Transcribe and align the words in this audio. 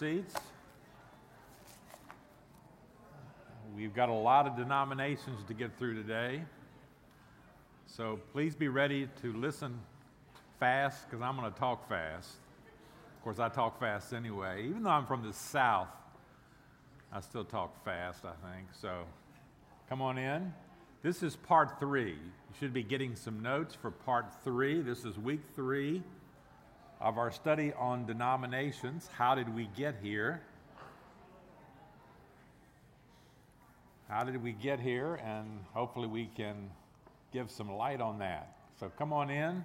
seats. 0.00 0.34
We've 3.76 3.94
got 3.94 4.08
a 4.08 4.14
lot 4.14 4.46
of 4.46 4.56
denominations 4.56 5.44
to 5.46 5.52
get 5.52 5.76
through 5.78 5.94
today. 5.94 6.42
So 7.86 8.18
please 8.32 8.54
be 8.54 8.68
ready 8.68 9.10
to 9.20 9.32
listen 9.34 9.78
fast 10.58 11.04
because 11.04 11.22
I'm 11.22 11.36
going 11.36 11.52
to 11.52 11.58
talk 11.58 11.86
fast. 11.86 12.30
Of 13.14 13.24
course, 13.24 13.38
I 13.38 13.50
talk 13.50 13.78
fast 13.78 14.14
anyway. 14.14 14.64
Even 14.66 14.84
though 14.84 14.90
I'm 14.90 15.04
from 15.04 15.22
the 15.22 15.34
South, 15.34 15.88
I 17.12 17.20
still 17.20 17.44
talk 17.44 17.84
fast, 17.84 18.24
I 18.24 18.54
think. 18.54 18.68
So 18.80 19.04
come 19.90 20.00
on 20.00 20.16
in. 20.16 20.50
This 21.02 21.22
is 21.22 21.36
part 21.36 21.78
three. 21.78 22.12
You 22.12 22.54
should 22.58 22.72
be 22.72 22.82
getting 22.82 23.16
some 23.16 23.42
notes 23.42 23.74
for 23.74 23.90
part 23.90 24.32
three. 24.44 24.80
This 24.80 25.04
is 25.04 25.18
week 25.18 25.42
three 25.54 26.02
of 27.00 27.16
our 27.16 27.30
study 27.30 27.72
on 27.78 28.04
denominations. 28.04 29.08
How 29.12 29.34
did 29.34 29.54
we 29.54 29.68
get 29.76 29.96
here? 30.02 30.42
How 34.08 34.22
did 34.24 34.42
we 34.42 34.52
get 34.52 34.80
here? 34.80 35.14
And 35.24 35.64
hopefully 35.72 36.08
we 36.08 36.28
can 36.36 36.70
give 37.32 37.50
some 37.50 37.72
light 37.72 38.00
on 38.00 38.18
that. 38.18 38.56
So 38.78 38.90
come 38.98 39.12
on 39.12 39.30
in 39.30 39.64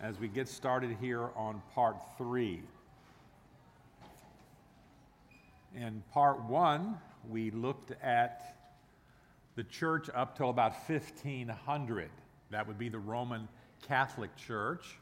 as 0.00 0.18
we 0.18 0.28
get 0.28 0.48
started 0.48 0.96
here 1.00 1.30
on 1.36 1.62
part 1.74 1.96
three. 2.18 2.62
In 5.74 6.02
part 6.12 6.42
one, 6.44 6.98
we 7.28 7.50
looked 7.50 7.92
at 8.02 8.56
the 9.56 9.64
church 9.64 10.10
up 10.14 10.36
till 10.36 10.50
about 10.50 10.72
1500. 10.86 12.10
That 12.50 12.66
would 12.66 12.78
be 12.78 12.88
the 12.88 12.98
Roman 12.98 13.48
Catholic 13.86 14.34
Church. 14.36 14.99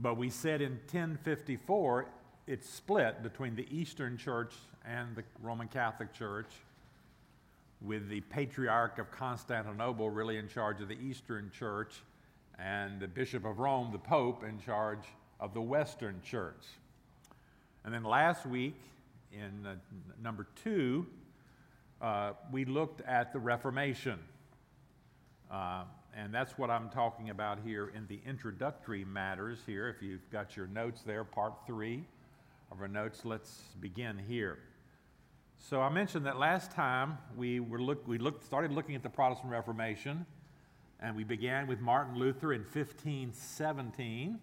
But 0.00 0.16
we 0.16 0.30
said 0.30 0.62
in 0.62 0.72
1054 0.72 2.06
it 2.46 2.64
split 2.64 3.22
between 3.22 3.54
the 3.54 3.66
Eastern 3.70 4.16
Church 4.16 4.54
and 4.84 5.14
the 5.14 5.22
Roman 5.40 5.68
Catholic 5.68 6.12
Church, 6.12 6.50
with 7.80 8.08
the 8.08 8.20
Patriarch 8.22 8.98
of 8.98 9.10
Constantinople 9.10 10.10
really 10.10 10.38
in 10.38 10.48
charge 10.48 10.80
of 10.80 10.88
the 10.88 10.98
Eastern 10.98 11.50
Church, 11.56 12.02
and 12.58 13.00
the 13.00 13.08
Bishop 13.08 13.44
of 13.44 13.58
Rome, 13.58 13.90
the 13.92 13.98
Pope, 13.98 14.44
in 14.44 14.58
charge 14.60 15.04
of 15.40 15.54
the 15.54 15.60
Western 15.60 16.20
Church. 16.22 16.64
And 17.84 17.92
then 17.92 18.04
last 18.04 18.46
week, 18.46 18.76
in 19.32 19.66
uh, 19.66 19.74
number 20.22 20.46
two, 20.62 21.06
uh, 22.00 22.32
we 22.52 22.64
looked 22.64 23.00
at 23.02 23.32
the 23.32 23.38
Reformation. 23.38 24.18
Uh, 25.50 25.84
and 26.14 26.32
that's 26.32 26.58
what 26.58 26.70
I'm 26.70 26.90
talking 26.90 27.30
about 27.30 27.58
here 27.64 27.90
in 27.94 28.06
the 28.06 28.20
introductory 28.26 29.04
matters 29.04 29.60
here. 29.66 29.88
If 29.88 30.02
you've 30.02 30.28
got 30.30 30.56
your 30.56 30.66
notes 30.66 31.02
there, 31.02 31.24
part 31.24 31.54
three 31.66 32.04
of 32.70 32.80
our 32.80 32.88
notes, 32.88 33.24
let's 33.24 33.62
begin 33.80 34.18
here. 34.18 34.58
So 35.58 35.80
I 35.80 35.88
mentioned 35.88 36.26
that 36.26 36.38
last 36.38 36.72
time 36.72 37.16
we 37.36 37.60
were 37.60 37.80
look, 37.80 38.06
we 38.06 38.18
looked, 38.18 38.44
started 38.44 38.72
looking 38.72 38.94
at 38.94 39.02
the 39.02 39.08
Protestant 39.08 39.50
Reformation, 39.50 40.26
and 41.00 41.16
we 41.16 41.24
began 41.24 41.66
with 41.66 41.80
Martin 41.80 42.18
Luther 42.18 42.52
in 42.52 42.60
1517. 42.60 44.38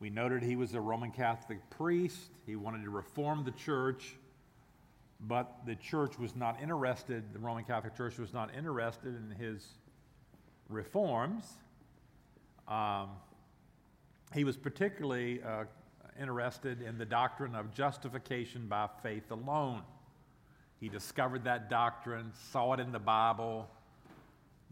We 0.00 0.10
noted 0.10 0.42
he 0.42 0.56
was 0.56 0.74
a 0.74 0.80
Roman 0.80 1.12
Catholic 1.12 1.58
priest. 1.70 2.30
He 2.44 2.56
wanted 2.56 2.82
to 2.84 2.90
reform 2.90 3.44
the 3.44 3.52
church, 3.52 4.16
but 5.20 5.58
the 5.64 5.76
church 5.76 6.18
was 6.18 6.34
not 6.34 6.60
interested, 6.60 7.32
the 7.32 7.38
Roman 7.38 7.62
Catholic 7.62 7.96
Church 7.96 8.18
was 8.18 8.32
not 8.32 8.52
interested 8.56 9.14
in 9.14 9.36
his 9.38 9.64
reforms. 10.72 11.44
Um, 12.68 13.10
he 14.34 14.44
was 14.44 14.56
particularly 14.56 15.42
uh, 15.42 15.64
interested 16.20 16.82
in 16.82 16.98
the 16.98 17.04
doctrine 17.04 17.54
of 17.54 17.74
justification 17.74 18.66
by 18.66 18.88
faith 19.02 19.30
alone. 19.30 19.82
He 20.80 20.88
discovered 20.88 21.44
that 21.44 21.70
doctrine, 21.70 22.32
saw 22.50 22.72
it 22.72 22.80
in 22.80 22.92
the 22.92 22.98
Bible, 22.98 23.68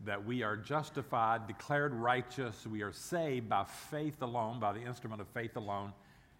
that 0.04 0.24
we 0.24 0.42
are 0.42 0.56
justified, 0.56 1.46
declared 1.46 1.94
righteous, 1.94 2.66
we 2.66 2.82
are 2.82 2.92
saved 2.92 3.48
by 3.48 3.64
faith 3.64 4.22
alone, 4.22 4.58
by 4.58 4.72
the 4.72 4.80
instrument 4.80 5.20
of 5.20 5.28
faith 5.28 5.56
alone, 5.56 5.92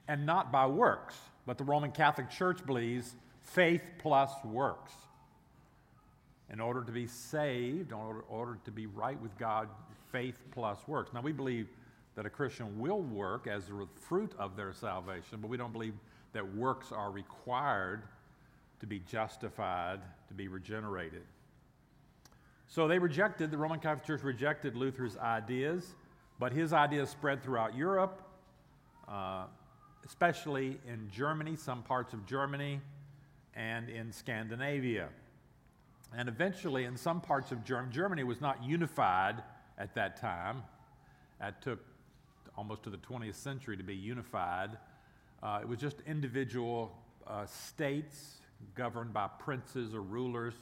and 0.08 0.24
not 0.24 0.50
by 0.50 0.66
works. 0.66 1.16
But 1.46 1.58
the 1.58 1.64
Roman 1.64 1.92
Catholic 1.92 2.30
Church 2.30 2.64
believes 2.64 3.14
faith 3.42 3.82
plus 3.98 4.30
works. 4.44 4.92
In 6.52 6.60
order 6.60 6.82
to 6.82 6.92
be 6.92 7.06
saved, 7.06 7.92
in 7.92 7.96
order, 7.96 8.20
order 8.28 8.58
to 8.64 8.70
be 8.70 8.86
right 8.86 9.20
with 9.20 9.36
God, 9.38 9.68
faith 10.10 10.36
plus 10.50 10.78
works. 10.86 11.12
Now, 11.12 11.20
we 11.20 11.32
believe 11.32 11.68
that 12.16 12.26
a 12.26 12.30
Christian 12.30 12.78
will 12.78 13.02
work 13.02 13.46
as 13.46 13.66
the 13.66 13.86
fruit 13.94 14.32
of 14.38 14.56
their 14.56 14.72
salvation, 14.72 15.38
but 15.40 15.48
we 15.48 15.56
don't 15.56 15.72
believe 15.72 15.94
that 16.32 16.56
works 16.56 16.92
are 16.92 17.10
required 17.10 18.02
to 18.80 18.86
be 18.86 18.98
justified, 19.00 20.00
to 20.28 20.34
be 20.34 20.48
regenerated. 20.48 21.22
So 22.66 22.88
they 22.88 22.98
rejected, 22.98 23.50
the 23.50 23.58
Roman 23.58 23.80
Catholic 23.80 24.06
Church 24.06 24.22
rejected 24.22 24.76
Luther's 24.76 25.16
ideas, 25.16 25.94
but 26.38 26.52
his 26.52 26.72
ideas 26.72 27.10
spread 27.10 27.42
throughout 27.42 27.76
Europe, 27.76 28.22
uh, 29.08 29.44
especially 30.04 30.78
in 30.86 31.10
Germany, 31.12 31.56
some 31.56 31.82
parts 31.82 32.12
of 32.12 32.24
Germany, 32.26 32.80
and 33.54 33.88
in 33.88 34.12
Scandinavia. 34.12 35.08
And 36.16 36.28
eventually, 36.28 36.84
in 36.84 36.96
some 36.96 37.20
parts 37.20 37.52
of 37.52 37.64
Germany, 37.64 37.92
Germany 37.92 38.24
was 38.24 38.40
not 38.40 38.64
unified 38.64 39.42
at 39.78 39.94
that 39.94 40.20
time. 40.20 40.62
It 41.42 41.54
took 41.60 41.78
almost 42.56 42.82
to 42.82 42.90
the 42.90 42.98
20th 42.98 43.36
century 43.36 43.76
to 43.76 43.82
be 43.82 43.94
unified. 43.94 44.76
Uh, 45.42 45.60
it 45.62 45.68
was 45.68 45.78
just 45.78 45.96
individual 46.06 46.92
uh, 47.26 47.46
states 47.46 48.40
governed 48.74 49.12
by 49.12 49.28
princes 49.38 49.94
or 49.94 50.02
rulers. 50.02 50.54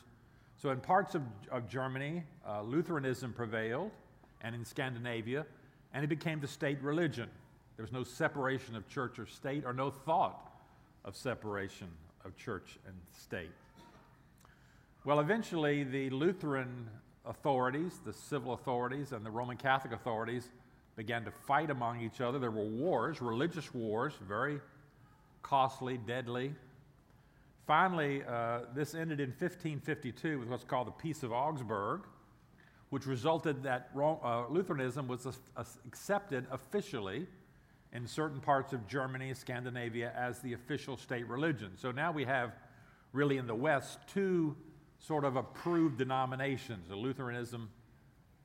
So, 0.57 0.71
in 0.71 0.81
parts 0.81 1.15
of, 1.15 1.23
of 1.51 1.69
Germany, 1.69 2.25
uh, 2.47 2.63
Lutheranism 2.63 3.33
prevailed, 3.33 3.91
and 4.43 4.55
in 4.55 4.65
Scandinavia, 4.65 5.47
and 5.95 6.05
it 6.05 6.09
became 6.09 6.41
the 6.41 6.49
state 6.49 6.81
religion. 6.83 7.29
There 7.77 7.85
was 7.85 7.93
no 7.93 8.05
separation 8.05 8.77
of 8.77 8.89
church 8.89 9.19
or 9.19 9.27
state, 9.27 9.65
or 9.65 9.73
no 9.73 9.91
thought 9.91 10.53
of 11.05 11.17
separation 11.17 11.89
of 12.25 12.37
church 12.37 12.79
and 12.87 12.95
state. 13.17 13.51
Well, 15.05 15.21
eventually, 15.21 15.85
the 15.85 16.11
Lutheran 16.11 16.89
authorities, 17.25 18.01
the 18.05 18.13
civil 18.13 18.53
authorities, 18.53 19.13
and 19.13 19.25
the 19.25 19.31
Roman 19.31 19.57
Catholic 19.57 19.93
authorities 19.93 20.51
began 20.97 21.25
to 21.25 21.31
fight 21.31 21.71
among 21.71 22.01
each 22.01 22.21
other. 22.21 22.41
There 22.41 22.51
were 22.51 22.65
wars, 22.65 23.23
religious 23.23 23.73
wars, 23.73 24.13
very 24.27 24.61
costly, 25.43 25.99
deadly. 25.99 26.53
Finally, 27.65 28.25
uh, 28.25 28.63
this 28.75 28.95
ended 28.95 29.21
in 29.21 29.29
1552 29.29 30.41
with 30.41 30.49
what's 30.49 30.65
called 30.65 30.89
the 30.89 30.93
Peace 30.93 31.23
of 31.23 31.33
Augsburg, 31.33 32.01
which 32.91 33.07
resulted 33.07 33.63
that 33.63 33.91
uh, 33.97 34.49
Lutheranism 34.49 35.07
was 35.07 35.29
accepted 35.87 36.45
officially 36.51 37.27
in 37.93 38.05
certain 38.05 38.41
parts 38.41 38.73
of 38.73 38.87
Germany, 38.89 39.33
Scandinavia, 39.33 40.13
as 40.17 40.41
the 40.41 40.55
official 40.55 40.97
state 40.97 41.27
religion. 41.29 41.71
So 41.77 41.93
now 41.93 42.11
we 42.11 42.25
have, 42.25 42.53
really 43.13 43.37
in 43.37 43.47
the 43.47 43.55
West, 43.55 44.01
two 44.09 44.57
sort 44.99 45.25
of 45.25 45.37
approved 45.37 45.99
denominations, 45.99 46.89
the 46.89 46.97
Lutheranism 46.97 47.69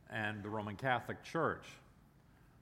and 0.09 0.44
the 0.44 0.50
Roman 0.50 0.75
Catholic 0.75 1.24
Church. 1.24 1.66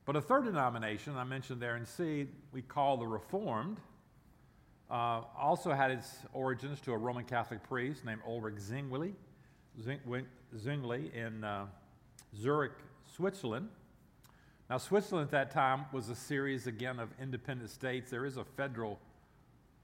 But 0.05 0.15
a 0.15 0.21
third 0.21 0.45
denomination 0.45 1.15
I 1.15 1.23
mentioned 1.23 1.61
there 1.61 1.77
in 1.77 1.85
C, 1.85 2.27
we 2.51 2.61
call 2.61 2.97
the 2.97 3.05
Reformed, 3.05 3.77
uh, 4.89 5.21
also 5.37 5.71
had 5.71 5.91
its 5.91 6.17
origins 6.33 6.81
to 6.81 6.91
a 6.91 6.97
Roman 6.97 7.23
Catholic 7.23 7.63
priest 7.63 8.03
named 8.03 8.21
Ulrich 8.27 8.59
Zwingli, 8.59 9.13
Zwingli 10.57 11.11
in 11.13 11.43
uh, 11.43 11.65
Zurich, 12.37 12.73
Switzerland. 13.15 13.69
Now, 14.69 14.77
Switzerland 14.77 15.27
at 15.27 15.31
that 15.31 15.51
time 15.51 15.85
was 15.91 16.09
a 16.09 16.15
series, 16.15 16.65
again, 16.65 16.99
of 16.99 17.09
independent 17.21 17.69
states. 17.69 18.09
There 18.09 18.25
is 18.25 18.37
a 18.37 18.43
federal 18.43 18.99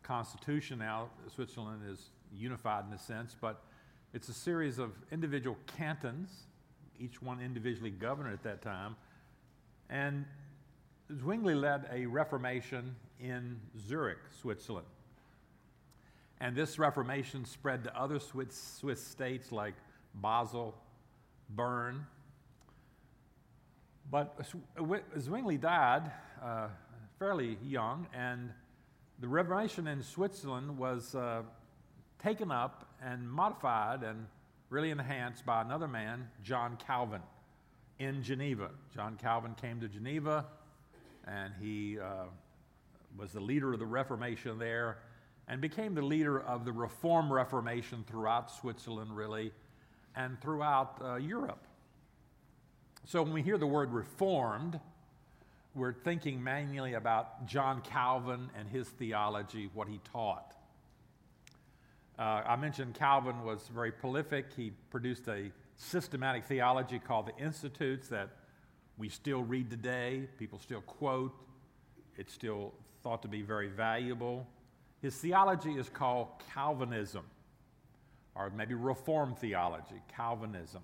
constitution 0.02 0.80
now. 0.80 1.10
Switzerland 1.34 1.82
is 1.90 2.10
unified 2.34 2.86
in 2.88 2.94
a 2.94 3.00
sense, 3.00 3.36
but 3.40 3.64
it's 4.14 4.30
a 4.30 4.34
series 4.34 4.80
of 4.80 4.92
individual 5.12 5.58
cantons, 5.78 6.30
each 7.00 7.22
one 7.22 7.40
individually 7.40 7.92
governed 7.92 8.34
at 8.34 8.44
that 8.44 8.62
time. 8.62 8.96
And 9.90 10.26
Zwingli 11.16 11.56
led 11.56 11.88
a 11.92 12.06
reformation 12.06 12.96
in 13.20 13.60
Zurich, 13.88 14.20
Switzerland. 14.42 14.88
And 16.40 16.56
this 16.56 16.78
reformation 16.78 17.46
spread 17.46 17.84
to 17.86 18.00
other 18.00 18.20
Swiss, 18.20 18.78
Swiss 18.80 19.04
states 19.04 19.52
like 19.52 19.74
Basel, 20.16 20.76
Bern. 21.50 22.06
But 24.12 24.40
Zwingli 25.20 25.58
died 25.58 26.12
uh, 26.44 26.68
fairly 27.20 27.58
young, 27.64 28.08
and 28.14 28.52
the 29.20 29.28
Reformation 29.28 29.88
in 29.88 30.04
Switzerland 30.04 30.78
was 30.78 31.16
uh, 31.16 31.42
taken 32.20 32.52
up 32.52 32.87
and 33.04 33.30
modified 33.30 34.04
and 34.04 34.28
really 34.70 34.92
enhanced 34.92 35.46
by 35.46 35.62
another 35.62 35.88
man, 35.88 36.30
John 36.44 36.78
Calvin, 36.86 37.22
in 38.00 38.22
Geneva. 38.24 38.70
John 38.94 39.18
Calvin 39.22 39.56
came 39.56 39.80
to 39.82 39.88
Geneva 39.88 40.46
and 41.26 41.54
he 41.60 42.00
uh, 42.00 42.26
was 43.18 43.32
the 43.32 43.40
leader 43.40 43.74
of 43.74 43.80
the 43.80 43.86
Reformation 43.86 44.58
there 44.60 45.00
and 45.48 45.62
became 45.62 45.96
the 45.96 46.02
leader 46.02 46.40
of 46.42 46.66
the 46.66 46.72
Reform 46.72 47.32
Reformation 47.32 48.04
throughout 48.08 48.52
Switzerland, 48.52 49.16
really, 49.16 49.52
and 50.16 50.40
throughout 50.42 51.02
uh, 51.02 51.16
Europe. 51.16 51.66
So 53.06 53.24
when 53.24 53.32
we 53.32 53.42
hear 53.42 53.58
the 53.58 53.68
word 53.68 53.94
reformed, 53.94 54.80
we're 55.74 55.94
thinking 55.94 56.44
mainly 56.44 56.96
about 56.96 57.46
John 57.46 57.82
Calvin 57.82 58.50
and 58.58 58.68
his 58.68 58.90
theology, 58.90 59.70
what 59.74 59.88
he 59.88 60.02
taught. 60.12 60.57
Uh, 62.18 62.42
I 62.48 62.56
mentioned 62.56 62.96
Calvin 62.96 63.44
was 63.44 63.70
very 63.74 63.92
prolific. 63.92 64.48
He 64.56 64.72
produced 64.90 65.28
a 65.28 65.52
systematic 65.76 66.46
theology 66.46 66.98
called 66.98 67.28
the 67.28 67.44
Institutes 67.44 68.08
that 68.08 68.30
we 68.98 69.10
still 69.10 69.44
read 69.44 69.70
today, 69.70 70.28
people 70.40 70.58
still 70.58 70.82
quote, 70.82 71.32
it's 72.18 72.34
still 72.34 72.74
thought 73.04 73.22
to 73.22 73.28
be 73.28 73.44
very 73.44 73.68
valuable. 73.68 74.48
His 75.02 75.16
theology 75.16 75.74
is 75.74 75.88
called 75.88 76.30
Calvinism, 76.52 77.24
or 78.34 78.50
maybe 78.50 78.74
Reformed 78.74 79.38
theology, 79.38 80.02
Calvinism. 80.16 80.82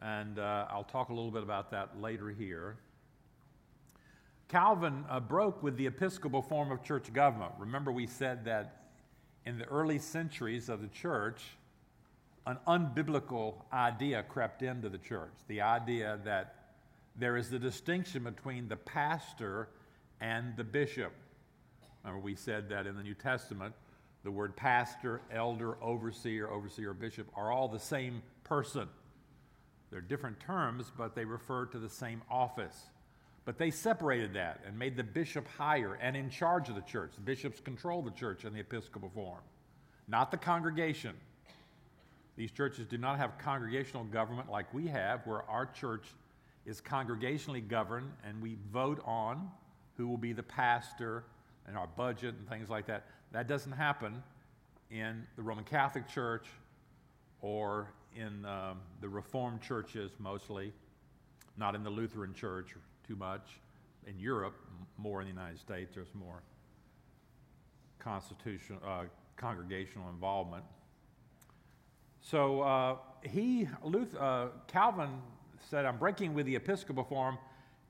And 0.00 0.40
uh, 0.40 0.66
I'll 0.68 0.82
talk 0.82 1.10
a 1.10 1.14
little 1.14 1.30
bit 1.30 1.44
about 1.44 1.70
that 1.70 2.00
later 2.00 2.30
here. 2.30 2.76
Calvin 4.48 5.04
uh, 5.08 5.20
broke 5.20 5.62
with 5.62 5.76
the 5.76 5.86
Episcopal 5.86 6.42
form 6.42 6.72
of 6.72 6.82
church 6.82 7.12
government. 7.12 7.52
Remember, 7.58 7.92
we 7.92 8.08
said 8.08 8.44
that 8.46 8.85
in 9.46 9.58
the 9.58 9.64
early 9.66 9.98
centuries 9.98 10.68
of 10.68 10.82
the 10.82 10.88
church, 10.88 11.42
an 12.46 12.58
unbiblical 12.66 13.54
idea 13.72 14.24
crept 14.24 14.62
into 14.62 14.88
the 14.88 14.98
church 14.98 15.32
the 15.48 15.60
idea 15.60 16.18
that 16.24 16.54
there 17.18 17.36
is 17.36 17.48
the 17.48 17.58
distinction 17.58 18.24
between 18.24 18.68
the 18.68 18.76
pastor 18.76 19.68
and 20.20 20.54
the 20.56 20.64
bishop. 20.64 21.12
Remember, 22.04 22.22
we 22.22 22.34
said 22.34 22.68
that 22.68 22.86
in 22.86 22.96
the 22.96 23.02
New 23.02 23.14
Testament, 23.14 23.74
the 24.22 24.30
word 24.30 24.54
pastor, 24.54 25.22
elder, 25.32 25.76
overseer, 25.82 26.48
overseer, 26.48 26.92
bishop 26.92 27.26
are 27.34 27.50
all 27.50 27.68
the 27.68 27.78
same 27.78 28.22
person. 28.44 28.88
They're 29.90 30.00
different 30.00 30.40
terms, 30.40 30.92
but 30.96 31.14
they 31.14 31.24
refer 31.24 31.66
to 31.66 31.78
the 31.78 31.88
same 31.88 32.22
office. 32.30 32.76
But 33.46 33.58
they 33.58 33.70
separated 33.70 34.34
that 34.34 34.60
and 34.66 34.76
made 34.76 34.96
the 34.96 35.04
bishop 35.04 35.46
higher 35.46 35.94
and 36.02 36.16
in 36.16 36.28
charge 36.28 36.68
of 36.68 36.74
the 36.74 36.80
church. 36.82 37.12
The 37.14 37.20
bishops 37.20 37.60
control 37.60 38.02
the 38.02 38.10
church 38.10 38.44
in 38.44 38.52
the 38.52 38.58
episcopal 38.60 39.08
form, 39.14 39.40
not 40.08 40.32
the 40.32 40.36
congregation. 40.36 41.14
These 42.36 42.50
churches 42.50 42.86
do 42.88 42.98
not 42.98 43.18
have 43.18 43.38
congregational 43.38 44.02
government 44.04 44.50
like 44.50 44.74
we 44.74 44.88
have, 44.88 45.24
where 45.26 45.48
our 45.48 45.64
church 45.64 46.06
is 46.66 46.80
congregationally 46.80 47.66
governed 47.66 48.10
and 48.24 48.42
we 48.42 48.56
vote 48.72 49.00
on 49.06 49.48
who 49.96 50.08
will 50.08 50.18
be 50.18 50.32
the 50.32 50.42
pastor 50.42 51.22
and 51.68 51.78
our 51.78 51.86
budget 51.86 52.34
and 52.34 52.48
things 52.48 52.68
like 52.68 52.86
that. 52.86 53.06
That 53.30 53.46
doesn't 53.46 53.72
happen 53.72 54.24
in 54.90 55.24
the 55.36 55.42
Roman 55.42 55.64
Catholic 55.64 56.08
Church 56.08 56.46
or 57.42 57.92
in 58.16 58.44
um, 58.44 58.80
the 59.00 59.08
Reformed 59.08 59.62
churches 59.62 60.10
mostly, 60.18 60.72
not 61.56 61.76
in 61.76 61.84
the 61.84 61.90
Lutheran 61.90 62.34
Church 62.34 62.74
too 63.06 63.16
much. 63.16 63.60
In 64.06 64.18
Europe, 64.18 64.54
more 64.98 65.20
in 65.20 65.26
the 65.26 65.32
United 65.32 65.58
States, 65.58 65.94
there's 65.94 66.14
more 66.14 66.42
constitutional, 67.98 68.80
uh, 68.86 69.04
congregational 69.36 70.08
involvement. 70.10 70.64
So 72.20 72.60
uh, 72.60 72.96
he, 73.22 73.68
Luther, 73.82 74.18
uh, 74.20 74.46
Calvin 74.68 75.10
said, 75.70 75.84
I'm 75.84 75.98
breaking 75.98 76.34
with 76.34 76.46
the 76.46 76.56
Episcopal 76.56 77.04
form, 77.04 77.38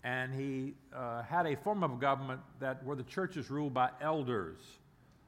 and 0.04 0.32
he 0.32 0.74
uh, 0.94 1.22
had 1.22 1.46
a 1.46 1.56
form 1.56 1.82
of 1.82 1.98
government 2.00 2.40
that 2.60 2.82
where 2.84 2.96
the 2.96 3.02
church 3.02 3.36
is 3.36 3.50
ruled 3.50 3.74
by 3.74 3.90
elders, 4.00 4.58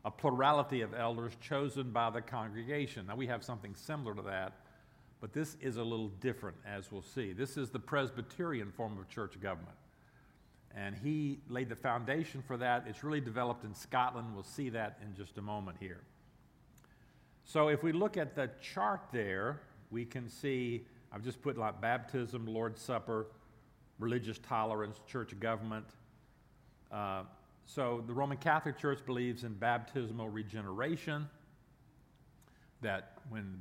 a 0.04 0.10
plurality 0.10 0.80
of 0.80 0.94
elders 0.94 1.32
chosen 1.40 1.90
by 1.90 2.10
the 2.10 2.20
congregation. 2.20 3.06
Now 3.06 3.16
we 3.16 3.26
have 3.26 3.44
something 3.44 3.74
similar 3.74 4.14
to 4.14 4.22
that, 4.22 4.52
but 5.20 5.32
this 5.32 5.56
is 5.60 5.76
a 5.76 5.82
little 5.82 6.08
different, 6.08 6.56
as 6.66 6.92
we'll 6.92 7.02
see. 7.02 7.32
This 7.32 7.56
is 7.56 7.70
the 7.70 7.78
Presbyterian 7.78 8.70
form 8.70 8.98
of 8.98 9.08
church 9.08 9.40
government. 9.40 9.76
And 10.74 10.94
he 10.94 11.40
laid 11.48 11.68
the 11.68 11.76
foundation 11.76 12.42
for 12.46 12.56
that. 12.58 12.84
It's 12.86 13.02
really 13.02 13.20
developed 13.20 13.64
in 13.64 13.74
Scotland. 13.74 14.28
We'll 14.34 14.44
see 14.44 14.68
that 14.70 14.98
in 15.02 15.14
just 15.16 15.38
a 15.38 15.42
moment 15.42 15.78
here. 15.80 16.02
So 17.44 17.68
if 17.68 17.82
we 17.82 17.92
look 17.92 18.16
at 18.16 18.36
the 18.36 18.50
chart 18.60 19.00
there, 19.10 19.60
we 19.90 20.04
can 20.04 20.28
see 20.28 20.84
I've 21.10 21.24
just 21.24 21.40
put 21.40 21.56
like 21.56 21.80
baptism, 21.80 22.46
Lord's 22.46 22.82
Supper, 22.82 23.28
religious 23.98 24.38
tolerance, 24.38 25.00
church 25.06 25.38
government. 25.40 25.86
Uh, 26.92 27.22
so 27.64 28.04
the 28.06 28.12
Roman 28.12 28.36
Catholic 28.36 28.78
Church 28.78 29.00
believes 29.04 29.44
in 29.44 29.54
baptismal 29.54 30.28
regeneration, 30.28 31.28
that 32.82 33.18
when 33.30 33.60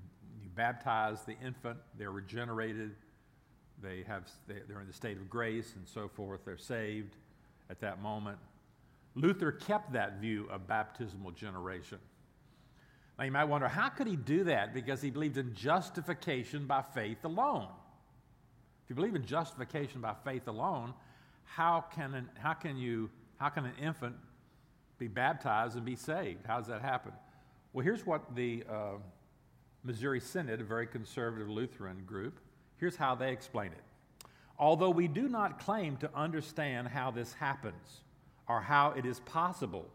baptize 0.58 1.24
the 1.24 1.38
infant, 1.46 1.78
they're 1.98 2.12
regenerated, 2.12 2.96
they 3.82 4.04
have, 4.08 4.24
they're 4.48 4.82
in 4.82 4.88
the 4.88 4.94
state 4.94 5.18
of 5.18 5.30
grace 5.30 5.74
and 5.76 5.88
so 5.88 6.10
forth, 6.10 6.42
they're 6.44 6.58
saved 6.58 7.16
at 7.70 7.80
that 7.80 8.02
moment. 8.02 8.38
Luther 9.16 9.52
kept 9.52 9.94
that 9.94 10.20
view 10.20 10.48
of 10.52 10.68
baptismal 10.68 11.32
generation. 11.32 12.00
Now 13.18 13.26
you 13.26 13.32
might 13.32 13.46
wonder, 13.46 13.68
how 13.68 13.90
could 13.90 14.08
he 14.08 14.16
do 14.16 14.44
that? 14.46 14.74
Because 14.74 15.02
he 15.02 15.10
believed 15.10 15.38
in 15.38 15.54
justification 15.54 16.66
by 16.66 16.82
faith 16.82 17.24
alone. 17.24 17.68
If 18.84 18.90
you 18.90 18.96
believe 18.96 19.16
in 19.16 19.26
justification 19.26 20.02
by 20.02 20.14
faith 20.24 20.48
alone, 20.48 20.94
how 21.44 21.86
can, 21.96 22.14
an, 22.14 22.30
how 22.36 22.54
can, 22.54 22.78
you, 22.78 23.10
how 23.38 23.50
can 23.50 23.66
an 23.66 23.74
infant 23.82 24.16
be 25.00 25.08
baptized 25.08 25.76
and 25.76 25.86
be 25.86 25.96
saved? 25.96 26.46
How 26.46 26.58
does 26.58 26.68
that 26.68 26.82
happen? 26.82 27.12
Well, 27.74 27.84
here's 27.84 28.06
what 28.06 28.36
the 28.36 28.64
uh, 28.70 28.98
Missouri 29.88 30.20
Synod, 30.20 30.60
a 30.60 30.66
very 30.66 30.86
conservative 30.86 31.50
Lutheran 31.50 32.04
group, 32.06 32.40
here's 32.76 32.98
how 32.98 33.16
they 33.16 33.32
explain 33.32 33.72
it. 33.72 34.28
Although 34.60 34.90
we 34.90 35.08
do 35.08 35.30
not 35.30 35.60
claim 35.60 35.96
to 35.98 36.10
understand 36.14 36.90
how 36.90 37.10
this 37.10 37.32
happens 37.34 38.02
or 38.50 38.60
how 38.60 38.92
it 38.92 39.06
is 39.06 39.22
possible, 39.22 39.88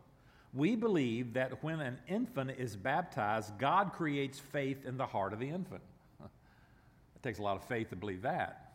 we 0.54 0.76
believe 0.76 1.34
that 1.34 1.62
when 1.62 1.80
an 1.80 1.98
infant 2.08 2.52
is 2.58 2.74
baptized, 2.74 3.58
God 3.58 3.92
creates 3.92 4.38
faith 4.38 4.86
in 4.86 4.96
the 4.96 5.06
heart 5.06 5.34
of 5.34 5.38
the 5.38 5.48
infant. 5.48 5.82
It 6.24 7.22
takes 7.22 7.38
a 7.38 7.42
lot 7.42 7.56
of 7.56 7.64
faith 7.64 7.90
to 7.90 7.96
believe 7.96 8.22
that. 8.22 8.72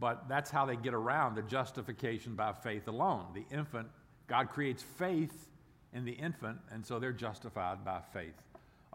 But 0.00 0.28
that's 0.28 0.50
how 0.50 0.66
they 0.66 0.76
get 0.76 0.94
around 0.94 1.36
the 1.36 1.42
justification 1.42 2.34
by 2.34 2.52
faith 2.52 2.88
alone. 2.88 3.26
The 3.34 3.44
infant, 3.54 3.88
God 4.26 4.48
creates 4.48 4.82
faith 4.82 5.48
in 5.92 6.04
the 6.04 6.12
infant, 6.12 6.58
and 6.72 6.84
so 6.84 6.98
they're 6.98 7.12
justified 7.12 7.84
by 7.84 8.00
faith 8.12 8.34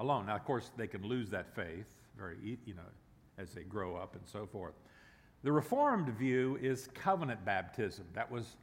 alone. 0.01 0.25
Now, 0.25 0.36
of 0.36 0.43
course, 0.43 0.72
they 0.75 0.88
can 0.88 1.08
lose 1.08 1.29
that 1.29 1.55
faith 1.55 1.86
very, 2.17 2.36
you 2.65 2.74
know, 2.74 2.81
as 3.38 3.51
they 3.51 3.63
grow 3.63 3.96
up 3.96 4.15
and 4.15 4.24
so 4.25 4.46
forth. 4.46 4.74
The 5.43 5.51
Reformed 5.51 6.10
view 6.10 6.58
is 6.62 6.89
covenant 6.93 7.43
baptism. 7.46 8.05
That 8.13 8.29
was, 8.29 8.58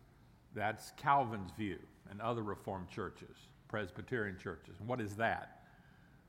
that's 0.55 0.93
Calvin's 0.97 1.51
view 1.57 1.79
and 2.11 2.21
other 2.21 2.43
Reformed 2.43 2.89
churches, 2.89 3.37
Presbyterian 3.69 4.37
churches. 4.37 4.77
And 4.79 4.89
what 4.89 5.01
is 5.01 5.17
that? 5.17 5.63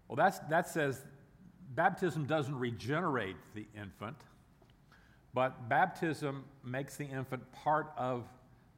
Well, 0.08 0.16
that's, 0.16 0.40
that 0.50 0.68
says 0.68 1.02
baptism 1.76 2.26
doesn't 2.26 2.58
regenerate 2.58 3.36
the 3.54 3.66
infant, 3.76 4.18
but 5.34 5.70
baptism 5.70 6.46
makes 6.64 6.96
the 6.96 7.06
infant 7.06 7.44
part 7.52 7.92
of 7.98 8.24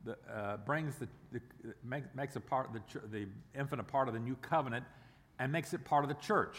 the, 0.03 0.17
uh, 0.33 0.57
brings 0.57 0.95
the, 0.95 1.07
the 1.31 1.39
make, 1.83 2.03
makes 2.15 2.35
a 2.35 2.39
part 2.39 2.71
the, 2.73 2.81
the 3.09 3.27
infant 3.57 3.79
a 3.79 3.83
part 3.83 4.07
of 4.07 4.13
the 4.13 4.19
new 4.19 4.35
covenant 4.41 4.83
and 5.41 5.51
makes 5.51 5.74
it 5.74 5.83
part 5.83 6.03
of 6.03 6.07
the 6.07 6.24
church. 6.24 6.55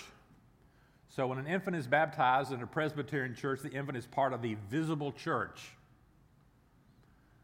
So 1.09 1.29
when 1.29 1.39
an 1.39 1.47
infant 1.47 1.77
is 1.77 1.87
baptized 1.87 2.51
in 2.51 2.61
a 2.63 2.67
Presbyterian 2.67 3.37
church, 3.37 3.61
the 3.63 3.71
infant 3.71 3.97
is 3.97 4.07
part 4.07 4.33
of 4.33 4.43
the 4.43 4.57
visible 4.69 5.13
church. 5.13 5.71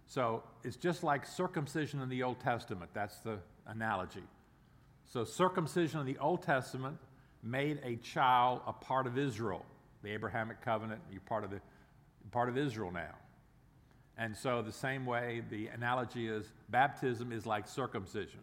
So 0.09 0.42
it's 0.64 0.75
just 0.75 1.04
like 1.04 1.25
circumcision 1.25 2.02
in 2.02 2.09
the 2.09 2.25
Old 2.25 2.40
Testament. 2.40 2.90
That's 2.92 3.18
the 3.18 3.38
analogy. 3.68 4.25
So 5.07 5.23
circumcision 5.23 6.00
in 6.00 6.07
the 6.07 6.18
Old 6.18 6.42
Testament 6.42 6.99
made 7.45 7.78
a 7.85 7.97
child 7.97 8.62
a 8.66 8.73
part 8.73 9.07
of 9.07 9.16
Israel, 9.16 9.64
the 10.02 10.11
Abrahamic 10.11 10.61
covenant. 10.61 11.00
You're 11.09 11.21
part 11.21 11.45
of 11.45 11.50
the 11.50 11.61
part 12.33 12.49
of 12.49 12.59
Israel 12.59 12.90
now. 12.90 13.14
And 14.16 14.37
so 14.37 14.61
the 14.61 14.73
same 14.73 15.07
way, 15.07 15.45
the 15.50 15.68
analogy 15.68 16.26
is 16.26 16.50
baptism 16.68 17.30
is 17.30 17.47
like 17.47 17.68
circumcision. 17.68 18.40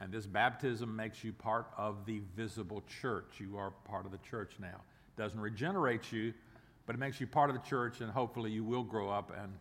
And 0.00 0.12
this 0.12 0.26
baptism 0.26 0.94
makes 0.94 1.24
you 1.24 1.32
part 1.32 1.66
of 1.76 2.04
the 2.04 2.20
visible 2.36 2.82
church. 3.00 3.38
You 3.38 3.56
are 3.56 3.70
part 3.70 4.04
of 4.04 4.12
the 4.12 4.18
church 4.18 4.54
now. 4.60 4.80
It 5.16 5.20
doesn't 5.20 5.40
regenerate 5.40 6.12
you, 6.12 6.34
but 6.84 6.94
it 6.94 6.98
makes 6.98 7.20
you 7.20 7.26
part 7.26 7.48
of 7.48 7.56
the 7.56 7.62
church, 7.68 8.00
and 8.00 8.10
hopefully 8.10 8.50
you 8.50 8.62
will 8.62 8.82
grow 8.82 9.08
up 9.08 9.32
and 9.40 9.52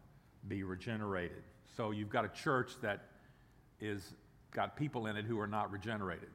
be 0.47 0.63
regenerated. 0.63 1.43
So 1.77 1.91
you've 1.91 2.09
got 2.09 2.25
a 2.25 2.29
church 2.29 2.73
that 2.81 3.05
is 3.79 4.13
got 4.51 4.75
people 4.75 5.07
in 5.07 5.17
it 5.17 5.25
who 5.25 5.39
are 5.39 5.47
not 5.47 5.71
regenerated. 5.71 6.29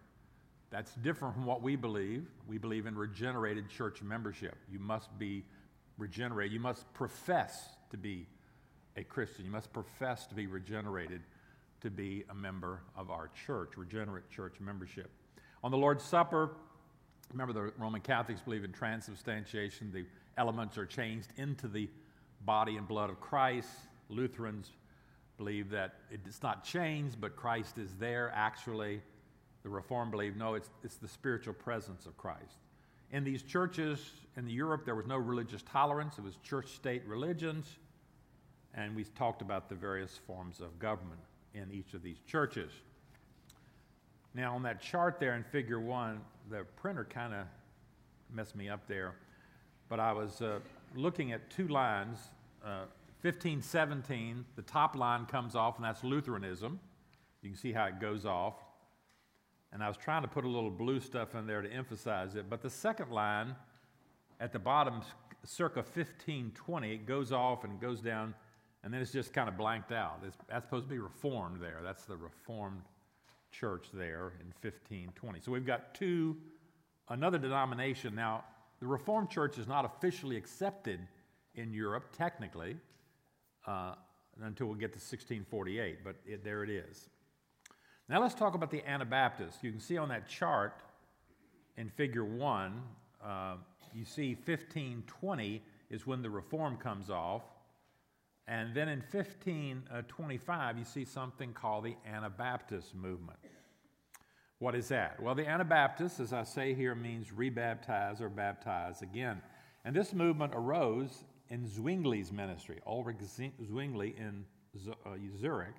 That's 0.71 0.95
different 0.97 1.35
from 1.35 1.47
what 1.47 1.63
we 1.63 1.77
believe. 1.77 2.27
We 2.47 2.59
believe 2.59 2.87
in 2.87 2.97
regenerated 2.97 3.69
church 3.69 4.03
membership. 4.03 4.57
You 4.71 4.79
must 4.79 5.17
be 5.19 5.45
regenerated. 5.99 6.53
You 6.53 6.61
must 6.61 6.93
profess 6.95 7.71
to 7.91 7.97
be 7.97 8.27
a 8.97 9.03
Christian. 9.03 9.45
You 9.45 9.51
must 9.51 9.73
profess 9.73 10.27
to 10.27 10.35
be 10.35 10.47
regenerated 10.47 11.23
to 11.81 11.91
be 11.91 12.25
a 12.31 12.35
member 12.35 12.83
of 12.97 13.11
our 13.11 13.31
church, 13.47 13.77
regenerate 13.77 14.29
church 14.31 14.55
membership. 14.61 15.11
On 15.63 15.71
the 15.71 15.77
Lord's 15.77 16.05
Supper, 16.05 16.51
remember 17.33 17.53
the 17.53 17.73
Roman 17.79 18.01
Catholics 18.01 18.41
believe 18.41 18.65
in 18.65 18.73
transubstantiation. 18.73 19.91
The 19.93 20.05
elements 20.37 20.79
are 20.79 20.87
changed 20.87 21.29
into 21.37 21.69
the 21.69 21.89
body 22.43 22.77
and 22.77 22.87
blood 22.87 23.11
of 23.11 23.21
Christ. 23.21 23.69
Lutherans 24.09 24.71
believe 25.37 25.71
that 25.71 25.95
it's 26.11 26.43
not 26.43 26.65
changed, 26.65 27.21
but 27.21 27.37
Christ 27.37 27.79
is 27.79 27.95
there 27.99 28.33
actually. 28.35 29.01
The 29.63 29.69
Reformed 29.69 30.11
believe 30.11 30.37
no, 30.37 30.55
it's, 30.55 30.71
it's 30.83 30.97
the 30.97 31.09
spiritual 31.09 31.55
presence 31.55 32.07
of 32.07 32.17
Christ. 32.17 32.59
In 33.13 33.25
these 33.25 33.43
churches 33.43 34.11
in 34.37 34.49
Europe, 34.49 34.85
there 34.85 34.95
was 34.95 35.07
no 35.07 35.17
religious 35.17 35.63
tolerance, 35.63 36.19
it 36.19 36.25
was 36.25 36.37
church 36.43 36.69
state 36.69 37.03
religions, 37.07 37.67
and 38.75 38.95
we 38.95 39.05
talked 39.05 39.43
about 39.43 39.69
the 39.69 39.75
various 39.75 40.19
forms 40.27 40.61
of 40.61 40.79
government 40.79 41.21
in 41.55 41.71
each 41.73 41.95
of 41.95 42.03
these 42.03 42.19
churches. 42.27 42.71
Now, 44.35 44.55
on 44.55 44.63
that 44.63 44.81
chart 44.81 45.19
there 45.19 45.35
in 45.35 45.43
figure 45.43 45.81
one, 45.81 46.21
the 46.51 46.65
printer 46.77 47.05
kind 47.05 47.35
of 47.35 47.47
messed 48.33 48.55
me 48.55 48.69
up 48.69 48.87
there, 48.87 49.15
but 49.89 49.99
I 49.99 50.13
was 50.13 50.41
uh, 50.41 50.61
looking 50.95 51.33
at 51.33 51.51
two 51.51 51.69
lines. 51.69 52.19
Uh, 52.65 52.85
1517, 53.23 54.45
the 54.57 54.63
top 54.63 54.97
line 54.97 55.27
comes 55.27 55.55
off, 55.55 55.77
and 55.77 55.85
that's 55.85 56.03
Lutheranism. 56.05 56.79
You 57.43 57.51
can 57.51 57.59
see 57.59 57.73
how 57.73 57.87
it 57.87 58.01
goes 58.01 58.25
off. 58.25 58.55
And 59.73 59.83
I 59.83 59.89
was 59.89 59.97
trying 59.97 60.23
to 60.23 60.29
put 60.29 60.45
a 60.45 60.49
little 60.49 60.71
blue 60.71 61.01
stuff 61.01 61.35
in 61.35 61.47
there 61.47 61.63
to 61.63 61.71
emphasize 61.71 62.35
it. 62.35 62.49
But 62.49 62.63
the 62.63 62.71
second 62.71 63.11
line 63.11 63.55
at 64.41 64.53
the 64.53 64.59
bottom, 64.59 65.03
circa 65.45 65.81
1520, 65.81 66.93
it 66.93 67.07
goes 67.07 67.31
off 67.31 67.65
and 67.65 67.81
goes 67.81 68.01
down, 68.01 68.35
and 68.83 68.93
then 68.93 69.01
it's 69.01 69.13
just 69.13 69.33
kind 69.33 69.49
of 69.49 69.57
blanked 69.57 69.93
out. 69.93 70.21
It's, 70.27 70.37
that's 70.49 70.65
supposed 70.65 70.87
to 70.87 70.91
be 70.91 70.99
Reformed 70.99 71.61
there. 71.61 71.81
That's 71.83 72.05
the 72.05 72.17
Reformed 72.17 72.83
church 73.53 73.87
there 73.93 74.33
in 74.41 74.47
1520. 74.63 75.41
So 75.41 75.53
we've 75.53 75.67
got 75.67 75.95
two, 75.95 76.37
another 77.09 77.39
denomination. 77.39 78.15
Now, 78.15 78.45
the 78.81 78.87
Reformed 78.87 79.29
Church 79.29 79.59
is 79.59 79.69
not 79.69 79.85
officially 79.85 80.37
accepted 80.37 81.01
in 81.55 81.73
Europe, 81.73 82.17
technically, 82.17 82.77
uh, 83.67 83.95
until 84.43 84.69
we 84.69 84.75
get 84.79 84.93
to 84.93 84.99
1648, 84.99 85.99
but 86.03 86.17
it, 86.25 86.43
there 86.45 86.63
it 86.65 86.71
is. 86.71 87.11
Now 88.09 88.21
let's 88.21 88.35
talk 88.35 88.55
about 88.55 88.71
the 88.71 88.83
Anabaptists. 88.89 89.63
You 89.63 89.71
can 89.71 89.81
see 89.81 89.99
on 89.99 90.09
that 90.09 90.29
chart 90.29 90.83
in 91.77 91.89
figure 91.91 92.25
one, 92.25 92.83
uh, 93.25 93.57
you 93.95 94.05
see 94.05 94.35
1520 94.35 95.63
is 95.91 96.07
when 96.07 96.23
the 96.23 96.31
reform 96.31 96.77
comes 96.77 97.11
off. 97.11 97.43
And 98.51 98.75
then 98.75 98.89
in 98.89 98.99
1525, 98.99 100.77
you 100.77 100.85
see 100.85 101.05
something 101.05 101.53
called 101.53 101.85
the 101.85 101.95
Anabaptist 102.05 102.97
movement. 102.97 103.39
What 104.59 104.75
is 104.75 104.89
that? 104.89 105.23
Well, 105.23 105.37
the 105.37 105.47
Anabaptist, 105.47 106.19
as 106.19 106.33
I 106.33 106.43
say 106.43 106.75
here, 106.75 106.97
means 106.97 107.29
rebaptize 107.29 108.21
or 108.21 108.29
baptize 108.29 109.03
again. 109.03 109.41
And 109.85 109.95
this 109.95 110.13
movement 110.13 110.53
arose 110.57 111.23
in 111.49 111.65
Zwingli's 111.65 112.33
ministry, 112.33 112.81
Ulrich 112.89 113.19
Zwingli 113.23 114.17
in 114.19 114.45
uh, 115.07 115.11
Zurich. 115.39 115.77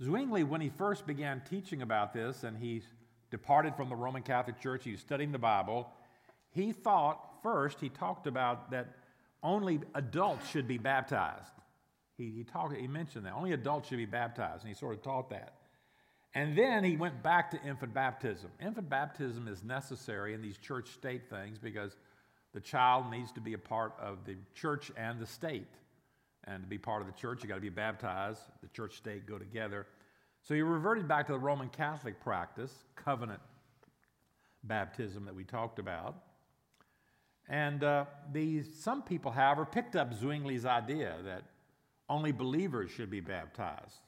Zwingli, 0.00 0.44
when 0.44 0.60
he 0.60 0.68
first 0.68 1.04
began 1.04 1.42
teaching 1.50 1.82
about 1.82 2.14
this 2.14 2.44
and 2.44 2.56
he 2.56 2.80
departed 3.32 3.74
from 3.74 3.88
the 3.88 3.96
Roman 3.96 4.22
Catholic 4.22 4.60
Church, 4.60 4.84
he 4.84 4.92
was 4.92 5.00
studying 5.00 5.32
the 5.32 5.38
Bible, 5.38 5.90
he 6.52 6.70
thought 6.70 7.42
first, 7.42 7.80
he 7.80 7.88
talked 7.88 8.28
about 8.28 8.70
that 8.70 8.86
only 9.46 9.80
adults 9.94 10.50
should 10.50 10.66
be 10.66 10.76
baptized. 10.76 11.52
He, 12.18 12.32
he, 12.36 12.44
talked, 12.44 12.76
he 12.76 12.88
mentioned 12.88 13.24
that. 13.26 13.34
Only 13.34 13.52
adults 13.52 13.88
should 13.88 13.98
be 13.98 14.06
baptized, 14.06 14.62
and 14.62 14.68
he 14.68 14.74
sort 14.74 14.94
of 14.94 15.02
taught 15.02 15.30
that. 15.30 15.54
And 16.34 16.58
then 16.58 16.82
he 16.82 16.96
went 16.96 17.22
back 17.22 17.52
to 17.52 17.62
infant 17.62 17.94
baptism. 17.94 18.50
Infant 18.60 18.90
baptism 18.90 19.48
is 19.48 19.62
necessary 19.62 20.34
in 20.34 20.42
these 20.42 20.58
church 20.58 20.88
state 20.90 21.30
things 21.30 21.58
because 21.58 21.96
the 22.52 22.60
child 22.60 23.10
needs 23.10 23.32
to 23.32 23.40
be 23.40 23.54
a 23.54 23.58
part 23.58 23.94
of 24.00 24.18
the 24.26 24.36
church 24.54 24.90
and 24.96 25.20
the 25.20 25.26
state. 25.26 25.68
And 26.44 26.62
to 26.64 26.68
be 26.68 26.78
part 26.78 27.00
of 27.00 27.06
the 27.06 27.14
church, 27.14 27.42
you 27.42 27.48
got 27.48 27.54
to 27.54 27.60
be 27.60 27.68
baptized. 27.68 28.40
The 28.62 28.68
church 28.68 28.96
state 28.96 29.26
go 29.26 29.38
together. 29.38 29.86
So 30.42 30.54
he 30.54 30.62
reverted 30.62 31.08
back 31.08 31.26
to 31.26 31.32
the 31.32 31.38
Roman 31.38 31.68
Catholic 31.68 32.20
practice, 32.20 32.72
covenant 32.96 33.40
baptism 34.64 35.24
that 35.24 35.34
we 35.34 35.44
talked 35.44 35.78
about. 35.78 36.16
And 37.48 37.84
uh, 37.84 38.06
some 38.78 39.02
people, 39.02 39.30
however, 39.30 39.64
picked 39.64 39.94
up 39.94 40.12
Zwingli's 40.12 40.64
idea 40.64 41.14
that 41.24 41.42
only 42.08 42.32
believers 42.32 42.90
should 42.90 43.10
be 43.10 43.20
baptized, 43.20 44.00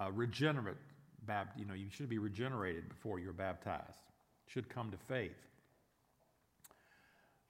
uh, 0.00 0.10
regenerate 0.12 0.76
bapt- 1.26 1.58
you 1.58 1.64
know, 1.64 1.74
you 1.74 1.88
should 1.90 2.08
be 2.08 2.18
regenerated 2.18 2.88
before 2.88 3.18
you're 3.18 3.32
baptized, 3.32 4.02
should 4.46 4.68
come 4.68 4.90
to 4.90 4.96
faith. 4.96 5.46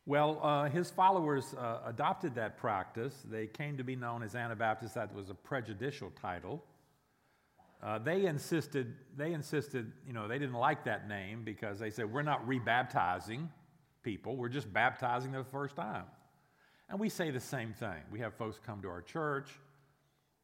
Well, 0.06 0.40
uh, 0.42 0.68
his 0.68 0.90
followers 0.90 1.54
uh, 1.54 1.80
adopted 1.86 2.34
that 2.34 2.56
practice. 2.56 3.14
They 3.30 3.46
came 3.46 3.76
to 3.76 3.84
be 3.84 3.96
known 3.96 4.22
as 4.22 4.34
Anabaptists. 4.34 4.94
That 4.94 5.14
was 5.14 5.30
a 5.30 5.34
prejudicial 5.34 6.10
title. 6.20 6.64
Uh, 7.82 7.98
they 7.98 8.26
insisted, 8.26 8.94
they 9.16 9.32
insisted, 9.32 9.92
you 10.06 10.12
know, 10.12 10.28
they 10.28 10.38
didn't 10.38 10.54
like 10.54 10.84
that 10.84 11.08
name 11.08 11.44
because 11.44 11.78
they 11.78 11.90
said, 11.90 12.12
we're 12.12 12.22
not 12.22 12.46
rebaptizing 12.46 13.48
people, 14.02 14.36
we're 14.36 14.48
just 14.48 14.72
baptizing 14.72 15.32
them 15.32 15.42
the 15.42 15.50
first 15.50 15.76
time. 15.76 16.04
And 16.88 16.98
we 16.98 17.08
say 17.08 17.30
the 17.30 17.40
same 17.40 17.72
thing. 17.72 18.02
We 18.10 18.18
have 18.20 18.34
folks 18.34 18.58
come 18.64 18.82
to 18.82 18.88
our 18.88 19.02
church, 19.02 19.50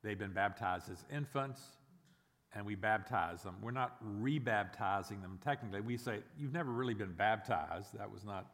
they've 0.02 0.18
been 0.18 0.32
baptized 0.32 0.90
as 0.90 1.04
infants, 1.12 1.60
and 2.54 2.64
we 2.64 2.74
baptize 2.74 3.42
them. 3.42 3.56
We're 3.60 3.72
not 3.72 3.96
rebaptizing 4.04 5.20
them 5.20 5.38
technically. 5.42 5.80
We 5.80 5.96
say, 5.96 6.20
You've 6.38 6.52
never 6.52 6.70
really 6.70 6.94
been 6.94 7.12
baptized. 7.12 7.98
That 7.98 8.10
was 8.10 8.24
not 8.24 8.46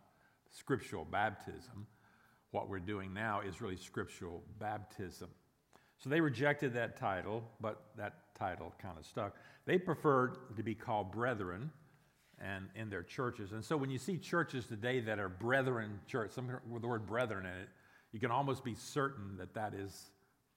scriptural 0.51 1.05
baptism. 1.05 1.87
What 2.51 2.69
we're 2.69 2.81
doing 2.81 3.15
now 3.15 3.41
is 3.41 3.61
really 3.61 3.77
scriptural 3.77 4.43
baptism. 4.59 5.29
So 5.99 6.11
they 6.11 6.21
rejected 6.21 6.75
that 6.75 6.97
title, 6.97 7.45
but 7.61 7.85
that 7.97 8.35
title 8.35 8.75
kind 8.81 8.99
of 8.99 9.07
stuck. 9.07 9.37
They 9.67 9.79
preferred 9.79 10.57
to 10.57 10.63
be 10.63 10.75
called 10.75 11.13
brethren 11.13 11.71
and 12.41 12.69
in 12.75 12.91
their 12.91 13.03
churches. 13.03 13.53
And 13.53 13.65
so 13.65 13.77
when 13.77 13.91
you 13.91 13.99
see 13.99 14.17
churches 14.19 14.67
today 14.67 15.01
that 15.01 15.19
are 15.19 15.29
brethren 15.29 16.01
church, 16.07 16.33
some 16.33 16.49
with 16.69 16.83
the 16.83 16.89
word 16.89 17.07
brethren 17.07 17.47
in 17.47 17.53
it, 17.53 17.69
you 18.13 18.21
can 18.21 18.31
almost 18.31 18.65
be 18.65 18.75
certain 18.75 19.37
that 19.39 19.55
that 19.55 19.75
is 19.75 20.11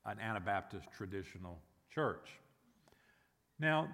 an 0.06 0.20
Anabaptist 0.20 0.88
traditional 0.96 1.60
church. 1.94 2.30
Now, 3.60 3.88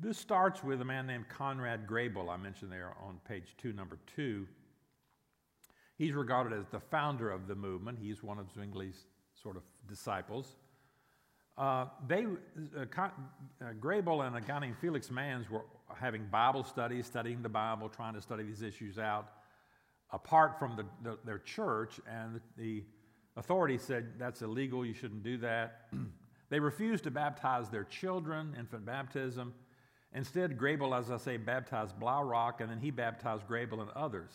this 0.00 0.16
starts 0.16 0.64
with 0.64 0.80
a 0.80 0.84
man 0.84 1.06
named 1.06 1.28
Conrad 1.28 1.86
Grebel, 1.86 2.30
I 2.30 2.36
mentioned 2.36 2.72
there 2.72 2.94
on 3.02 3.18
page 3.28 3.54
two, 3.58 3.72
number 3.72 3.98
two. 4.16 4.46
He's 5.98 6.14
regarded 6.14 6.58
as 6.58 6.66
the 6.68 6.80
founder 6.80 7.30
of 7.30 7.46
the 7.46 7.54
movement. 7.54 7.98
He's 8.00 8.22
one 8.22 8.38
of 8.38 8.46
Zwingli's 8.54 9.04
sort 9.34 9.56
of 9.56 9.62
disciples. 9.86 10.56
Uh, 11.58 11.84
they, 12.08 12.24
uh, 12.24 12.86
Con- 12.90 13.12
uh, 13.60 13.72
Grebel 13.78 14.22
and 14.22 14.36
a 14.36 14.40
guy 14.40 14.58
named 14.60 14.76
Felix 14.80 15.10
Manz 15.10 15.50
were 15.50 15.64
having 16.02 16.26
Bible 16.26 16.64
studies, 16.64 17.06
studying 17.06 17.42
the 17.42 17.48
Bible, 17.48 17.88
trying 17.88 18.14
to 18.14 18.20
study 18.20 18.42
these 18.42 18.60
issues 18.60 18.98
out 18.98 19.28
apart 20.12 20.58
from 20.58 20.76
the, 20.76 20.84
the, 21.02 21.18
their 21.24 21.38
church, 21.38 21.98
and 22.06 22.40
the 22.58 22.84
authorities 23.36 23.82
said 23.82 24.18
that's 24.18 24.42
illegal, 24.42 24.84
you 24.84 24.92
shouldn't 24.92 25.22
do 25.22 25.38
that. 25.38 25.88
They 26.50 26.60
refused 26.60 27.04
to 27.04 27.10
baptize 27.10 27.70
their 27.70 27.84
children, 27.84 28.54
infant 28.58 28.84
baptism. 28.84 29.54
Instead, 30.12 30.58
Grebel, 30.58 30.94
as 30.94 31.10
I 31.10 31.16
say, 31.16 31.38
baptized 31.38 31.98
Blaurock, 31.98 32.60
and 32.60 32.70
then 32.70 32.78
he 32.78 32.90
baptized 32.90 33.46
Grebel 33.46 33.80
and 33.80 33.90
others. 33.92 34.32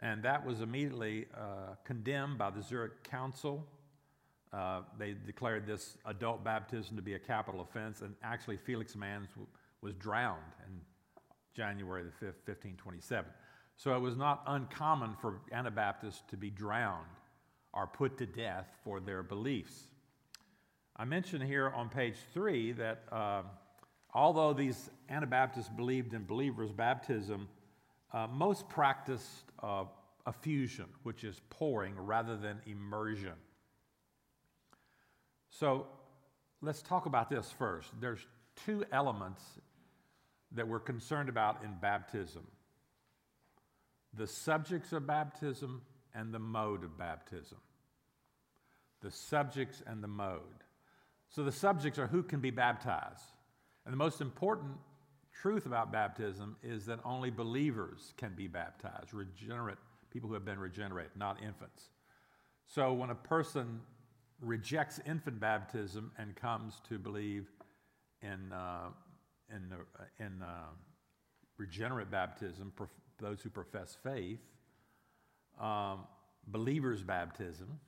And 0.00 0.22
that 0.24 0.44
was 0.44 0.60
immediately 0.60 1.24
uh, 1.34 1.76
condemned 1.84 2.36
by 2.36 2.50
the 2.50 2.62
Zurich 2.62 3.02
Council. 3.02 3.66
Uh, 4.52 4.82
they 4.98 5.14
declared 5.24 5.66
this 5.66 5.96
adult 6.04 6.44
baptism 6.44 6.96
to 6.96 7.02
be 7.02 7.14
a 7.14 7.18
capital 7.18 7.62
offense, 7.62 8.02
and 8.02 8.14
actually, 8.22 8.58
Felix 8.58 8.94
Manz 8.94 9.30
w- 9.30 9.48
was 9.82 9.94
drowned 9.94 10.52
in 10.66 10.80
January 11.54 12.02
the 12.02 12.10
5th, 12.10 12.46
1527. 12.46 13.30
So 13.76 13.94
it 13.94 14.00
was 14.00 14.16
not 14.16 14.42
uncommon 14.46 15.16
for 15.20 15.40
Anabaptists 15.52 16.22
to 16.28 16.36
be 16.36 16.50
drowned 16.50 17.06
or 17.72 17.86
put 17.86 18.18
to 18.18 18.26
death 18.26 18.66
for 18.84 19.00
their 19.00 19.22
beliefs. 19.22 19.84
I 20.96 21.04
mentioned 21.04 21.44
here 21.44 21.70
on 21.70 21.88
page 21.88 22.16
three 22.34 22.72
that 22.72 23.04
uh, 23.10 23.42
although 24.12 24.52
these 24.52 24.90
Anabaptists 25.08 25.70
believed 25.70 26.12
in 26.12 26.24
believers' 26.24 26.72
baptism, 26.72 27.48
uh, 28.12 28.26
most 28.26 28.68
practiced 28.68 29.44
uh, 29.62 29.84
effusion, 30.26 30.86
which 31.02 31.24
is 31.24 31.40
pouring 31.48 31.94
rather 31.96 32.36
than 32.36 32.60
immersion. 32.66 33.32
So 35.48 35.86
let's 36.60 36.82
talk 36.82 37.06
about 37.06 37.30
this 37.30 37.50
first. 37.50 37.88
There's 38.00 38.26
two 38.66 38.84
elements 38.92 39.42
that 40.52 40.66
we're 40.66 40.80
concerned 40.80 41.28
about 41.28 41.62
in 41.64 41.74
baptism 41.80 42.46
the 44.14 44.26
subjects 44.26 44.92
of 44.92 45.06
baptism 45.06 45.82
and 46.14 46.34
the 46.34 46.38
mode 46.38 46.84
of 46.84 46.98
baptism. 46.98 47.58
The 49.02 49.10
subjects 49.10 49.82
and 49.86 50.02
the 50.02 50.08
mode. 50.08 50.40
So 51.28 51.44
the 51.44 51.52
subjects 51.52 51.98
are 51.98 52.08
who 52.08 52.22
can 52.22 52.40
be 52.40 52.50
baptized. 52.50 53.22
And 53.84 53.92
the 53.92 53.96
most 53.96 54.20
important 54.20 54.72
truth 55.32 55.64
about 55.66 55.92
baptism 55.92 56.56
is 56.62 56.86
that 56.86 56.98
only 57.04 57.30
believers 57.30 58.12
can 58.16 58.34
be 58.34 58.46
baptized, 58.46 59.14
regenerate 59.14 59.78
people 60.10 60.28
who 60.28 60.34
have 60.34 60.44
been 60.44 60.58
regenerated, 60.58 61.12
not 61.16 61.40
infants. 61.42 61.90
So 62.66 62.92
when 62.92 63.10
a 63.10 63.14
person 63.14 63.80
rejects 64.40 65.00
infant 65.06 65.40
baptism 65.40 66.10
and 66.18 66.34
comes 66.34 66.80
to 66.88 66.98
believe 66.98 67.46
in, 68.22 68.52
uh, 68.52 68.88
in, 69.54 69.72
uh, 69.72 70.04
in 70.18 70.42
uh, 70.42 70.70
regenerate 71.56 72.10
baptism, 72.10 72.72
prof- 72.74 72.90
those 73.18 73.40
who 73.42 73.50
profess 73.50 73.96
faith, 74.02 74.40
um, 75.60 76.04
believers' 76.46 77.02
baptism, 77.02 77.78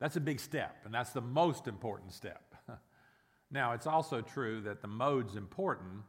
that's 0.00 0.16
a 0.16 0.20
big 0.20 0.40
step, 0.40 0.76
and 0.84 0.92
that's 0.92 1.10
the 1.10 1.20
most 1.20 1.68
important 1.68 2.12
step. 2.12 2.54
now, 3.50 3.72
it's 3.72 3.86
also 3.86 4.20
true 4.20 4.60
that 4.62 4.82
the 4.82 4.88
mode's 4.88 5.36
important. 5.36 6.02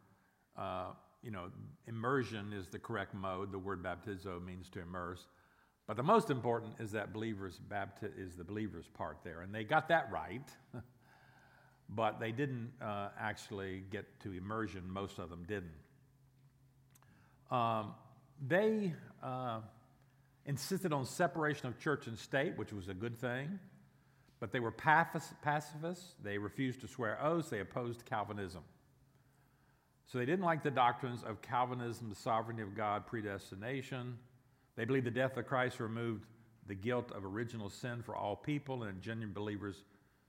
Uh, 0.57 0.87
you 1.21 1.31
know, 1.31 1.51
immersion 1.87 2.53
is 2.53 2.67
the 2.67 2.79
correct 2.79 3.13
mode. 3.13 3.51
The 3.51 3.59
word 3.59 3.83
baptizo 3.83 4.43
means 4.43 4.69
to 4.71 4.81
immerse. 4.81 5.27
But 5.87 5.97
the 5.97 6.03
most 6.03 6.31
important 6.31 6.73
is 6.79 6.91
that 6.93 7.13
believers 7.13 7.59
bapti- 7.69 8.17
is 8.17 8.35
the 8.35 8.43
believers 8.43 8.87
part 8.93 9.19
there, 9.23 9.41
and 9.41 9.53
they 9.53 9.63
got 9.63 9.87
that 9.89 10.11
right. 10.11 10.49
but 11.89 12.19
they 12.19 12.31
didn't 12.31 12.71
uh, 12.81 13.09
actually 13.19 13.83
get 13.91 14.05
to 14.21 14.31
immersion. 14.33 14.83
Most 14.87 15.19
of 15.19 15.29
them 15.29 15.43
didn't. 15.47 15.71
Um, 17.51 17.93
they 18.47 18.93
uh, 19.23 19.59
insisted 20.45 20.91
on 20.91 21.05
separation 21.05 21.67
of 21.67 21.79
church 21.79 22.07
and 22.07 22.17
state, 22.17 22.57
which 22.57 22.73
was 22.73 22.89
a 22.89 22.93
good 22.93 23.17
thing. 23.19 23.59
But 24.39 24.51
they 24.51 24.59
were 24.59 24.71
pacifists. 24.71 26.15
They 26.21 26.37
refused 26.37 26.81
to 26.81 26.87
swear 26.87 27.23
oaths. 27.23 27.49
They 27.49 27.61
opposed 27.61 28.05
Calvinism. 28.05 28.63
So 30.07 30.17
they 30.17 30.25
didn't 30.25 30.45
like 30.45 30.61
the 30.61 30.71
doctrines 30.71 31.23
of 31.23 31.41
Calvinism, 31.41 32.09
the 32.09 32.15
sovereignty 32.15 32.61
of 32.61 32.75
God, 32.75 33.07
predestination. 33.07 34.17
They 34.75 34.85
believed 34.85 35.05
the 35.05 35.11
death 35.11 35.37
of 35.37 35.47
Christ 35.47 35.79
removed 35.79 36.25
the 36.67 36.75
guilt 36.75 37.11
of 37.11 37.25
original 37.25 37.69
sin 37.69 38.03
for 38.03 38.15
all 38.15 38.35
people, 38.35 38.83
and 38.83 39.01
genuine 39.01 39.33
believers 39.33 39.83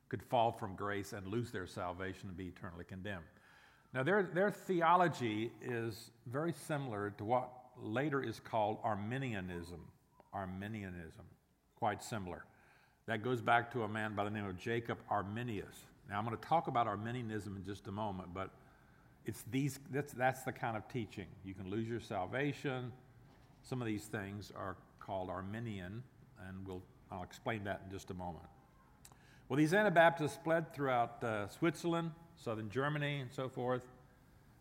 could 0.08 0.22
fall 0.22 0.52
from 0.52 0.74
grace 0.74 1.12
and 1.12 1.26
lose 1.26 1.50
their 1.50 1.66
salvation 1.66 2.28
and 2.28 2.36
be 2.36 2.46
eternally 2.46 2.84
condemned. 2.84 3.24
Now, 3.92 4.02
their, 4.02 4.22
their 4.22 4.50
theology 4.50 5.50
is 5.62 6.10
very 6.26 6.52
similar 6.52 7.10
to 7.18 7.24
what 7.24 7.50
later 7.80 8.22
is 8.22 8.40
called 8.40 8.78
Arminianism. 8.84 9.80
Arminianism, 10.32 11.24
quite 11.78 12.02
similar. 12.02 12.44
That 13.06 13.22
goes 13.22 13.40
back 13.40 13.72
to 13.72 13.84
a 13.84 13.88
man 13.88 14.14
by 14.14 14.24
the 14.24 14.30
name 14.30 14.46
of 14.46 14.58
Jacob 14.58 14.98
Arminius. 15.10 15.76
Now, 16.10 16.18
I'm 16.18 16.24
going 16.24 16.36
to 16.36 16.48
talk 16.48 16.68
about 16.68 16.86
Arminianism 16.86 17.56
in 17.56 17.64
just 17.64 17.86
a 17.88 17.92
moment, 17.92 18.34
but 18.34 18.50
it's 19.24 19.42
these, 19.50 19.80
that's, 19.90 20.12
that's 20.12 20.42
the 20.42 20.52
kind 20.52 20.76
of 20.76 20.86
teaching. 20.88 21.26
You 21.44 21.54
can 21.54 21.70
lose 21.70 21.88
your 21.88 22.00
salvation. 22.00 22.92
Some 23.62 23.80
of 23.80 23.86
these 23.86 24.04
things 24.04 24.52
are 24.56 24.76
called 25.00 25.30
Arminian, 25.30 26.02
and 26.48 26.66
we'll, 26.66 26.82
I'll 27.10 27.22
explain 27.22 27.64
that 27.64 27.82
in 27.86 27.90
just 27.90 28.10
a 28.10 28.14
moment. 28.14 28.44
Well, 29.48 29.58
these 29.58 29.74
Anabaptists 29.74 30.34
spread 30.34 30.74
throughout 30.74 31.22
uh, 31.22 31.46
Switzerland, 31.46 32.10
southern 32.36 32.68
Germany, 32.68 33.20
and 33.20 33.30
so 33.30 33.48
forth. 33.48 33.86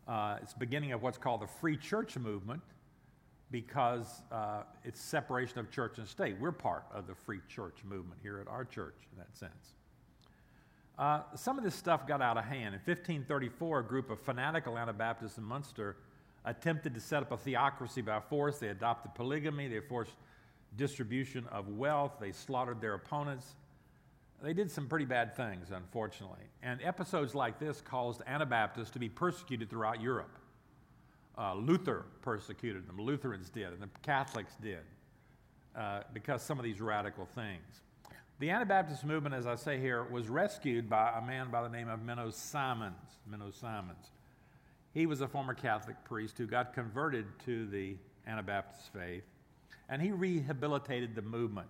Uh, 0.07 0.37
it's 0.43 0.53
the 0.53 0.59
beginning 0.59 0.91
of 0.91 1.01
what's 1.01 1.17
called 1.17 1.41
the 1.41 1.47
Free 1.47 1.75
Church 1.75 2.15
movement 2.17 2.61
because 3.49 4.21
uh, 4.31 4.61
it's 4.83 5.01
separation 5.01 5.57
of 5.57 5.71
church 5.71 5.97
and 5.97 6.07
state. 6.07 6.35
We're 6.39 6.51
part 6.51 6.83
of 6.93 7.07
the 7.07 7.15
free 7.15 7.39
church 7.49 7.77
movement 7.83 8.19
here 8.21 8.37
at 8.37 8.47
our 8.47 8.63
church 8.63 8.93
in 9.11 9.17
that 9.17 9.35
sense. 9.35 9.73
Uh, 10.99 11.21
some 11.35 11.57
of 11.57 11.63
this 11.63 11.73
stuff 11.73 12.05
got 12.05 12.21
out 12.21 12.37
of 12.37 12.45
hand. 12.45 12.75
In 12.75 12.81
1534, 12.85 13.79
a 13.79 13.83
group 13.83 14.11
of 14.11 14.19
fanatical 14.19 14.77
Anabaptists 14.77 15.39
in 15.39 15.43
Munster 15.43 15.97
attempted 16.45 16.93
to 16.93 16.99
set 16.99 17.23
up 17.23 17.31
a 17.31 17.37
theocracy 17.37 18.01
by 18.01 18.19
force. 18.19 18.59
They 18.59 18.67
adopted 18.67 19.15
polygamy, 19.15 19.67
they 19.67 19.79
forced 19.79 20.13
distribution 20.77 21.47
of 21.51 21.69
wealth, 21.69 22.17
they 22.19 22.31
slaughtered 22.31 22.81
their 22.81 22.93
opponents. 22.93 23.55
They 24.43 24.53
did 24.53 24.69
some 24.69 24.87
pretty 24.87 25.05
bad 25.05 25.35
things, 25.35 25.71
unfortunately. 25.71 26.45
And 26.61 26.79
episodes 26.83 27.33
like 27.33 27.59
this 27.59 27.81
caused 27.81 28.21
Anabaptists 28.27 28.91
to 28.91 28.99
be 28.99 29.09
persecuted 29.09 29.69
throughout 29.69 30.01
Europe. 30.01 30.37
Uh, 31.37 31.55
Luther 31.55 32.05
persecuted 32.21 32.87
them, 32.87 32.99
Lutherans 32.99 33.49
did, 33.49 33.73
and 33.73 33.81
the 33.81 33.89
Catholics 34.03 34.53
did, 34.61 34.79
uh, 35.75 36.01
because 36.13 36.41
some 36.41 36.57
of 36.57 36.63
these 36.63 36.79
radical 36.79 37.25
things. 37.25 37.81
The 38.39 38.49
Anabaptist 38.49 39.05
movement, 39.05 39.35
as 39.35 39.47
I 39.47 39.55
say 39.55 39.79
here, 39.79 40.03
was 40.03 40.27
rescued 40.27 40.89
by 40.89 41.17
a 41.17 41.25
man 41.25 41.49
by 41.51 41.61
the 41.63 41.69
name 41.69 41.87
of 41.87 42.01
Menno 42.01 42.33
Simons. 42.33 43.17
Menno 43.29 43.53
Simons. 43.53 44.11
He 44.93 45.05
was 45.05 45.21
a 45.21 45.27
former 45.27 45.53
Catholic 45.53 45.95
priest 46.03 46.37
who 46.37 46.45
got 46.45 46.73
converted 46.73 47.25
to 47.45 47.65
the 47.67 47.97
Anabaptist 48.27 48.93
faith, 48.93 49.23
and 49.89 50.01
he 50.01 50.11
rehabilitated 50.11 51.15
the 51.15 51.21
movement. 51.21 51.67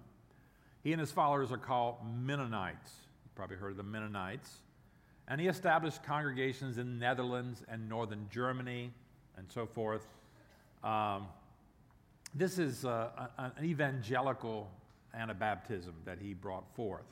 He 0.86 0.94
and 0.94 1.00
his 1.00 1.12
followers 1.12 1.52
are 1.52 1.58
called 1.58 1.96
Mennonites. 2.16 2.92
You've 3.24 3.34
probably 3.34 3.58
heard 3.58 3.72
of 3.72 3.78
the 3.78 3.84
Mennonites. 3.84 4.60
And 5.28 5.42
he 5.42 5.48
established 5.48 6.04
congregations 6.04 6.78
in 6.78 7.00
the 7.00 7.06
Netherlands 7.06 7.64
and 7.68 7.90
northern 7.90 8.28
Germany 8.32 8.94
and 9.36 9.48
so 9.52 9.66
forth. 9.66 10.06
Um, 10.84 11.26
this 12.36 12.60
is 12.60 12.86
uh, 12.86 13.10
an 13.40 13.52
evangelical 13.64 14.70
Anabaptism 15.18 15.94
that 16.06 16.20
he 16.22 16.36
brought 16.36 16.70
forth. 16.76 17.08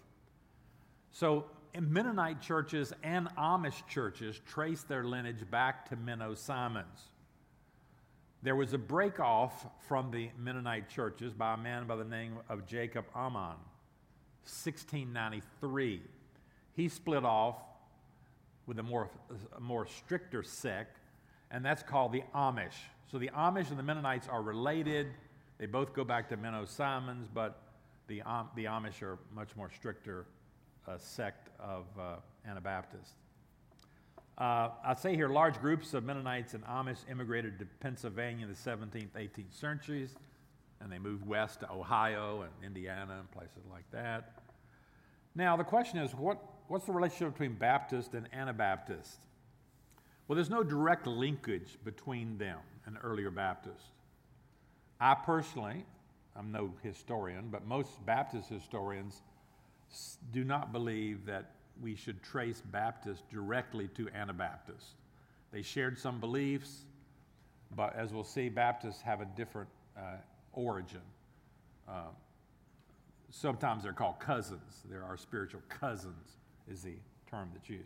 So, 1.10 1.46
Mennonite 1.76 2.42
churches 2.42 2.94
and 3.02 3.28
Amish 3.38 3.88
churches 3.88 4.40
trace 4.48 4.84
their 4.84 5.04
lineage 5.04 5.50
back 5.50 5.90
to 5.90 5.96
Menno 5.96 6.38
Simons. 6.38 7.10
There 8.44 8.56
was 8.56 8.74
a 8.74 8.78
break 8.78 9.20
off 9.20 9.66
from 9.88 10.12
the 10.12 10.30
Mennonite 10.38 10.90
churches 10.90 11.34
by 11.34 11.56
a 11.56 11.58
man 11.58 11.88
by 11.88 11.96
the 11.96 12.04
name 12.04 12.38
of 12.50 12.68
Jacob 12.68 13.06
Amann, 13.16 13.58
1693. 14.44 16.02
He 16.76 16.90
split 16.90 17.24
off 17.24 17.56
with 18.68 18.80
a 18.80 18.84
more, 18.84 19.10
a 19.56 19.60
more 19.60 19.88
stricter 19.88 20.44
sect 20.44 21.00
and 21.54 21.64
that's 21.64 21.84
called 21.84 22.12
the 22.12 22.24
Amish. 22.36 22.74
So 23.10 23.20
the 23.20 23.30
Amish 23.30 23.70
and 23.70 23.78
the 23.78 23.84
Mennonites 23.84 24.28
are 24.28 24.42
related. 24.42 25.08
They 25.60 25.68
both 25.68 25.94
go 25.94 26.04
back 26.04 26.28
to 26.30 26.38
Menno 26.38 26.68
Simons, 26.68 27.28
but 27.32 27.62
the, 28.08 28.24
um, 28.24 28.50
the 28.56 28.66
Amish 28.66 29.04
are 29.04 29.20
much 29.34 29.56
more 29.56 29.70
stricter 29.70 30.26
uh, 30.88 30.98
sect 30.98 31.50
of 31.60 31.86
uh, 31.98 32.16
Anabaptists. 32.50 33.14
Uh, 34.38 34.70
I 34.84 34.96
say 34.96 35.16
here 35.16 35.30
large 35.30 35.60
groups 35.60 35.94
of 35.94 36.04
Mennonites 36.04 36.56
and 36.56 36.66
Amish 36.66 37.00
immigrated 37.10 37.60
to 37.60 37.66
Pennsylvania 37.80 38.46
in 38.46 38.52
the 38.52 38.58
17th, 38.58 39.10
18th 39.12 39.54
centuries, 39.54 40.16
and 40.82 40.92
they 40.92 40.98
moved 40.98 41.26
west 41.26 41.60
to 41.60 41.72
Ohio 41.72 42.42
and 42.42 42.52
Indiana 42.66 43.18
and 43.20 43.30
places 43.32 43.64
like 43.72 43.90
that. 43.92 44.42
Now, 45.36 45.56
the 45.56 45.64
question 45.64 46.00
is 46.00 46.16
what, 46.16 46.40
what's 46.68 46.86
the 46.86 46.94
relationship 46.94 47.34
between 47.34 47.54
Baptist 47.54 48.16
and 48.16 48.28
Anabaptist? 48.34 49.20
Well, 50.28 50.36
there's 50.36 50.50
no 50.50 50.64
direct 50.64 51.06
linkage 51.06 51.78
between 51.84 52.38
them 52.38 52.60
and 52.86 52.98
earlier 53.04 53.30
Baptists. 53.30 53.92
I 55.00 55.14
personally, 55.14 55.86
I'm 56.36 56.52
no 56.52 56.74
historian, 56.82 57.50
but 57.52 57.68
most 57.68 58.04
Baptist 58.06 58.50
historians 58.50 59.22
do 60.32 60.44
not 60.44 60.72
believe 60.72 61.26
that 61.26 61.52
we 61.82 61.96
should 61.96 62.22
trace 62.24 62.62
Baptists 62.72 63.24
directly 63.32 63.88
to 63.90 64.10
Anabaptists. 64.10 64.92
They 65.52 65.62
shared 65.62 65.98
some 65.98 66.20
beliefs, 66.20 66.86
but 67.76 67.96
as 67.96 68.14
we'll 68.14 68.24
see, 68.24 68.50
Baptists 68.50 69.02
have 69.02 69.22
a 69.22 69.26
different 69.26 69.70
uh, 69.98 70.18
origin. 70.54 71.02
Uh, 71.88 72.10
sometimes 73.32 73.84
they're 73.84 73.94
called 73.94 74.20
cousins. 74.20 74.82
There 74.90 75.04
are 75.04 75.18
spiritual 75.18 75.62
cousins, 75.70 76.38
is 76.70 76.82
the 76.82 76.96
term 77.30 77.50
that's 77.54 77.70
used. 77.70 77.84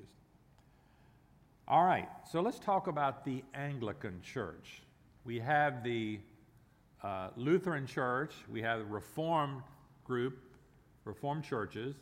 All 1.68 1.84
right, 1.84 2.08
so 2.32 2.40
let's 2.42 2.60
talk 2.60 2.88
about 2.88 3.26
the 3.26 3.44
Anglican 3.54 4.22
Church. 4.22 4.82
We 5.26 5.40
have 5.40 5.84
the 5.84 6.20
uh, 7.04 7.30
Lutheran 7.36 7.86
Church, 7.86 8.34
we 8.50 8.62
have 8.62 8.80
the 8.80 8.86
Reformed 8.86 9.62
group, 10.06 10.40
Reformed 11.04 11.44
churches. 11.44 11.96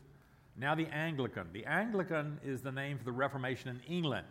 Now 0.58 0.74
the 0.74 0.88
Anglican. 0.88 1.48
The 1.52 1.66
Anglican 1.66 2.40
is 2.44 2.62
the 2.62 2.72
name 2.72 2.98
for 2.98 3.04
the 3.04 3.12
Reformation 3.12 3.70
in 3.70 3.94
England. 3.94 4.26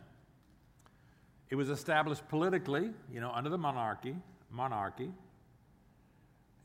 It 1.51 1.57
was 1.57 1.69
established 1.69 2.27
politically, 2.29 2.91
you 3.13 3.21
know, 3.21 3.31
under 3.31 3.51
the 3.51 3.59
monarchy. 3.59 4.17
Monarchy. 4.51 5.11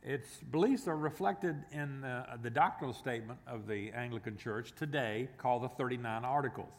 Its 0.01 0.37
beliefs 0.51 0.87
are 0.87 0.95
reflected 0.95 1.57
in 1.73 2.05
uh, 2.05 2.37
the 2.41 2.49
doctrinal 2.49 2.93
statement 2.93 3.37
of 3.45 3.67
the 3.67 3.91
Anglican 3.91 4.37
Church 4.37 4.71
today, 4.73 5.27
called 5.37 5.63
the 5.63 5.69
39 5.69 6.23
Articles. 6.23 6.71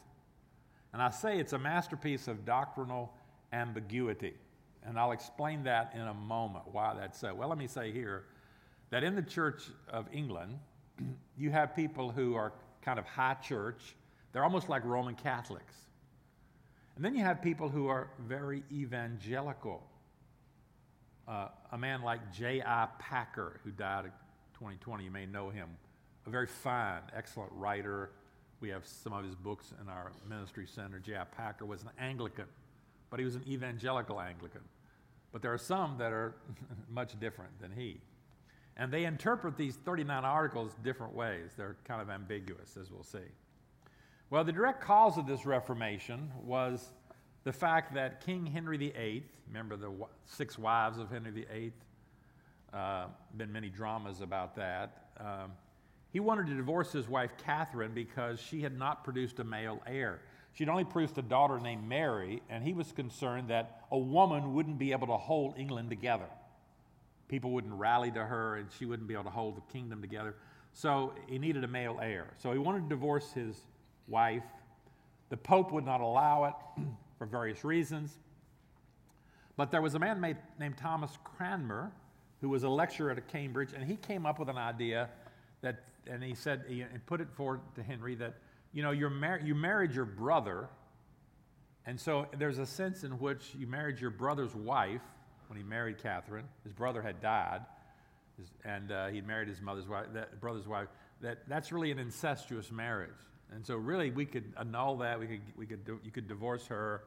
And 0.95 1.03
I 1.03 1.11
say 1.11 1.39
it's 1.39 1.53
a 1.53 1.59
masterpiece 1.59 2.29
of 2.29 2.47
doctrinal 2.47 3.13
ambiguity. 3.53 4.35
And 4.85 4.99
I'll 4.99 5.13
explain 5.13 5.63
that 5.65 5.93
in 5.95 6.01
a 6.01 6.15
moment, 6.15 6.65
why 6.73 6.95
that's 6.99 7.21
so. 7.21 7.35
Well, 7.35 7.51
let 7.51 7.59
me 7.59 7.67
say 7.67 7.93
here 7.93 8.25
that 8.89 9.05
in 9.05 9.15
the 9.15 9.23
Church 9.23 9.65
of 9.89 10.07
England, 10.11 10.59
you 11.37 11.51
have 11.51 11.77
people 11.77 12.11
who 12.11 12.35
are 12.35 12.55
kind 12.83 12.99
of 12.99 13.05
high 13.07 13.35
church. 13.35 13.95
They're 14.33 14.45
almost 14.45 14.69
like 14.69 14.85
Roman 14.85 15.15
Catholics. 15.15 15.75
And 16.97 17.05
then 17.05 17.15
you 17.15 17.25
have 17.25 17.41
people 17.41 17.69
who 17.69 17.89
are 17.89 18.11
very 18.27 18.63
evangelical. 18.71 19.83
Uh, 21.27 21.49
a 21.73 21.79
man 21.79 22.03
like 22.03 22.33
J.I. 22.33 22.89
Packer, 22.99 23.61
who 23.65 23.71
died 23.71 24.07
in 24.07 24.11
2020, 24.55 25.05
you 25.05 25.11
may 25.11 25.27
know 25.27 25.49
him, 25.49 25.69
a 26.27 26.31
very 26.31 26.47
fine, 26.47 27.01
excellent 27.17 27.53
writer. 27.53 28.11
We 28.61 28.69
have 28.69 28.87
some 28.87 29.13
of 29.13 29.25
his 29.25 29.35
books 29.35 29.73
in 29.81 29.89
our 29.89 30.13
ministry 30.29 30.67
center. 30.67 30.99
J.I. 30.99 31.25
Packer 31.25 31.65
was 31.65 31.83
an 31.83 31.91
Anglican, 31.99 32.47
but 33.09 33.19
he 33.19 33.25
was 33.25 33.37
an 33.37 33.45
evangelical 33.49 34.21
Anglican. 34.21 34.63
But 35.33 35.43
there 35.43 35.53
are 35.53 35.59
some 35.59 35.97
that 35.99 36.13
are 36.13 36.35
much 36.91 37.19
different 37.21 37.59
than 37.61 37.73
he. 37.73 38.01
And 38.81 38.91
they 38.91 39.05
interpret 39.05 39.59
these 39.59 39.77
39 39.77 40.25
articles 40.25 40.75
different 40.83 41.13
ways. 41.13 41.51
They're 41.55 41.77
kind 41.85 42.01
of 42.01 42.09
ambiguous, 42.09 42.79
as 42.81 42.91
we'll 42.91 43.03
see. 43.03 43.19
Well, 44.31 44.43
the 44.43 44.53
direct 44.53 44.81
cause 44.81 45.19
of 45.19 45.27
this 45.27 45.45
Reformation 45.45 46.31
was 46.43 46.95
the 47.45 47.53
fact 47.53 47.93
that 47.93 48.25
King 48.25 48.47
Henry 48.47 48.79
VIII, 48.79 49.23
remember 49.49 49.77
the 49.77 49.93
six 50.25 50.59
wives 50.59 50.99
of 50.99 51.11
Henry 51.11 51.31
VIII, 51.31 51.73
uh, 52.73 53.09
been 53.37 53.53
many 53.53 53.69
dramas 53.69 54.23
about 54.23 54.57
that. 54.57 55.11
Um, 55.19 55.53
he 56.11 56.19
wanted 56.19 56.47
to 56.47 56.55
divorce 56.55 56.91
his 56.91 57.07
wife 57.07 57.33
Catherine 57.45 57.93
because 57.93 58.41
she 58.41 58.63
had 58.63 58.79
not 58.79 59.05
produced 59.05 59.41
a 59.41 59.45
male 59.45 59.83
heir. 59.87 60.21
She'd 60.55 60.71
only 60.71 60.85
produced 60.85 61.19
a 61.19 61.23
daughter 61.23 61.61
named 61.61 61.87
Mary, 61.87 62.41
and 62.49 62.65
he 62.65 62.73
was 62.73 62.93
concerned 62.93 63.49
that 63.49 63.83
a 63.93 63.99
woman 63.99 64.55
wouldn't 64.55 64.79
be 64.79 64.93
able 64.93 65.09
to 65.09 65.19
hold 65.19 65.59
England 65.59 65.91
together. 65.91 66.29
People 67.31 67.53
wouldn't 67.53 67.75
rally 67.75 68.11
to 68.11 68.25
her, 68.25 68.57
and 68.57 68.69
she 68.77 68.87
wouldn't 68.87 69.07
be 69.07 69.15
able 69.15 69.25
to 69.25 69.31
hold 69.31 69.57
the 69.57 69.73
kingdom 69.73 70.01
together. 70.01 70.35
So 70.73 71.15
he 71.29 71.39
needed 71.39 71.63
a 71.63 71.69
male 71.69 72.01
heir. 72.03 72.27
So 72.39 72.53
he 72.53 72.59
wanted 72.59 72.83
to 72.83 72.89
divorce 72.89 73.31
his 73.33 73.55
wife. 74.09 74.43
The 75.29 75.37
Pope 75.37 75.71
would 75.71 75.85
not 75.85 76.01
allow 76.01 76.47
it 76.47 76.83
for 77.19 77.29
various 77.29 77.63
reasons. 77.63 78.19
But 79.57 79.71
there 79.71 79.81
was 79.81 79.95
a 79.95 80.01
man 80.01 80.21
made, 80.21 80.39
named 80.59 80.77
Thomas 80.77 81.17
Cranmer 81.23 81.93
who 82.41 82.49
was 82.49 82.65
a 82.65 82.69
lecturer 82.69 83.13
at 83.13 83.29
Cambridge, 83.29 83.71
and 83.75 83.85
he 83.85 83.95
came 83.95 84.27
up 84.27 84.41
with 84.41 84.49
an 84.49 84.57
idea 84.57 85.09
that, 85.61 85.85
and 86.07 86.25
he 86.25 86.35
said, 86.35 86.65
he 86.67 86.85
put 87.07 87.21
it 87.21 87.29
forward 87.37 87.61
to 87.77 87.83
Henry 87.83 88.17
that, 88.17 88.35
you 88.73 88.83
know, 88.83 88.91
you're 88.91 89.11
mar- 89.11 89.41
you 89.45 89.55
married 89.55 89.93
your 89.93 90.05
brother, 90.05 90.69
and 91.87 92.01
so 92.01 92.27
there's 92.39 92.59
a 92.59 92.67
sense 92.67 93.05
in 93.05 93.13
which 93.19 93.55
you 93.55 93.67
married 93.67 94.01
your 94.01 94.11
brother's 94.11 94.55
wife 94.55 95.03
when 95.51 95.57
he 95.57 95.65
married 95.65 95.99
Catherine. 95.99 96.45
His 96.63 96.73
brother 96.73 97.03
had 97.03 97.21
died, 97.21 97.63
and 98.65 98.93
uh, 98.93 99.09
he'd 99.09 99.27
married 99.27 99.49
his 99.49 99.61
mother's 99.61 99.89
wife, 99.89 100.07
that 100.15 100.41
brother's 100.41 100.69
wife. 100.69 100.87
That, 101.23 101.39
that's 101.49 101.73
really 101.73 101.91
an 101.91 101.99
incestuous 101.99 102.71
marriage. 102.71 103.11
And 103.53 103.67
so, 103.67 103.75
really, 103.75 104.13
we 104.13 104.27
could 104.27 104.45
annul 104.57 104.99
that. 104.99 105.19
We 105.19 105.27
could, 105.27 105.41
we 105.57 105.67
could, 105.67 105.81
you 106.05 106.13
could 106.13 106.29
divorce 106.29 106.69
her. 106.69 107.03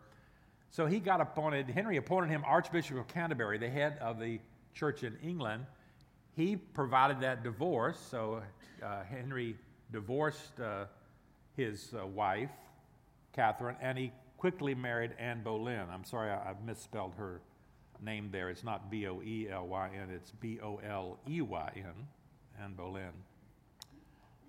So 0.71 0.85
he 0.87 0.99
got 0.99 1.21
appointed, 1.21 1.69
Henry 1.69 1.95
appointed 1.95 2.31
him 2.31 2.43
Archbishop 2.45 2.97
of 2.97 3.07
Canterbury, 3.07 3.57
the 3.57 3.69
head 3.69 3.97
of 4.01 4.19
the 4.19 4.39
church 4.73 5.03
in 5.03 5.17
England. 5.23 5.65
He 6.35 6.57
provided 6.57 7.21
that 7.21 7.45
divorce. 7.45 7.97
So 8.11 8.41
uh, 8.83 9.03
Henry 9.03 9.55
divorced 9.93 10.59
uh, 10.59 10.85
his 11.55 11.93
uh, 11.97 12.05
wife, 12.05 12.51
Catherine, 13.31 13.77
and 13.81 13.97
he 13.97 14.11
quickly 14.37 14.75
married 14.75 15.11
Anne 15.17 15.43
Boleyn. 15.43 15.85
I'm 15.89 16.03
sorry, 16.03 16.29
I, 16.29 16.49
I 16.49 16.55
misspelled 16.65 17.13
her 17.17 17.39
name 18.03 18.29
there. 18.31 18.49
It's 18.49 18.63
not 18.63 18.91
B 18.91 19.07
O 19.07 19.21
E 19.21 19.47
L 19.49 19.67
Y 19.67 19.89
N, 19.95 20.09
it's 20.09 20.31
B 20.31 20.59
O 20.61 20.79
L 20.87 21.19
E 21.27 21.41
Y 21.41 21.71
N, 21.75 22.07
Anne 22.61 22.73
Boleyn 22.73 23.13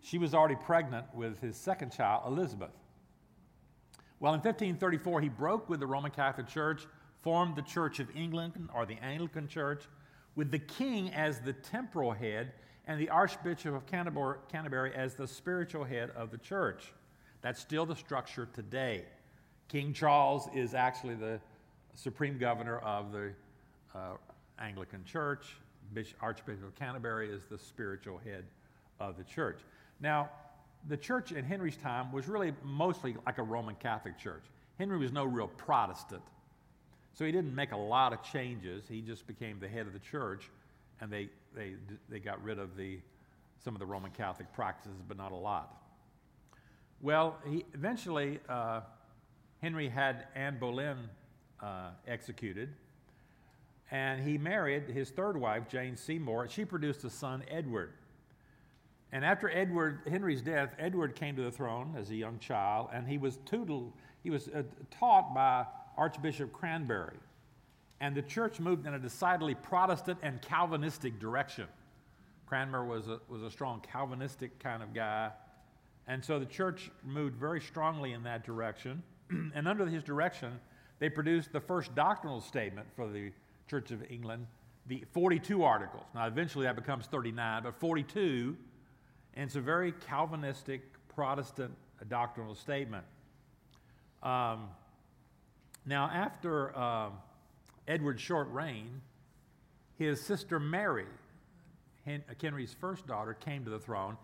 she 0.05 0.19
was 0.19 0.35
already 0.35 0.55
pregnant 0.55 1.07
with 1.15 1.41
his 1.41 1.57
second 1.57 1.91
child, 1.91 2.25
Elizabeth. 2.27 2.71
Well, 4.21 4.35
in 4.35 4.41
1534, 4.41 5.23
he 5.23 5.29
broke 5.31 5.69
with 5.69 5.81
the 5.81 5.87
Roman 5.87 6.11
Catholic 6.11 6.47
Church, 6.47 6.87
formed 7.23 7.57
the 7.57 7.63
Church 7.63 8.01
of 8.01 8.15
England, 8.15 8.69
or 8.75 8.85
the 8.85 8.99
Anglican 9.03 9.49
Church, 9.49 9.85
with 10.37 10.51
the 10.51 10.59
king 10.59 11.11
as 11.15 11.41
the 11.41 11.55
temporal 11.55 12.13
head 12.13 12.53
and 12.87 13.01
the 13.01 13.09
Archbishop 13.09 13.75
of 13.75 13.87
Canterbury 13.87 14.93
as 14.95 15.15
the 15.15 15.27
spiritual 15.27 15.85
head 15.85 16.11
of 16.11 16.31
the 16.31 16.39
church. 16.39 16.93
That's 17.41 17.61
still 17.61 17.87
the 17.87 17.97
structure 17.97 18.47
today. 18.53 19.07
King 19.69 19.95
Charles 19.95 20.49
is 20.55 20.75
actually 20.75 21.15
the 21.15 21.41
supreme 21.95 22.37
governor 22.37 22.79
of 22.79 23.11
the 23.11 23.31
uh, 23.95 24.17
Anglican 24.59 25.05
Church. 25.05 25.57
Archbishop 26.21 26.65
of 26.65 26.75
Canterbury 26.75 27.31
is 27.31 27.45
the 27.45 27.59
spiritual 27.59 28.19
head 28.19 28.45
of 28.99 29.17
the 29.17 29.25
church. 29.25 29.61
Now, 30.01 30.31
the 30.89 30.97
church 30.97 31.33
in 31.33 31.45
Henry's 31.45 31.77
time 31.77 32.13
was 32.13 32.27
really 32.27 32.53
mostly 32.63 33.17
like 33.27 33.39
a 33.39 33.43
Roman 33.43 33.77
Catholic 33.77 34.19
church. 34.19 34.45
Henry 34.79 34.99
was 34.99 35.13
no 35.13 35.25
real 35.25 35.49
Protestant. 35.49 36.23
So 37.13 37.25
he 37.25 37.31
didn't 37.31 37.55
make 37.55 37.73
a 37.73 37.77
lot 37.77 38.13
of 38.13 38.23
changes. 38.23 38.85
He 38.89 39.01
just 39.01 39.27
became 39.27 39.61
the 39.61 39.69
head 39.69 39.87
of 39.87 39.93
the 39.93 40.01
church, 40.01 40.51
and 41.01 41.13
they, 41.13 41.29
they, 41.55 41.75
they 42.09 42.19
got 42.19 42.43
rid 42.43 42.59
of 42.59 42.77
the, 42.77 42.99
some 43.63 43.75
of 43.75 43.79
the 43.79 43.87
Roman 43.87 44.11
Catholic 44.11 44.53
practices, 44.53 44.99
but 45.07 45.17
not 45.17 45.31
a 45.31 45.37
lot. 45.37 45.81
Well, 47.01 47.37
he, 47.49 47.65
eventually, 47.73 48.41
uh, 48.49 48.81
Henry 49.63 49.89
had 49.89 50.27
Anne 50.35 50.59
Boleyn 50.59 50.97
uh, 51.63 51.91
executed, 52.09 52.71
and 53.91 54.21
he 54.21 54.39
married 54.39 54.89
his 54.89 55.11
third 55.11 55.37
wife, 55.37 55.69
Jane 55.69 55.97
Seymour. 55.97 56.49
She 56.49 56.65
produced 56.65 57.05
a 57.05 57.11
son, 57.11 57.45
Edward. 57.49 57.93
And 59.13 59.25
after 59.25 59.49
Edward 59.49 60.01
Henry's 60.09 60.43
death, 60.43 60.75
Edward 60.79 61.15
came 61.15 61.37
to 61.37 61.43
the 61.43 61.51
throne 61.51 61.95
as 61.97 62.11
a 62.11 62.17
young 62.17 62.39
child, 62.39 62.89
and 62.93 63.07
he 63.07 63.19
was 63.19 63.39
tutored, 63.45 63.93
he 64.23 64.31
was 64.31 64.49
uh, 64.49 64.63
taught 64.91 65.35
by 65.35 65.67
Archbishop 65.97 66.53
Cranmer. 66.53 67.15
And 68.01 68.17
the 68.17 68.23
church 68.23 68.59
moved 68.59 68.87
in 68.87 68.95
a 68.95 68.99
decidedly 68.99 69.55
Protestant 69.55 70.19
and 70.23 70.43
Calvinistic 70.43 71.21
direction. 71.21 71.67
Cranmer 72.47 72.85
was 72.85 73.09
a, 73.09 73.21
was 73.29 73.43
a 73.43 73.51
strong 73.51 73.81
Calvinistic 73.81 74.59
kind 74.59 74.83
of 74.83 74.93
guy. 74.93 75.31
And 76.07 76.23
so 76.23 76.39
the 76.39 76.47
church 76.47 76.91
moved 77.05 77.37
very 77.37 77.61
strongly 77.61 78.13
in 78.13 78.23
that 78.25 78.45
direction. 78.45 79.03
and 79.55 79.69
under 79.69 79.87
his 79.87 80.03
direction, 80.03 80.59
they 80.99 81.09
produced 81.09 81.53
the 81.53 81.61
first 81.61 81.95
doctrinal 81.95 82.41
statement 82.41 82.89
for 82.95 83.09
the 83.09 83.31
Church 83.69 83.91
of 83.91 84.03
England, 84.11 84.47
the 84.87 85.05
42 85.13 85.63
articles. 85.63 86.05
Now, 86.15 86.27
eventually 86.27 86.67
that 86.67 86.77
becomes 86.77 87.07
39, 87.07 87.63
but 87.63 87.75
42 87.75 88.57
and 89.37 89.47
it's 89.47 89.57
a 89.57 89.61
very 89.61 89.93
Calvinistic 89.93 90.83
Protestant 91.15 91.73
doctrinal 92.09 92.55
statement. 92.55 93.05
Um, 94.23 94.69
now, 95.87 96.11
after 96.13 96.77
uh, 96.77 97.11
Edward's 97.87 98.23
short 98.23 98.51
reign, 98.51 99.01
his 99.99 100.21
sister 100.21 100.59
Mary, 100.59 101.07
Henry's 102.41 102.75
first 102.81 103.07
daughter, 103.07 103.35
came 103.35 103.65
to 103.65 103.71
the 103.71 103.79
throne, 103.79 104.17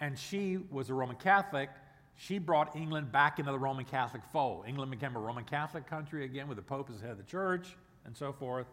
and 0.00 0.18
she 0.18 0.58
was 0.70 0.90
a 0.90 0.94
Roman 0.94 1.16
Catholic. 1.16 1.70
She 2.16 2.38
brought 2.38 2.74
England 2.76 3.12
back 3.12 3.38
into 3.38 3.52
the 3.52 3.58
Roman 3.58 3.84
Catholic 3.84 4.22
fold. 4.32 4.64
England 4.66 4.90
became 4.90 5.16
a 5.16 5.20
Roman 5.20 5.44
Catholic 5.44 5.86
country 5.86 6.24
again 6.24 6.48
with 6.48 6.56
the 6.56 6.62
Pope 6.62 6.90
as 6.90 7.00
head 7.00 7.10
of 7.10 7.16
the 7.18 7.24
church 7.24 7.76
and 8.04 8.16
so 8.16 8.32
forth. 8.32 8.66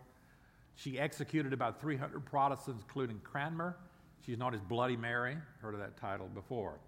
She 0.75 0.99
executed 0.99 1.53
about 1.53 1.81
300 1.81 2.25
Protestants, 2.25 2.83
including 2.83 3.19
Cranmer. 3.23 3.77
She's 4.25 4.37
known 4.37 4.53
as 4.53 4.61
Bloody 4.61 4.97
Mary. 4.97 5.37
Heard 5.61 5.73
of 5.73 5.79
that 5.79 5.97
title 5.97 6.27
before. 6.27 6.79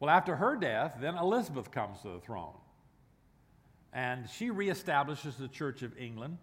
Well, 0.00 0.10
after 0.10 0.36
her 0.36 0.56
death, 0.56 0.96
then 1.00 1.16
Elizabeth 1.16 1.70
comes 1.70 2.00
to 2.02 2.08
the 2.08 2.20
throne. 2.20 2.54
And 3.92 4.28
she 4.28 4.50
reestablishes 4.50 5.38
the 5.38 5.48
Church 5.48 5.82
of 5.82 5.96
England 5.98 6.36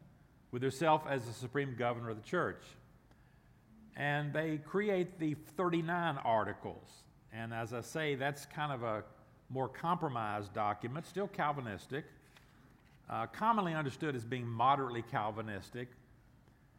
with 0.52 0.64
herself 0.64 1.04
as 1.08 1.26
the 1.26 1.34
supreme 1.34 1.76
governor 1.78 2.10
of 2.10 2.18
the 2.18 2.28
church. 2.28 2.64
And 3.96 4.34
they 4.34 4.58
create 4.58 5.20
the 5.20 5.36
39 5.56 6.18
articles. 6.24 6.90
And 7.32 7.54
as 7.54 7.74
I 7.74 7.82
say, 7.82 8.16
that's 8.16 8.46
kind 8.48 8.72
of 8.72 8.84
a 8.84 9.04
more 9.50 9.68
compromised 9.68 10.54
document, 10.54 11.06
still 11.06 11.28
Calvinistic, 11.28 12.06
uh, 13.10 13.28
commonly 13.28 13.74
understood 13.74 14.16
as 14.16 14.24
being 14.24 14.48
moderately 14.48 15.04
Calvinistic, 15.04 15.90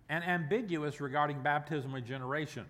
and 0.09 0.25
ambiguous 0.25 1.01
regarding 1.01 1.43
baptismal 1.43 1.95
regeneration. 1.95 2.67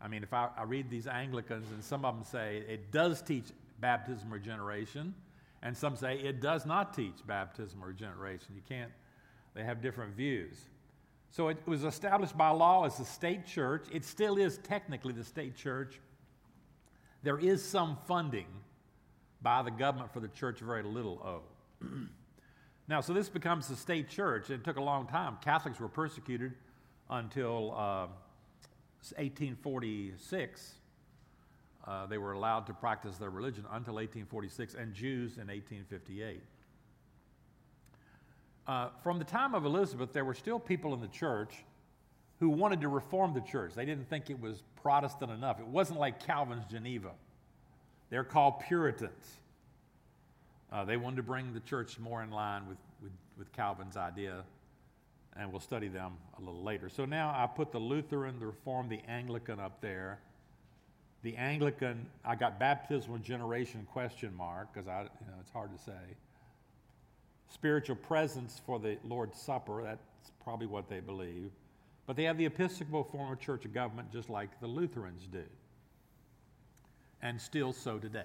I 0.00 0.08
mean, 0.08 0.22
if 0.22 0.32
I, 0.32 0.48
I, 0.56 0.62
read 0.62 0.90
these 0.90 1.06
Anglicans, 1.06 1.70
and 1.70 1.84
some 1.84 2.04
of 2.04 2.14
them 2.14 2.24
say 2.24 2.64
it 2.68 2.90
does 2.90 3.20
teach 3.20 3.44
baptismal 3.80 4.32
regeneration, 4.32 5.14
and 5.62 5.76
some 5.76 5.94
say 5.96 6.18
it 6.18 6.40
does 6.40 6.64
not 6.64 6.94
teach 6.94 7.16
baptismal 7.26 7.86
regeneration. 7.86 8.54
You 8.54 8.62
can't, 8.66 8.90
they 9.54 9.62
have 9.62 9.82
different 9.82 10.14
views. 10.16 10.56
So 11.30 11.48
it 11.48 11.58
was 11.66 11.84
established 11.84 12.36
by 12.36 12.48
law 12.48 12.86
as 12.86 12.96
the 12.96 13.04
state 13.04 13.46
church. 13.46 13.86
It 13.92 14.04
still 14.04 14.36
is 14.36 14.58
technically 14.58 15.12
the 15.12 15.22
state 15.22 15.54
church. 15.54 16.00
There 17.22 17.38
is 17.38 17.62
some 17.62 17.98
funding 18.08 18.46
by 19.42 19.62
the 19.62 19.70
government 19.70 20.12
for 20.12 20.20
the 20.20 20.28
church, 20.28 20.60
very 20.60 20.82
little 20.82 21.44
o. 21.82 21.86
now, 22.88 23.00
so 23.00 23.12
this 23.12 23.28
becomes 23.28 23.68
the 23.68 23.76
state 23.76 24.08
church. 24.08 24.50
It 24.50 24.64
took 24.64 24.76
a 24.76 24.82
long 24.82 25.06
time. 25.06 25.38
Catholics 25.42 25.78
were 25.80 25.88
persecuted 25.88 26.52
until. 27.08 27.74
Uh, 27.76 28.06
1846, 29.00 30.74
uh, 31.86 32.06
they 32.06 32.18
were 32.18 32.32
allowed 32.32 32.66
to 32.66 32.74
practice 32.74 33.16
their 33.16 33.30
religion 33.30 33.64
until 33.72 33.94
1846, 33.94 34.74
and 34.74 34.94
Jews 34.94 35.38
in 35.38 35.46
1858. 35.48 36.42
Uh, 38.66 38.88
from 39.02 39.18
the 39.18 39.24
time 39.24 39.54
of 39.54 39.64
Elizabeth, 39.64 40.12
there 40.12 40.24
were 40.24 40.34
still 40.34 40.58
people 40.58 40.94
in 40.94 41.00
the 41.00 41.08
church 41.08 41.64
who 42.38 42.50
wanted 42.50 42.80
to 42.82 42.88
reform 42.88 43.34
the 43.34 43.40
church. 43.40 43.74
They 43.74 43.84
didn't 43.84 44.08
think 44.08 44.30
it 44.30 44.40
was 44.40 44.62
Protestant 44.82 45.30
enough. 45.30 45.58
It 45.58 45.66
wasn't 45.66 45.98
like 45.98 46.24
Calvin's 46.24 46.64
Geneva. 46.70 47.10
They're 48.10 48.24
called 48.24 48.60
Puritans. 48.60 49.38
Uh, 50.72 50.84
they 50.84 50.96
wanted 50.96 51.16
to 51.16 51.22
bring 51.22 51.52
the 51.52 51.60
church 51.60 51.98
more 51.98 52.22
in 52.22 52.30
line 52.30 52.68
with, 52.68 52.78
with, 53.02 53.12
with 53.36 53.52
Calvin's 53.52 53.96
idea, 53.96 54.44
and 55.36 55.50
we'll 55.50 55.60
study 55.60 55.88
them 55.88 56.12
a 56.38 56.40
little 56.40 56.62
later. 56.62 56.88
So 56.88 57.04
now 57.04 57.30
I 57.30 57.46
put 57.46 57.72
the 57.72 57.78
Lutheran, 57.78 58.38
the 58.38 58.46
Reformed, 58.46 58.90
the 58.90 59.00
Anglican 59.08 59.58
up 59.58 59.80
there. 59.80 60.20
The 61.22 61.36
Anglican, 61.36 62.06
I 62.24 62.34
got 62.34 62.58
baptismal 62.58 63.18
generation 63.18 63.86
question 63.92 64.34
mark 64.34 64.72
because 64.72 64.88
I, 64.88 65.02
you 65.02 65.26
know, 65.26 65.34
it's 65.40 65.50
hard 65.50 65.76
to 65.76 65.82
say. 65.82 66.16
Spiritual 67.52 67.96
presence 67.96 68.60
for 68.64 68.78
the 68.78 68.96
Lord's 69.04 69.38
Supper, 69.38 69.82
that's 69.82 70.30
probably 70.42 70.66
what 70.66 70.88
they 70.88 71.00
believe. 71.00 71.50
But 72.06 72.16
they 72.16 72.24
have 72.24 72.38
the 72.38 72.46
Episcopal 72.46 73.04
form 73.04 73.32
of 73.32 73.40
church 73.40 73.64
government 73.72 74.10
just 74.10 74.30
like 74.30 74.60
the 74.60 74.66
Lutherans 74.66 75.26
do. 75.30 75.44
And 77.22 77.40
still 77.40 77.72
so 77.72 77.98
today. 77.98 78.24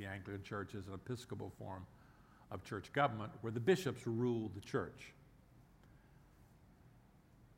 The 0.00 0.06
Anglican 0.06 0.42
Church 0.42 0.74
is 0.74 0.88
an 0.88 0.94
Episcopal 0.94 1.52
form 1.58 1.84
of 2.50 2.64
church 2.64 2.90
government 2.94 3.32
where 3.42 3.52
the 3.52 3.60
bishops 3.60 4.06
rule 4.06 4.50
the 4.54 4.60
church. 4.62 5.12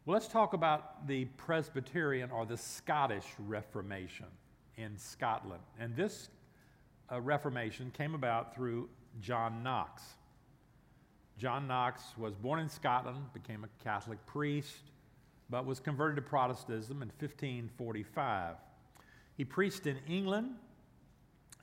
Well, 0.04 0.14
let's 0.14 0.26
talk 0.26 0.52
about 0.52 1.06
the 1.06 1.26
Presbyterian 1.36 2.32
or 2.32 2.44
the 2.44 2.56
Scottish 2.56 3.26
Reformation 3.38 4.26
in 4.76 4.98
Scotland. 4.98 5.62
And 5.78 5.94
this 5.94 6.30
uh, 7.12 7.20
Reformation 7.20 7.92
came 7.96 8.16
about 8.16 8.56
through 8.56 8.88
John 9.20 9.62
Knox. 9.62 10.02
John 11.38 11.68
Knox 11.68 12.02
was 12.18 12.34
born 12.34 12.58
in 12.58 12.68
Scotland, 12.68 13.18
became 13.32 13.62
a 13.62 13.84
Catholic 13.84 14.18
priest, 14.26 14.90
but 15.48 15.64
was 15.64 15.78
converted 15.78 16.16
to 16.16 16.22
Protestantism 16.22 17.02
in 17.02 17.08
1545. 17.20 18.56
He 19.36 19.44
preached 19.44 19.86
in 19.86 19.98
England 20.08 20.56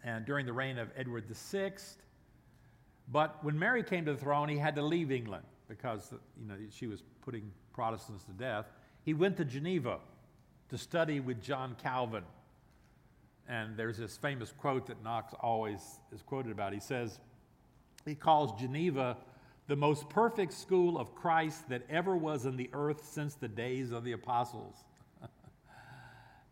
and 0.04 0.26
during 0.26 0.46
the 0.46 0.54
reign 0.54 0.78
of 0.78 0.90
Edward 0.96 1.26
VI. 1.28 1.74
But 3.12 3.44
when 3.44 3.58
Mary 3.58 3.84
came 3.84 4.06
to 4.06 4.14
the 4.14 4.20
throne, 4.20 4.50
he 4.50 4.58
had 4.58 4.76
to 4.76 4.82
leave 4.82 5.12
England 5.12 5.44
because 5.68 6.14
you 6.40 6.48
know, 6.48 6.56
she 6.72 6.88
was 6.88 7.04
putting 7.22 7.52
Protestants 7.74 8.24
to 8.26 8.32
death. 8.32 8.66
He 9.04 9.14
went 9.14 9.38
to 9.38 9.46
Geneva 9.46 10.00
to 10.70 10.78
study 10.78 11.20
with 11.20 11.42
John 11.42 11.76
Calvin. 11.82 12.24
And 13.48 13.76
there's 13.76 13.98
this 13.98 14.16
famous 14.18 14.52
quote 14.52 14.88
that 14.88 15.04
Knox 15.04 15.34
always 15.40 16.00
is 16.14 16.22
quoted 16.22 16.52
about. 16.52 16.74
He 16.74 16.80
says, 16.80 17.20
he 18.06 18.16
calls 18.16 18.60
Geneva 18.60 19.18
the 19.68 19.76
most 19.76 20.10
perfect 20.10 20.54
school 20.54 20.98
of 20.98 21.16
Christ 21.16 21.70
that 21.70 21.84
ever 21.90 22.16
was 22.16 22.46
in 22.46 22.58
the 22.58 22.70
earth 22.74 23.06
since 23.06 23.36
the 23.36 23.48
days 23.48 23.92
of 23.92 24.04
the 24.04 24.14
apostles. 24.14 24.76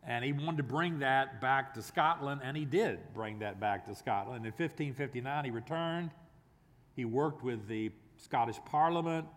And 0.08 0.24
he 0.24 0.32
wanted 0.32 0.58
to 0.58 0.64
bring 0.64 1.00
that 1.00 1.42
back 1.42 1.74
to 1.74 1.82
Scotland, 1.82 2.40
and 2.42 2.56
he 2.56 2.64
did 2.64 3.14
bring 3.14 3.40
that 3.40 3.60
back 3.60 3.86
to 3.88 3.94
Scotland. 3.94 4.46
In 4.46 4.54
1559, 4.54 5.46
he 5.46 5.52
returned. 5.52 6.12
He 6.96 7.04
worked 7.04 7.44
with 7.44 7.68
the 7.68 7.92
Scottish 8.16 8.58
Parliament, 8.66 9.28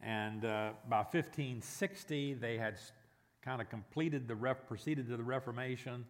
and 0.00 0.44
uh, 0.44 0.70
by 0.88 0.98
1560, 0.98 2.34
they 2.34 2.56
had 2.56 2.78
kind 3.42 3.60
of 3.60 3.68
completed 3.68 4.28
the 4.28 4.36
ref- 4.36 4.66
proceeded 4.68 5.08
to 5.08 5.16
the 5.16 5.24
Reformation. 5.24 6.04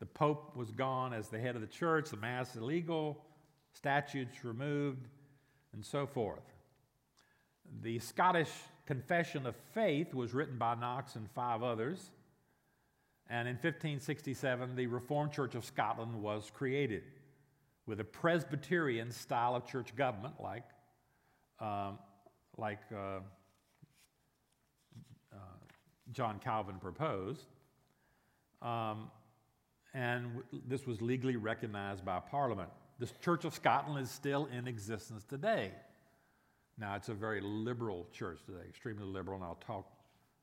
The 0.00 0.06
Pope 0.06 0.56
was 0.56 0.70
gone 0.70 1.12
as 1.12 1.28
the 1.28 1.38
head 1.38 1.56
of 1.56 1.60
the 1.60 1.66
church, 1.66 2.08
the 2.08 2.16
Mass 2.16 2.56
illegal, 2.56 3.22
statutes 3.74 4.44
removed, 4.44 5.08
and 5.74 5.84
so 5.84 6.06
forth. 6.06 6.54
The 7.82 7.98
Scottish 7.98 8.50
Confession 8.86 9.44
of 9.44 9.56
Faith 9.74 10.14
was 10.14 10.32
written 10.32 10.56
by 10.56 10.74
Knox 10.74 11.16
and 11.16 11.30
five 11.32 11.62
others. 11.62 12.10
And 13.30 13.48
in 13.48 13.54
1567, 13.54 14.76
the 14.76 14.86
Reformed 14.86 15.32
Church 15.32 15.54
of 15.54 15.64
Scotland 15.64 16.22
was 16.22 16.50
created 16.52 17.04
with 17.86 18.00
a 18.00 18.04
Presbyterian 18.04 19.10
style 19.10 19.54
of 19.54 19.66
church 19.66 19.94
government, 19.96 20.34
like, 20.40 20.64
um, 21.60 21.98
like 22.56 22.80
uh, 22.92 23.20
uh, 25.32 25.36
John 26.12 26.38
Calvin 26.38 26.76
proposed. 26.78 27.46
Um, 28.62 29.10
and 29.92 30.42
this 30.66 30.86
was 30.86 31.00
legally 31.00 31.36
recognized 31.36 32.04
by 32.04 32.20
Parliament. 32.20 32.70
The 32.98 33.08
Church 33.22 33.44
of 33.44 33.54
Scotland 33.54 34.02
is 34.02 34.10
still 34.10 34.46
in 34.46 34.66
existence 34.66 35.24
today. 35.24 35.72
Now, 36.78 36.96
it's 36.96 37.08
a 37.08 37.14
very 37.14 37.40
liberal 37.40 38.06
church 38.12 38.38
today, 38.44 38.66
extremely 38.68 39.04
liberal, 39.04 39.36
and 39.36 39.44
I'll 39.44 39.60
talk 39.66 39.86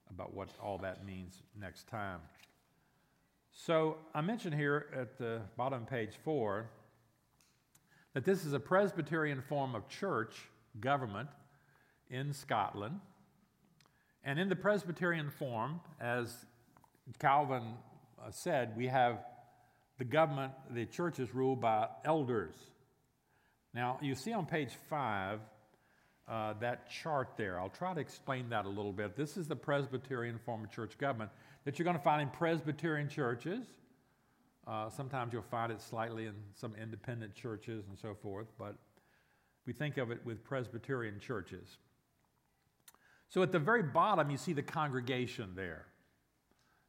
about 0.10 0.34
what 0.34 0.50
all 0.62 0.78
that 0.80 1.06
means 1.06 1.41
next 1.60 1.88
time. 1.88 2.20
So, 3.54 3.98
I 4.14 4.22
mentioned 4.22 4.56
here 4.56 4.88
at 4.96 5.18
the 5.18 5.42
bottom 5.58 5.84
of 5.84 5.90
page 5.90 6.14
four 6.24 6.70
that 8.14 8.24
this 8.24 8.46
is 8.46 8.54
a 8.54 8.60
Presbyterian 8.60 9.42
form 9.42 9.76
of 9.76 9.88
church 9.90 10.36
government 10.80 11.30
in 12.10 12.34
Scotland. 12.34 13.00
And 14.24 14.40
in 14.40 14.50
the 14.50 14.56
Presbyterian 14.56 15.30
form, 15.30 15.82
as 16.00 16.46
Calvin 17.20 17.74
uh, 18.24 18.32
said, 18.32 18.74
we 18.78 18.88
have 18.88 19.20
the 19.98 20.06
government, 20.06 20.54
the 20.70 20.86
church 20.86 21.20
is 21.20 21.34
ruled 21.36 21.60
by 21.60 21.88
elders. 22.06 22.56
Now, 23.74 24.00
you 24.02 24.16
see 24.16 24.34
on 24.34 24.46
page 24.46 24.72
five 24.90 25.40
uh, 26.28 26.54
that 26.60 26.90
chart 26.90 27.30
there. 27.38 27.60
I'll 27.60 27.70
try 27.70 27.94
to 27.94 28.00
explain 28.00 28.50
that 28.50 28.66
a 28.66 28.70
little 28.70 28.94
bit. 28.94 29.16
This 29.16 29.38
is 29.38 29.48
the 29.48 29.56
Presbyterian 29.56 30.40
form 30.46 30.64
of 30.64 30.72
church 30.72 30.98
government 30.98 31.32
that 31.66 31.78
you're 31.78 31.84
going 31.84 31.98
to 31.98 32.04
find 32.04 32.22
in 32.22 32.30
Presbyterian 32.30 33.10
churches. 33.10 33.66
Uh, 34.68 34.90
sometimes 34.90 35.34
you'll 35.34 35.42
find 35.42 35.72
it 35.72 35.82
slightly 35.82 36.28
in 36.28 36.36
some 36.54 36.76
independent 36.82 37.34
churches 37.34 37.86
and 37.90 37.98
so 37.98 38.14
forth, 38.14 38.48
but 38.58 38.76
we 39.66 39.74
think 39.74 39.98
of 39.98 40.12
it 40.12 40.24
with 40.26 40.44
Presbyterian 40.44 41.20
churches. 41.20 41.78
So 43.30 43.42
at 43.44 43.52
the 43.52 43.60
very 43.60 43.84
bottom, 43.84 44.30
you 44.30 44.38
see 44.38 44.54
the 44.54 44.62
congregation 44.62 45.52
there. 45.56 45.86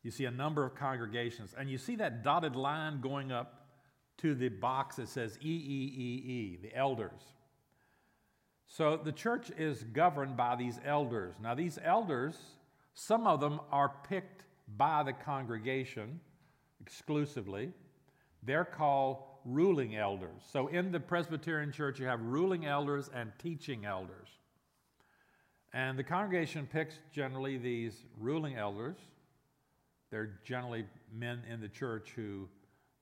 You 0.03 0.11
see 0.11 0.25
a 0.25 0.31
number 0.31 0.65
of 0.65 0.75
congregations, 0.75 1.55
and 1.57 1.71
you 1.71 1.79
see 1.79 1.97
that 1.97 2.25
dotted 2.25 2.57
line 2.57 3.01
going 3.01 3.31
up 3.31 3.69
to 4.19 4.35
the 4.35 4.49
box 4.49 4.97
that 4.97 5.09
says 5.09 5.39
E 5.41 5.49
E 5.49 5.95
E 5.97 6.33
E, 6.33 6.59
the 6.61 6.77
elders. 6.77 7.23
So 8.73 8.97
the 8.97 9.13
church 9.13 9.51
is 9.59 9.83
governed 9.83 10.37
by 10.37 10.57
these 10.57 10.79
elders. 10.85 11.35
Now, 11.43 11.55
these 11.55 11.79
elders, 11.85 12.37
some 12.95 13.27
of 13.27 13.41
them 13.41 13.61
are 13.71 13.93
picked 14.09 14.45
by 14.77 15.03
the 15.03 15.13
congregation 15.13 16.21
exclusively. 16.81 17.73
They're 18.43 18.65
called 18.65 19.19
ruling 19.45 19.97
elders. 19.97 20.41
So 20.51 20.69
in 20.69 20.91
the 20.91 21.01
Presbyterian 21.01 21.71
church, 21.73 22.01
you 22.01 22.07
have 22.07 22.23
ruling 22.23 22.65
elders 22.65 23.11
and 23.15 23.33
teaching 23.39 23.85
elders. 23.85 24.29
And 25.75 25.99
the 25.99 26.05
congregation 26.05 26.67
picks 26.67 26.95
generally 27.13 27.59
these 27.59 28.05
ruling 28.19 28.57
elders 28.57 28.97
they're 30.13 30.35
generally 30.45 30.85
men 31.11 31.41
in 31.51 31.61
the 31.61 31.69
church 31.69 32.13
who 32.15 32.47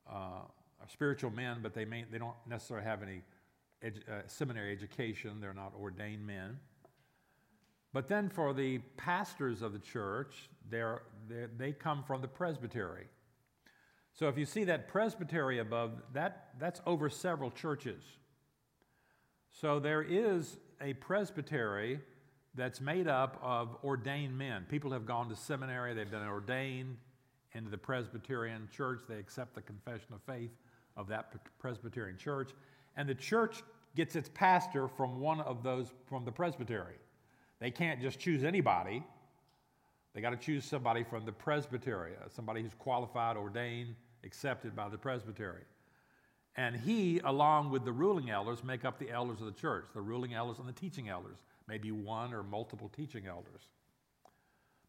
uh, 0.08 0.44
are 0.80 0.88
spiritual 0.88 1.30
men, 1.30 1.58
but 1.60 1.74
they, 1.74 1.84
may, 1.84 2.04
they 2.10 2.18
don't 2.18 2.36
necessarily 2.48 2.86
have 2.86 3.02
any 3.02 3.22
edu- 3.84 4.08
uh, 4.08 4.22
seminary 4.26 4.72
education. 4.72 5.40
They're 5.40 5.54
not 5.54 5.72
ordained 5.80 6.26
men. 6.26 6.58
But 7.92 8.08
then 8.08 8.28
for 8.28 8.54
the 8.54 8.78
pastors 8.96 9.62
of 9.62 9.72
the 9.72 9.78
church, 9.78 10.48
they're, 10.70 11.02
they're, 11.28 11.50
they 11.56 11.72
come 11.72 12.04
from 12.04 12.20
the 12.20 12.28
presbytery. 12.28 13.06
So 14.12 14.28
if 14.28 14.38
you 14.38 14.44
see 14.44 14.64
that 14.64 14.88
presbytery 14.88 15.58
above, 15.58 15.92
that, 16.12 16.50
that's 16.58 16.80
over 16.86 17.08
several 17.08 17.50
churches. 17.50 18.02
So 19.50 19.80
there 19.80 20.02
is 20.02 20.56
a 20.80 20.94
presbytery 20.94 22.00
that's 22.54 22.80
made 22.80 23.08
up 23.08 23.40
of 23.42 23.76
ordained 23.84 24.36
men. 24.36 24.66
People 24.68 24.92
have 24.92 25.06
gone 25.06 25.28
to 25.28 25.36
seminary, 25.36 25.94
they've 25.94 26.10
been 26.10 26.26
ordained 26.26 26.96
into 27.52 27.70
the 27.70 27.78
Presbyterian 27.78 28.68
church, 28.74 29.02
they 29.08 29.18
accept 29.18 29.54
the 29.54 29.62
confession 29.62 30.12
of 30.12 30.20
faith 30.22 30.50
of 30.96 31.08
that 31.08 31.32
Presbyterian 31.58 32.16
church, 32.16 32.50
and 32.96 33.08
the 33.08 33.14
church 33.14 33.62
gets 33.96 34.16
its 34.16 34.30
pastor 34.32 34.88
from 34.88 35.20
one 35.20 35.40
of 35.40 35.62
those 35.62 35.88
from 36.08 36.24
the 36.24 36.32
presbytery. 36.32 36.96
They 37.60 37.70
can't 37.70 38.00
just 38.00 38.18
choose 38.18 38.44
anybody. 38.44 39.04
They 40.14 40.20
got 40.20 40.30
to 40.30 40.36
choose 40.36 40.64
somebody 40.64 41.04
from 41.04 41.24
the 41.24 41.32
presbytery, 41.32 42.12
uh, 42.20 42.28
somebody 42.28 42.62
who's 42.62 42.74
qualified, 42.74 43.36
ordained, 43.36 43.94
accepted 44.24 44.74
by 44.74 44.88
the 44.88 44.98
presbytery. 44.98 45.62
And 46.56 46.74
he, 46.74 47.20
along 47.20 47.70
with 47.70 47.84
the 47.84 47.92
ruling 47.92 48.30
elders, 48.30 48.64
make 48.64 48.84
up 48.84 48.98
the 48.98 49.10
elders 49.10 49.40
of 49.40 49.46
the 49.46 49.52
church, 49.52 49.86
the 49.94 50.00
ruling 50.00 50.34
elders 50.34 50.58
and 50.58 50.68
the 50.68 50.72
teaching 50.72 51.08
elders 51.08 51.38
maybe 51.70 51.92
one 51.92 52.34
or 52.34 52.42
multiple 52.42 52.90
teaching 52.94 53.26
elders. 53.26 53.68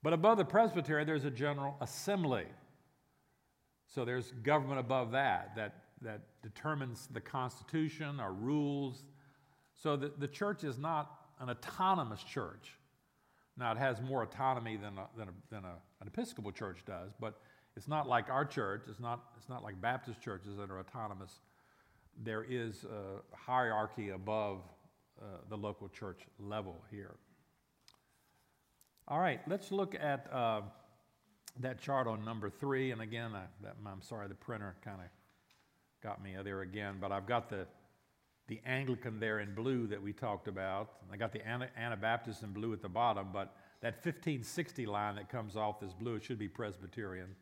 But 0.01 0.13
above 0.13 0.39
the 0.39 0.45
presbytery, 0.45 1.05
there's 1.05 1.25
a 1.25 1.31
general 1.31 1.77
assembly. 1.79 2.45
So 3.85 4.03
there's 4.03 4.31
government 4.43 4.79
above 4.79 5.11
that 5.11 5.55
that, 5.55 5.75
that 6.01 6.21
determines 6.41 7.07
the 7.11 7.21
Constitution 7.21 8.19
or 8.19 8.33
rules. 8.33 9.03
So 9.73 9.95
the, 9.95 10.11
the 10.17 10.27
church 10.27 10.63
is 10.63 10.77
not 10.77 11.11
an 11.39 11.49
autonomous 11.49 12.23
church. 12.23 12.73
Now, 13.57 13.71
it 13.71 13.77
has 13.77 14.01
more 14.01 14.23
autonomy 14.23 14.77
than, 14.77 14.97
a, 14.97 15.07
than, 15.17 15.27
a, 15.27 15.31
than 15.49 15.65
a, 15.65 15.75
an 16.01 16.07
Episcopal 16.07 16.51
church 16.51 16.79
does, 16.85 17.11
but 17.19 17.39
it's 17.75 17.87
not 17.87 18.07
like 18.07 18.29
our 18.29 18.45
church. 18.45 18.83
It's 18.89 18.99
not, 18.99 19.21
it's 19.37 19.49
not 19.49 19.63
like 19.63 19.79
Baptist 19.81 20.21
churches 20.21 20.57
that 20.57 20.69
are 20.69 20.79
autonomous. 20.79 21.39
There 22.23 22.45
is 22.47 22.85
a 22.85 23.35
hierarchy 23.35 24.09
above 24.09 24.61
uh, 25.21 25.25
the 25.49 25.57
local 25.57 25.89
church 25.89 26.21
level 26.39 26.83
here. 26.89 27.15
All 29.07 29.19
right, 29.19 29.41
let's 29.47 29.71
look 29.71 29.95
at 29.95 30.31
uh, 30.31 30.61
that 31.59 31.81
chart 31.81 32.07
on 32.07 32.23
number 32.23 32.49
three. 32.49 32.91
And 32.91 33.01
again, 33.01 33.31
I, 33.35 33.43
that, 33.63 33.75
I'm 33.85 34.01
sorry, 34.01 34.27
the 34.27 34.35
printer 34.35 34.75
kind 34.83 35.01
of 35.01 35.07
got 36.01 36.23
me 36.23 36.35
there 36.43 36.61
again, 36.61 36.97
but 36.99 37.11
I've 37.11 37.27
got 37.27 37.49
the, 37.49 37.67
the 38.47 38.59
Anglican 38.65 39.19
there 39.19 39.39
in 39.39 39.53
blue 39.53 39.87
that 39.87 40.01
we 40.01 40.13
talked 40.13 40.47
about. 40.47 40.93
I 41.11 41.17
got 41.17 41.31
the 41.31 41.41
Anabaptist 41.47 42.43
in 42.43 42.51
blue 42.51 42.73
at 42.73 42.81
the 42.81 42.89
bottom, 42.89 43.27
but 43.31 43.55
that 43.81 43.95
1560 43.95 44.85
line 44.85 45.15
that 45.15 45.29
comes 45.29 45.55
off 45.55 45.79
this 45.79 45.93
blue, 45.93 46.15
it 46.15 46.23
should 46.23 46.39
be 46.39 46.47
Presbyterian 46.47 47.35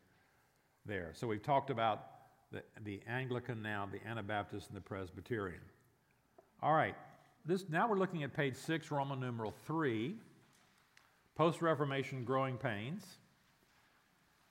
there. 0.86 1.12
So 1.14 1.26
we've 1.26 1.42
talked 1.42 1.70
about 1.70 2.06
the, 2.52 2.62
the 2.84 3.00
Anglican 3.08 3.62
now, 3.62 3.88
the 3.90 4.06
Anabaptist, 4.06 4.68
and 4.68 4.76
the 4.76 4.82
Presbyterian. 4.82 5.60
All 6.62 6.74
right, 6.74 6.94
this, 7.46 7.64
now 7.70 7.88
we're 7.88 7.98
looking 7.98 8.22
at 8.22 8.34
page 8.34 8.56
six, 8.56 8.90
Roman 8.90 9.20
numeral 9.20 9.54
three, 9.66 10.16
post 11.34 11.62
Reformation 11.62 12.24
growing 12.24 12.58
pains, 12.58 13.04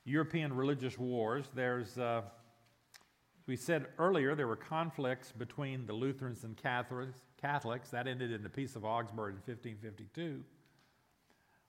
European 0.06 0.54
religious 0.54 0.98
wars. 0.98 1.46
There's, 1.54 1.98
uh, 2.00 2.22
we 3.50 3.56
said 3.56 3.88
earlier, 3.98 4.36
there 4.36 4.46
were 4.46 4.56
conflicts 4.56 5.32
between 5.32 5.88
the 5.88 5.94
Lutherans 5.94 6.44
and 6.44 6.56
Catholics. 6.56 7.18
Catholics. 7.42 7.90
That 7.90 8.06
ended 8.06 8.32
in 8.32 8.44
the 8.44 8.50
Peace 8.50 8.76
of 8.76 8.86
Augsburg 8.86 9.34
in 9.34 9.42
1552. 9.54 10.44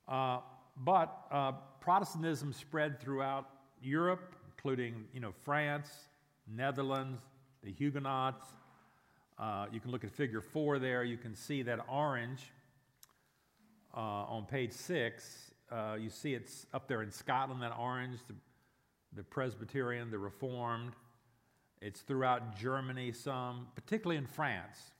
Uh, 0.06 0.40
but 0.76 1.24
uh, 1.30 1.52
Protestantism 1.80 2.52
spread 2.52 3.00
throughout 3.00 3.46
Europe, 3.82 4.34
including 4.50 5.06
you 5.14 5.20
know, 5.20 5.32
France, 5.42 5.88
Netherlands, 6.54 7.22
the 7.64 7.72
Huguenots. 7.72 8.44
Uh, 9.38 9.64
you 9.72 9.80
can 9.80 9.90
look 9.90 10.04
at 10.04 10.10
figure 10.10 10.42
four 10.42 10.78
there. 10.78 11.02
You 11.02 11.16
can 11.16 11.34
see 11.34 11.62
that 11.62 11.78
orange 11.88 12.42
uh, 13.96 14.00
on 14.00 14.44
page 14.44 14.72
six. 14.72 15.50
Uh, 15.72 15.96
you 15.98 16.10
see 16.10 16.34
it's 16.34 16.66
up 16.74 16.88
there 16.88 17.00
in 17.00 17.10
Scotland, 17.10 17.62
that 17.62 17.74
orange, 17.78 18.18
the, 18.28 18.34
the 19.16 19.22
Presbyterian, 19.22 20.10
the 20.10 20.18
Reformed. 20.18 20.92
It's 21.80 22.00
throughout 22.00 22.56
Germany, 22.58 23.12
some, 23.12 23.68
particularly 23.74 24.18
in 24.18 24.26
France. 24.26 24.92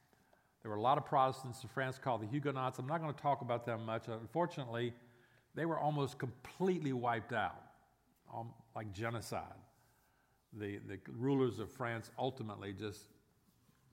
There 0.63 0.71
were 0.71 0.77
a 0.77 0.83
lot 0.83 0.99
of 0.99 1.05
Protestants 1.05 1.63
in 1.63 1.69
France 1.69 1.99
called 1.99 2.23
the 2.23 2.27
Huguenots. 2.27 2.79
I'm 2.79 2.87
not 2.87 3.01
going 3.01 3.13
to 3.15 3.21
talk 3.21 3.43
about 3.43 3.67
them 3.67 3.85
much. 3.85 4.09
Unfortunately, 4.09 4.95
they 5.55 5.67
were 5.67 5.79
almost 5.79 6.19
completely 6.19 6.93
wiped 6.93 7.33
out, 7.33 7.63
um, 8.35 8.53
like 8.75 8.93
genocide. 8.93 9.43
The, 10.53 10.79
the 10.87 10.99
rulers 11.19 11.59
of 11.59 11.71
France 11.71 12.11
ultimately 12.19 12.73
just 12.73 13.05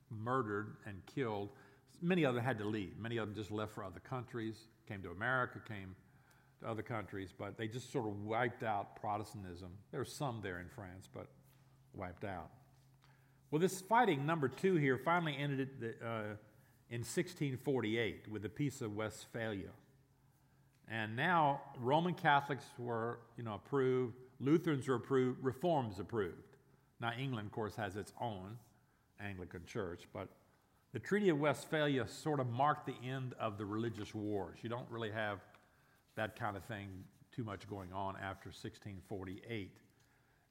murdered 0.09 0.77
and 0.85 1.01
killed. 1.05 1.49
Many 2.01 2.23
of 2.23 2.35
them 2.35 2.43
had 2.43 2.57
to 2.59 2.65
leave. 2.65 2.97
Many 2.97 3.17
of 3.17 3.27
them 3.27 3.35
just 3.35 3.51
left 3.51 3.73
for 3.73 3.83
other 3.83 3.99
countries, 3.99 4.67
came 4.87 5.01
to 5.03 5.09
America, 5.09 5.59
came 5.67 5.95
to 6.61 6.69
other 6.69 6.81
countries, 6.81 7.33
but 7.37 7.57
they 7.57 7.67
just 7.67 7.91
sort 7.91 8.07
of 8.07 8.23
wiped 8.23 8.63
out 8.63 8.95
Protestantism. 8.95 9.69
There 9.91 9.99
were 9.99 10.05
some 10.05 10.39
there 10.41 10.59
in 10.59 10.69
France, 10.69 11.07
but 11.13 11.27
wiped 11.93 12.23
out. 12.23 12.49
Well, 13.49 13.61
this 13.61 13.79
fighting, 13.79 14.25
number 14.25 14.49
two 14.49 14.75
here, 14.75 14.97
finally 14.97 15.37
ended 15.39 15.95
uh, 16.03 16.35
in 16.89 16.99
1648 16.99 18.29
with 18.29 18.41
the 18.41 18.49
Peace 18.49 18.81
of 18.81 18.93
Westphalia. 18.93 19.69
And 20.89 21.15
now 21.15 21.61
Roman 21.79 22.13
Catholics 22.13 22.65
were, 22.77 23.19
you 23.37 23.43
know, 23.43 23.53
approved, 23.55 24.15
Lutherans 24.41 24.87
were 24.89 24.95
approved, 24.95 25.41
Reforms 25.41 25.99
approved. 25.99 26.57
Now 26.99 27.13
England, 27.17 27.47
of 27.47 27.51
course, 27.53 27.75
has 27.77 27.95
its 27.95 28.11
own 28.19 28.57
Anglican 29.21 29.65
church, 29.65 30.03
but 30.13 30.27
the 30.91 30.99
Treaty 30.99 31.29
of 31.29 31.39
Westphalia 31.39 32.05
sort 32.05 32.41
of 32.41 32.49
marked 32.49 32.85
the 32.85 32.95
end 33.07 33.33
of 33.39 33.57
the 33.57 33.65
religious 33.65 34.13
wars. 34.13 34.57
You 34.61 34.69
don't 34.69 34.89
really 34.89 35.11
have 35.11 35.39
that 36.15 36.37
kind 36.37 36.57
of 36.57 36.65
thing 36.65 36.89
too 37.33 37.45
much 37.45 37.69
going 37.69 37.93
on 37.93 38.15
after 38.15 38.49
1648. 38.49 39.71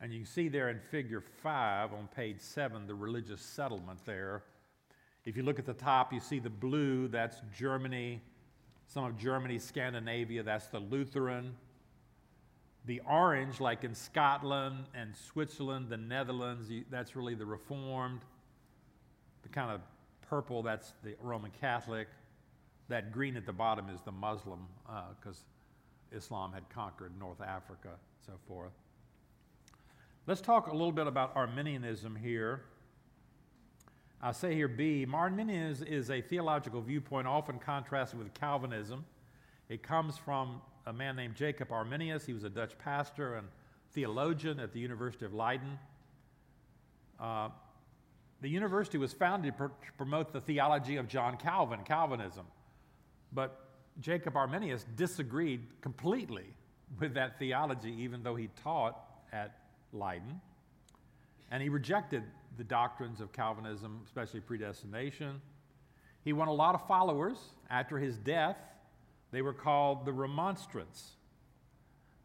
And 0.00 0.12
you 0.12 0.20
can 0.20 0.26
see 0.26 0.48
there 0.48 0.68
in 0.68 0.78
figure 0.78 1.22
five 1.42 1.92
on 1.92 2.08
page 2.14 2.40
seven 2.40 2.86
the 2.86 2.94
religious 2.94 3.40
settlement 3.40 4.04
there. 4.04 4.42
If 5.24 5.36
you 5.36 5.42
look 5.42 5.58
at 5.58 5.66
the 5.66 5.74
top, 5.74 6.12
you 6.12 6.20
see 6.20 6.38
the 6.38 6.50
blue, 6.50 7.08
that's 7.08 7.40
Germany, 7.56 8.20
some 8.86 9.04
of 9.04 9.18
Germany, 9.18 9.58
Scandinavia, 9.58 10.42
that's 10.42 10.66
the 10.68 10.78
Lutheran. 10.78 11.54
The 12.84 13.00
orange, 13.08 13.58
like 13.58 13.82
in 13.82 13.94
Scotland 13.94 14.84
and 14.94 15.16
Switzerland, 15.16 15.88
the 15.88 15.96
Netherlands, 15.96 16.70
that's 16.90 17.16
really 17.16 17.34
the 17.34 17.46
Reformed. 17.46 18.20
The 19.42 19.48
kind 19.48 19.72
of 19.72 19.80
purple, 20.28 20.62
that's 20.62 20.92
the 21.02 21.16
Roman 21.20 21.50
Catholic. 21.60 22.06
That 22.88 23.10
green 23.10 23.36
at 23.36 23.46
the 23.46 23.52
bottom 23.52 23.88
is 23.88 24.00
the 24.02 24.12
Muslim, 24.12 24.60
because 25.18 25.42
uh, 26.12 26.16
Islam 26.16 26.52
had 26.52 26.68
conquered 26.68 27.18
North 27.18 27.40
Africa, 27.40 27.88
and 27.88 28.24
so 28.24 28.34
forth. 28.46 28.70
Let's 30.28 30.40
talk 30.40 30.66
a 30.66 30.72
little 30.72 30.90
bit 30.90 31.06
about 31.06 31.36
Arminianism 31.36 32.16
here. 32.16 32.62
I 34.20 34.32
say 34.32 34.56
here 34.56 34.66
B, 34.66 35.06
Arminianism 35.06 35.86
is 35.86 36.10
a 36.10 36.20
theological 36.20 36.80
viewpoint 36.80 37.28
often 37.28 37.60
contrasted 37.60 38.18
with 38.18 38.34
Calvinism. 38.34 39.04
It 39.68 39.84
comes 39.84 40.18
from 40.18 40.60
a 40.84 40.92
man 40.92 41.14
named 41.14 41.36
Jacob 41.36 41.70
Arminius. 41.70 42.26
He 42.26 42.32
was 42.32 42.42
a 42.42 42.48
Dutch 42.48 42.76
pastor 42.76 43.36
and 43.36 43.46
theologian 43.92 44.58
at 44.58 44.72
the 44.72 44.80
University 44.80 45.24
of 45.24 45.32
Leiden. 45.32 45.78
Uh, 47.20 47.50
the 48.40 48.48
university 48.48 48.98
was 48.98 49.12
founded 49.12 49.56
to 49.56 49.70
promote 49.96 50.32
the 50.32 50.40
theology 50.40 50.96
of 50.96 51.06
John 51.06 51.36
Calvin, 51.36 51.84
Calvinism. 51.84 52.46
But 53.32 53.60
Jacob 54.00 54.34
Arminius 54.34 54.86
disagreed 54.96 55.68
completely 55.82 56.46
with 56.98 57.14
that 57.14 57.38
theology, 57.38 57.94
even 58.00 58.24
though 58.24 58.34
he 58.34 58.48
taught 58.60 58.98
at 59.32 59.65
Leiden. 59.92 60.40
And 61.50 61.62
he 61.62 61.68
rejected 61.68 62.22
the 62.56 62.64
doctrines 62.64 63.20
of 63.20 63.32
Calvinism, 63.32 64.00
especially 64.04 64.40
predestination. 64.40 65.40
He 66.24 66.32
won 66.32 66.48
a 66.48 66.52
lot 66.52 66.74
of 66.74 66.86
followers 66.86 67.38
after 67.70 67.98
his 67.98 68.18
death. 68.18 68.56
They 69.30 69.42
were 69.42 69.52
called 69.52 70.04
the 70.04 70.12
Remonstrants 70.12 71.12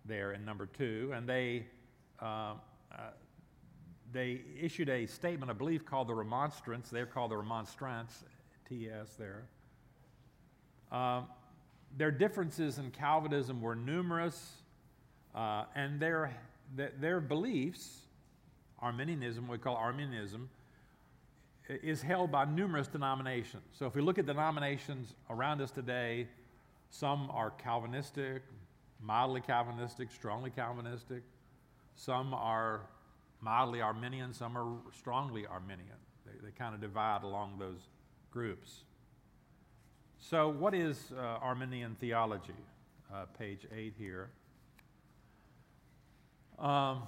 there 0.05 0.31
in 0.31 0.43
number 0.43 0.65
two, 0.65 1.11
and 1.13 1.27
they, 1.27 1.67
uh, 2.21 2.55
uh, 2.91 3.11
they 4.11 4.41
issued 4.59 4.89
a 4.89 5.05
statement 5.05 5.51
of 5.51 5.57
belief 5.57 5.85
called 5.85 6.07
the 6.07 6.15
Remonstrance. 6.15 6.89
They're 6.89 7.05
called 7.05 7.31
the 7.31 7.37
Remonstrants, 7.37 8.23
TS 8.67 9.15
there. 9.15 9.43
Uh, 10.91 11.21
their 11.97 12.11
differences 12.11 12.77
in 12.77 12.91
Calvinism 12.91 13.61
were 13.61 13.75
numerous, 13.75 14.53
uh, 15.35 15.65
and 15.75 15.99
their, 15.99 16.35
their 16.75 17.19
beliefs 17.19 18.01
Arminianism, 18.81 19.47
we 19.47 19.57
call 19.57 19.75
Arminianism, 19.75 20.49
is 21.69 22.01
held 22.01 22.31
by 22.31 22.45
numerous 22.45 22.87
denominations. 22.87 23.63
So 23.73 23.85
if 23.85 23.95
we 23.95 24.01
look 24.01 24.17
at 24.17 24.25
denominations 24.25 25.13
around 25.29 25.61
us 25.61 25.71
today, 25.71 26.27
some 26.89 27.29
are 27.31 27.51
Calvinistic, 27.51 28.41
mildly 29.01 29.41
Calvinistic, 29.41 30.11
strongly 30.11 30.49
Calvinistic. 30.49 31.21
Some 31.95 32.33
are 32.33 32.81
mildly 33.39 33.81
Arminian, 33.81 34.33
some 34.33 34.57
are 34.57 34.67
strongly 34.91 35.45
Arminian. 35.45 35.87
They, 36.25 36.45
they 36.45 36.51
kind 36.51 36.73
of 36.73 36.81
divide 36.81 37.23
along 37.23 37.57
those 37.59 37.87
groups. 38.31 38.83
So, 40.19 40.49
what 40.49 40.73
is 40.73 41.11
uh, 41.17 41.21
Arminian 41.21 41.95
theology? 41.99 42.53
Uh, 43.13 43.25
page 43.37 43.67
8 43.75 43.93
here. 43.97 44.29
Um, 46.61 47.03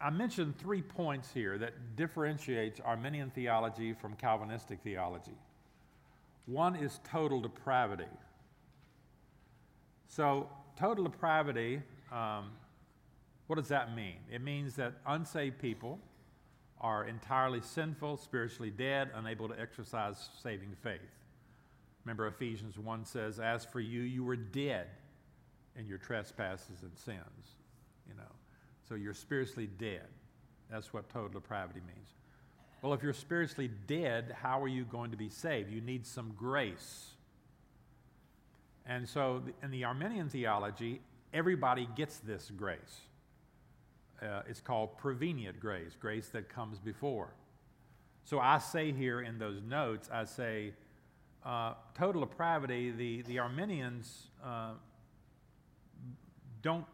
I 0.00 0.10
mentioned 0.10 0.56
three 0.58 0.80
points 0.80 1.32
here 1.32 1.58
that 1.58 1.96
differentiates 1.96 2.80
Arminian 2.80 3.30
theology 3.30 3.92
from 3.92 4.14
Calvinistic 4.14 4.80
theology. 4.84 5.36
One 6.46 6.76
is 6.76 7.00
total 7.10 7.40
depravity. 7.40 8.04
So, 10.06 10.48
total 10.78 11.04
depravity, 11.04 11.82
um, 12.12 12.52
what 13.48 13.56
does 13.56 13.68
that 13.68 13.96
mean? 13.96 14.16
It 14.30 14.40
means 14.40 14.76
that 14.76 14.92
unsaved 15.06 15.58
people 15.58 15.98
are 16.80 17.04
entirely 17.08 17.60
sinful, 17.60 18.18
spiritually 18.18 18.70
dead, 18.70 19.10
unable 19.14 19.48
to 19.48 19.60
exercise 19.60 20.28
saving 20.40 20.76
faith. 20.82 21.00
Remember, 22.04 22.28
Ephesians 22.28 22.78
1 22.78 23.04
says, 23.04 23.40
As 23.40 23.64
for 23.64 23.80
you, 23.80 24.02
you 24.02 24.22
were 24.22 24.36
dead 24.36 24.86
in 25.74 25.86
your 25.86 25.98
trespasses 25.98 26.82
and 26.82 26.96
sins. 26.96 27.56
So 28.88 28.94
you're 28.94 29.14
spiritually 29.14 29.68
dead. 29.78 30.06
That's 30.70 30.92
what 30.92 31.08
total 31.08 31.28
depravity 31.28 31.80
means. 31.86 32.08
Well, 32.82 32.92
if 32.92 33.02
you're 33.02 33.12
spiritually 33.12 33.70
dead, 33.86 34.36
how 34.40 34.62
are 34.62 34.68
you 34.68 34.84
going 34.84 35.10
to 35.10 35.16
be 35.16 35.28
saved? 35.28 35.70
You 35.72 35.80
need 35.80 36.06
some 36.06 36.32
grace. 36.36 37.06
And 38.86 39.08
so, 39.08 39.42
in 39.62 39.70
the 39.70 39.84
Arminian 39.84 40.28
theology, 40.28 41.00
everybody 41.32 41.88
gets 41.96 42.18
this 42.18 42.50
grace. 42.56 43.00
Uh, 44.22 44.42
it's 44.48 44.60
called 44.60 44.96
prevenient 44.98 45.58
grace, 45.58 45.96
grace 45.98 46.28
that 46.28 46.48
comes 46.48 46.78
before. 46.78 47.30
So 48.24 48.38
I 48.38 48.58
say 48.58 48.92
here 48.92 49.20
in 49.20 49.38
those 49.38 49.60
notes, 49.62 50.08
I 50.12 50.24
say, 50.24 50.72
uh, 51.44 51.74
total 51.96 52.22
depravity, 52.22 52.90
the, 52.90 53.22
the 53.22 53.38
Arminians 53.38 54.28
uh, 54.44 54.72
don't, 56.62 56.84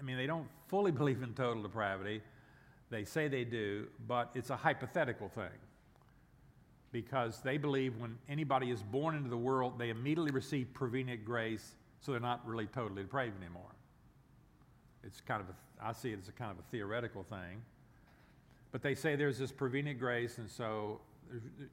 I 0.00 0.02
mean, 0.02 0.16
they 0.16 0.26
don't 0.26 0.48
fully 0.68 0.90
believe 1.00 1.22
in 1.22 1.34
total 1.34 1.62
depravity. 1.62 2.22
They 2.90 3.04
say 3.04 3.28
they 3.28 3.44
do, 3.44 3.86
but 4.08 4.30
it's 4.34 4.50
a 4.50 4.56
hypothetical 4.56 5.28
thing 5.28 5.58
because 6.92 7.40
they 7.40 7.56
believe 7.56 7.96
when 7.98 8.18
anybody 8.28 8.70
is 8.70 8.82
born 8.82 9.14
into 9.14 9.30
the 9.30 9.36
world, 9.36 9.78
they 9.78 9.90
immediately 9.90 10.32
receive 10.32 10.72
prevenient 10.74 11.24
grace, 11.24 11.76
so 12.00 12.10
they're 12.10 12.20
not 12.20 12.44
really 12.46 12.66
totally 12.66 13.02
depraved 13.02 13.40
anymore. 13.40 13.70
It's 15.04 15.20
kind 15.20 15.40
of 15.40 15.48
a, 15.48 15.88
I 15.88 15.92
see 15.92 16.10
it 16.10 16.18
as 16.20 16.28
a 16.28 16.32
kind 16.32 16.50
of 16.50 16.58
a 16.58 16.62
theoretical 16.70 17.22
thing. 17.22 17.62
But 18.72 18.82
they 18.82 18.94
say 18.94 19.16
there's 19.16 19.38
this 19.38 19.52
prevenient 19.52 19.98
grace, 19.98 20.38
and 20.38 20.50
so 20.50 21.00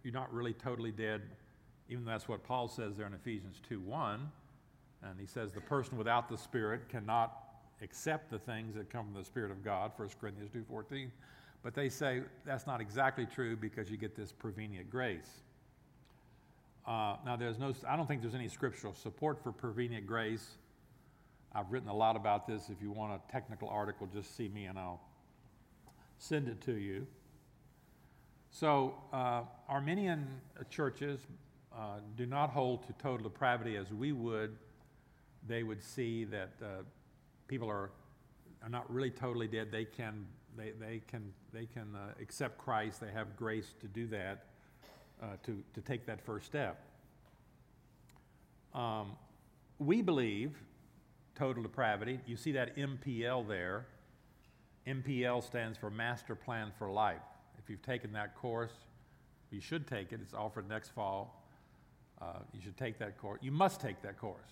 you're 0.04 0.14
not 0.14 0.32
really 0.34 0.54
totally 0.54 0.92
dead, 0.92 1.22
even 1.90 2.06
though 2.06 2.12
that's 2.12 2.28
what 2.28 2.44
Paul 2.44 2.68
says 2.68 2.96
there 2.96 3.08
in 3.08 3.14
Ephesians 3.14 3.60
2 3.68 3.80
1. 3.80 4.32
And 5.04 5.20
he 5.20 5.28
says 5.28 5.52
the 5.52 5.62
person 5.62 5.98
without 5.98 6.28
the 6.30 6.38
Spirit 6.38 6.90
cannot 6.90 7.47
accept 7.82 8.32
the 8.32 8.40
things 8.40 8.76
that 8.76 8.90
come 8.90 9.06
from 9.06 9.14
the 9.14 9.26
Spirit 9.26 9.52
of 9.52 9.64
God, 9.64 9.92
1 9.98 10.10
Corinthians 10.20 10.50
2.14. 10.52 11.10
But 11.64 11.74
they 11.74 11.90
say 11.90 12.22
that's 12.46 12.68
not 12.68 12.82
exactly 12.82 13.26
true 13.26 13.56
because 13.56 13.90
you 13.90 13.98
get 13.98 14.16
this 14.16 14.32
prevenient 14.32 14.90
grace. 14.90 15.42
Uh, 16.86 17.18
now, 17.26 17.36
there's 17.36 17.60
no, 17.60 17.74
I 17.88 17.98
don't 17.98 18.08
think 18.08 18.22
there's 18.22 18.36
any 18.36 18.48
scriptural 18.48 18.94
support 18.94 19.44
for 19.44 19.52
prevenient 19.52 20.08
grace. 20.08 20.56
I've 21.54 21.72
written 21.72 21.90
a 21.90 21.96
lot 21.96 22.16
about 22.16 22.48
this. 22.48 22.70
If 22.70 22.82
you 22.82 22.92
want 22.92 23.14
a 23.14 23.32
technical 23.32 23.68
article, 23.68 24.08
just 24.14 24.38
see 24.38 24.48
me 24.48 24.66
and 24.66 24.80
I'll 24.80 25.02
send 26.18 26.48
it 26.48 26.62
to 26.62 26.74
you. 26.74 27.06
So, 28.50 28.96
uh, 29.12 29.42
Arminian 29.68 30.28
churches 30.70 31.20
uh, 31.76 32.00
do 32.16 32.26
not 32.26 32.50
hold 32.50 32.88
to 32.88 32.94
total 32.94 33.30
depravity 33.30 33.76
as 33.76 33.92
we 33.92 34.14
would. 34.14 34.56
They 35.48 35.64
would 35.64 35.84
see 35.84 36.24
that 36.26 36.50
uh, 36.64 36.68
people 37.48 37.70
are, 37.70 37.92
are 38.64 38.70
not 38.70 38.92
really 38.94 39.12
totally 39.12 39.48
dead. 39.48 39.70
They 39.72 39.86
can, 39.86 40.26
they, 40.56 40.72
they 40.80 41.02
can, 41.08 41.34
they 41.54 41.66
can 41.66 41.96
uh, 41.96 42.14
accept 42.22 42.58
Christ. 42.58 43.02
They 43.02 43.12
have 43.12 43.36
grace 43.36 43.74
to 43.82 43.88
do 43.88 44.08
that, 44.08 44.46
uh, 45.22 45.26
to, 45.46 45.64
to 45.74 45.82
take 45.82 46.06
that 46.06 46.22
first 46.26 46.46
step. 46.46 46.82
Um, 48.74 49.14
we 49.80 50.02
believe 50.02 50.58
total 51.36 51.64
depravity. 51.64 52.20
You 52.26 52.36
see 52.36 52.52
that 52.54 52.76
MPL 52.76 53.48
there. 53.48 53.86
MPL 54.88 55.44
stands 55.44 55.78
for 55.78 55.90
Master 55.90 56.36
Plan 56.36 56.72
for 56.78 56.90
Life. 56.90 57.22
If 57.60 57.70
you've 57.70 57.82
taken 57.82 58.14
that 58.14 58.36
course, 58.36 58.72
you 59.52 59.60
should 59.60 59.88
take 59.88 60.12
it. 60.12 60.20
It's 60.22 60.34
offered 60.34 60.68
next 60.70 60.90
fall. 60.90 61.44
Uh, 62.22 62.40
you 62.54 62.62
should 62.62 62.78
take 62.78 62.98
that 63.00 63.18
course. 63.18 63.40
You 63.42 63.52
must 63.52 63.80
take 63.80 64.02
that 64.02 64.18
course. 64.18 64.50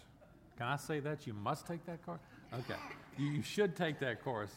Can 0.57 0.67
I 0.67 0.75
say 0.77 0.99
that? 1.01 1.25
You 1.25 1.33
must 1.33 1.65
take 1.65 1.85
that 1.85 2.05
course? 2.05 2.19
Okay. 2.53 2.79
You, 3.17 3.27
you 3.27 3.41
should 3.41 3.75
take 3.75 3.99
that 3.99 4.23
course. 4.23 4.53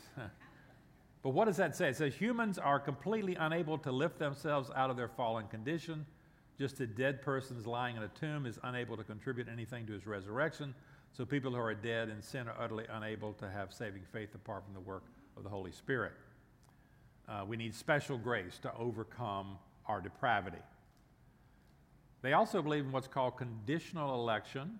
but 1.23 1.31
what 1.31 1.47
does 1.47 1.57
that 1.57 1.77
say? 1.77 1.89
It 1.89 1.97
says 1.97 2.15
humans 2.15 2.59
are 2.59 2.79
completely 2.79 3.35
unable 3.37 3.79
to 3.79 3.93
lift 3.93 4.19
themselves 4.19 4.71
out 4.75 4.91
of 4.91 4.97
their 4.97 5.09
fallen 5.09 5.47
condition. 5.49 6.07
Just 6.59 6.81
a 6.81 6.87
dead 6.87 7.23
person 7.23 7.63
lying 7.65 7.97
in 7.97 8.03
a 8.03 8.09
tomb 8.09 8.47
is 8.47 8.59
unable 8.65 8.97
to 8.97 9.05
contribute 9.05 9.49
anything 9.49 9.87
to 9.87 9.93
his 9.93 10.07
resurrection. 10.07 10.75
So 11.13 11.25
people 11.25 11.53
who 11.53 11.59
are 11.59 11.75
dead 11.75 12.09
in 12.09 12.21
sin 12.23 12.49
are 12.49 12.55
utterly 12.61 12.85
unable 12.91 13.33
to 13.35 13.49
have 13.49 13.73
saving 13.73 14.03
faith 14.13 14.35
apart 14.35 14.65
from 14.65 14.75
the 14.75 14.81
work 14.81 15.05
of 15.37 15.45
the 15.45 15.49
Holy 15.49 15.73
Spirit. 15.73 16.13
Uh, 17.29 17.45
we 17.47 17.57
need 17.57 17.75
special 17.75 18.19
grace 18.19 18.59
to 18.59 18.75
overcome 18.75 19.59
our 19.87 20.01
depravity. 20.01 20.59
They 22.23 22.33
also 22.33 22.63
believe 22.63 22.85
in 22.85 22.93
what's 22.93 23.07
called 23.07 23.37
conditional 23.37 24.15
election. 24.15 24.79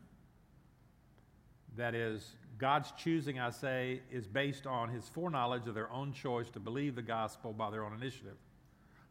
That 1.77 1.95
is, 1.95 2.35
God's 2.59 2.93
choosing, 2.93 3.39
I 3.39 3.51
say, 3.51 4.01
is 4.11 4.27
based 4.27 4.67
on 4.67 4.89
his 4.89 5.09
foreknowledge 5.09 5.69
of 5.69 5.75
their 5.75 5.91
own 5.93 6.13
choice 6.13 6.51
to 6.51 6.61
believe 6.61 6.97
the 6.97 7.03
gospel 7.03 7.53
by 7.53 7.71
their 7.71 7.85
own 7.85 7.95
initiative. 7.95 8.37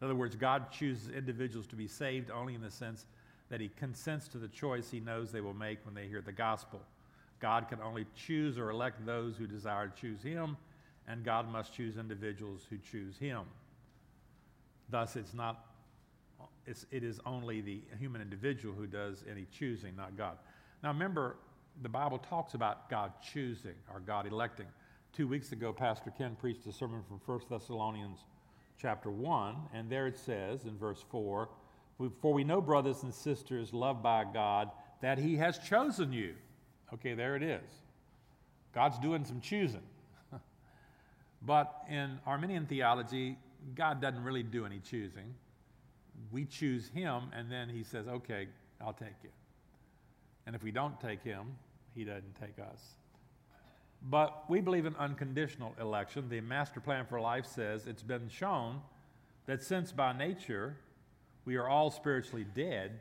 In 0.02 0.06
other 0.06 0.16
words, 0.16 0.36
God 0.36 0.72
chooses 0.72 1.10
individuals 1.10 1.66
to 1.68 1.76
be 1.76 1.88
saved 1.88 2.30
only 2.30 2.56
in 2.56 2.62
the 2.62 2.70
sense 2.70 3.06
that 3.50 3.62
he 3.62 3.70
consents 3.70 4.28
to 4.30 4.38
the 4.38 4.50
choice 4.50 4.92
he 4.92 5.00
knows 5.00 5.32
they 5.32 5.42
will 5.42 5.54
make 5.54 5.80
when 5.86 5.96
they 5.96 6.08
hear 6.08 6.22
the 6.22 6.32
gospel. 6.32 6.82
God 7.40 7.70
can 7.70 7.80
only 7.82 8.06
choose 8.16 8.58
or 8.58 8.70
elect 8.70 9.06
those 9.06 9.38
who 9.38 9.48
desire 9.48 9.88
to 9.88 9.96
choose 9.96 10.22
him, 10.22 10.58
and 11.08 11.24
God 11.24 11.50
must 11.50 11.74
choose 11.74 11.98
individuals 11.98 12.66
who 12.70 12.78
choose 12.78 13.18
him. 13.18 13.44
Thus, 14.90 15.16
it's 15.16 15.34
not, 15.34 15.66
it's, 16.66 16.86
it 16.92 17.04
is 17.04 17.20
only 17.26 17.62
the 17.62 17.82
human 17.98 18.22
individual 18.22 18.76
who 18.76 18.88
does 18.88 19.24
any 19.30 19.46
choosing, 19.58 19.96
not 19.96 20.18
God. 20.18 20.38
Now, 20.84 20.90
remember, 20.90 21.38
the 21.82 21.90
Bible 21.90 22.18
talks 22.18 22.54
about 22.54 22.90
God 22.90 23.12
choosing 23.22 23.76
or 23.94 24.00
God 24.00 24.26
electing. 24.26 24.66
Two 25.14 25.28
weeks 25.28 25.52
ago, 25.52 25.72
Pastor 25.72 26.12
Ken 26.18 26.36
preached 26.40 26.66
a 26.68 26.72
sermon 26.72 27.02
from 27.08 27.20
1 27.26 27.42
Thessalonians 27.50 28.20
chapter 28.80 29.10
1, 29.10 29.56
and 29.74 29.90
there 29.90 30.08
it 30.08 30.18
says 30.18 30.66
in 30.66 30.78
verse 30.78 31.04
4 31.10 31.50
For 32.22 32.34
we 32.34 32.44
know, 32.44 32.62
brothers 32.62 33.04
and 33.04 33.14
sisters, 33.14 33.74
loved 33.74 34.02
by 34.02 34.26
God, 34.32 34.72
that 35.02 35.18
He 35.18 35.36
has 35.38 35.60
chosen 35.60 36.12
you. 36.14 36.34
Okay, 36.94 37.14
there 37.14 37.36
it 37.36 37.44
is. 37.44 37.70
God's 38.74 39.00
doing 39.00 39.26
some 39.26 39.42
choosing. 39.42 39.84
but 41.42 41.84
in 41.90 42.20
Arminian 42.26 42.66
theology, 42.66 43.38
God 43.76 44.02
doesn't 44.02 44.24
really 44.24 44.44
do 44.44 44.66
any 44.66 44.80
choosing. 44.80 45.34
We 46.32 46.46
choose 46.46 46.90
Him, 46.90 47.24
and 47.36 47.52
then 47.52 47.70
He 47.70 47.84
says, 47.84 48.08
Okay, 48.08 48.48
I'll 48.82 48.94
take 48.94 49.16
you. 49.24 49.30
And 50.46 50.56
if 50.56 50.64
we 50.64 50.72
don't 50.72 51.00
take 51.00 51.24
Him, 51.24 51.56
he 51.98 52.04
doesn't 52.04 52.36
take 52.40 52.60
us. 52.60 52.80
But 54.02 54.48
we 54.48 54.62
believe 54.62 54.86
in 54.86 54.96
unconditional 54.96 55.74
election. 55.82 56.30
The 56.30 56.40
Master 56.42 56.80
Plan 56.80 57.06
for 57.06 57.20
Life 57.20 57.48
says 57.48 57.88
it's 57.88 58.04
been 58.04 58.30
shown 58.30 58.82
that 59.48 59.64
since 59.64 59.92
by 59.92 60.16
nature 60.16 60.78
we 61.44 61.56
are 61.56 61.68
all 61.68 61.90
spiritually 61.90 62.46
dead, 62.54 63.00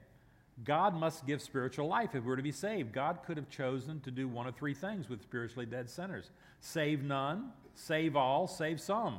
God 0.64 0.94
must 0.94 1.26
give 1.26 1.42
spiritual 1.42 1.86
life 1.86 2.14
if 2.14 2.24
we're 2.24 2.36
to 2.36 2.42
be 2.42 2.52
saved. 2.52 2.94
God 2.94 3.18
could 3.26 3.36
have 3.36 3.50
chosen 3.50 4.00
to 4.00 4.10
do 4.10 4.26
one 4.26 4.46
of 4.46 4.56
three 4.56 4.72
things 4.72 5.08
with 5.08 5.20
spiritually 5.20 5.66
dead 5.66 5.90
sinners 5.90 6.30
save 6.60 7.02
none, 7.02 7.50
save 7.74 8.16
all, 8.16 8.48
save 8.48 8.80
some. 8.80 9.18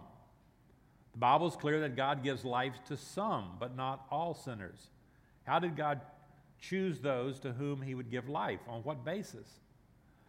The 1.12 1.20
Bible 1.20 1.48
is 1.48 1.56
clear 1.56 1.80
that 1.82 1.96
God 1.96 2.24
gives 2.24 2.44
life 2.44 2.74
to 2.88 2.98
some, 2.98 3.52
but 3.60 3.76
not 3.76 4.06
all 4.10 4.34
sinners. 4.34 4.88
How 5.46 5.60
did 5.60 5.78
God 5.78 6.02
choose 6.60 7.00
those 7.00 7.40
to 7.42 7.52
whom 7.52 7.82
he 7.84 7.94
would 7.94 8.10
give 8.10 8.28
life? 8.28 8.60
On 8.68 8.82
what 8.82 9.06
basis? 9.06 9.48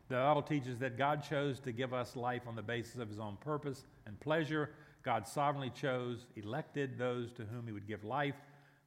The 0.09 0.15
Bible 0.15 0.43
teaches 0.43 0.79
that 0.79 0.97
God 0.97 1.23
chose 1.23 1.61
to 1.61 1.73
give 1.73 1.93
us 1.93 2.17
life 2.17 2.43
on 2.47 2.57
the 2.57 2.63
basis 2.63 2.97
of 2.97 3.09
his 3.09 3.19
own 3.19 3.37
purpose 3.41 3.85
and 4.07 4.19
pleasure. 4.21 4.71
God 5.03 5.29
sovereignly 5.29 5.71
chose, 5.71 6.27
elected 6.37 6.99
those 6.99 7.31
to 7.33 7.45
whom 7.45 7.67
he 7.67 7.73
would 7.73 7.87
give 7.87 8.05
life. 8.05 8.35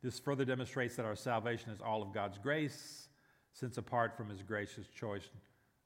This 0.02 0.18
further 0.18 0.46
demonstrates 0.46 0.96
that 0.96 1.06
our 1.06 1.16
salvation 1.16 1.70
is 1.70 1.80
all 1.80 2.02
of 2.02 2.12
God's 2.14 2.40
grace, 2.40 3.08
since 3.54 3.78
apart 3.78 4.18
from 4.18 4.30
his 4.30 4.42
gracious 4.42 4.88
choice, 4.88 5.30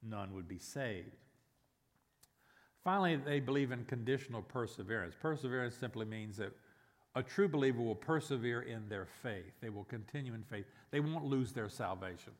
none 0.01 0.33
would 0.33 0.47
be 0.47 0.59
saved. 0.59 1.15
Finally, 2.85 3.17
they 3.17 3.39
believe 3.41 3.71
in 3.71 3.83
conditional 3.85 4.41
perseverance. 4.41 5.15
Perseverance 5.19 5.75
simply 5.75 6.05
means 6.05 6.37
that 6.37 6.53
a 7.15 7.23
true 7.23 7.47
believer 7.47 7.81
will 7.81 7.95
persevere 7.95 8.61
in 8.61 8.87
their 8.87 9.07
faith. 9.23 9.51
They 9.61 9.69
will 9.69 9.85
continue 9.85 10.33
in 10.33 10.43
faith. 10.43 10.65
They 10.91 10.99
won't 10.99 11.25
lose 11.25 11.51
their 11.51 11.69
salvation. 11.69 12.33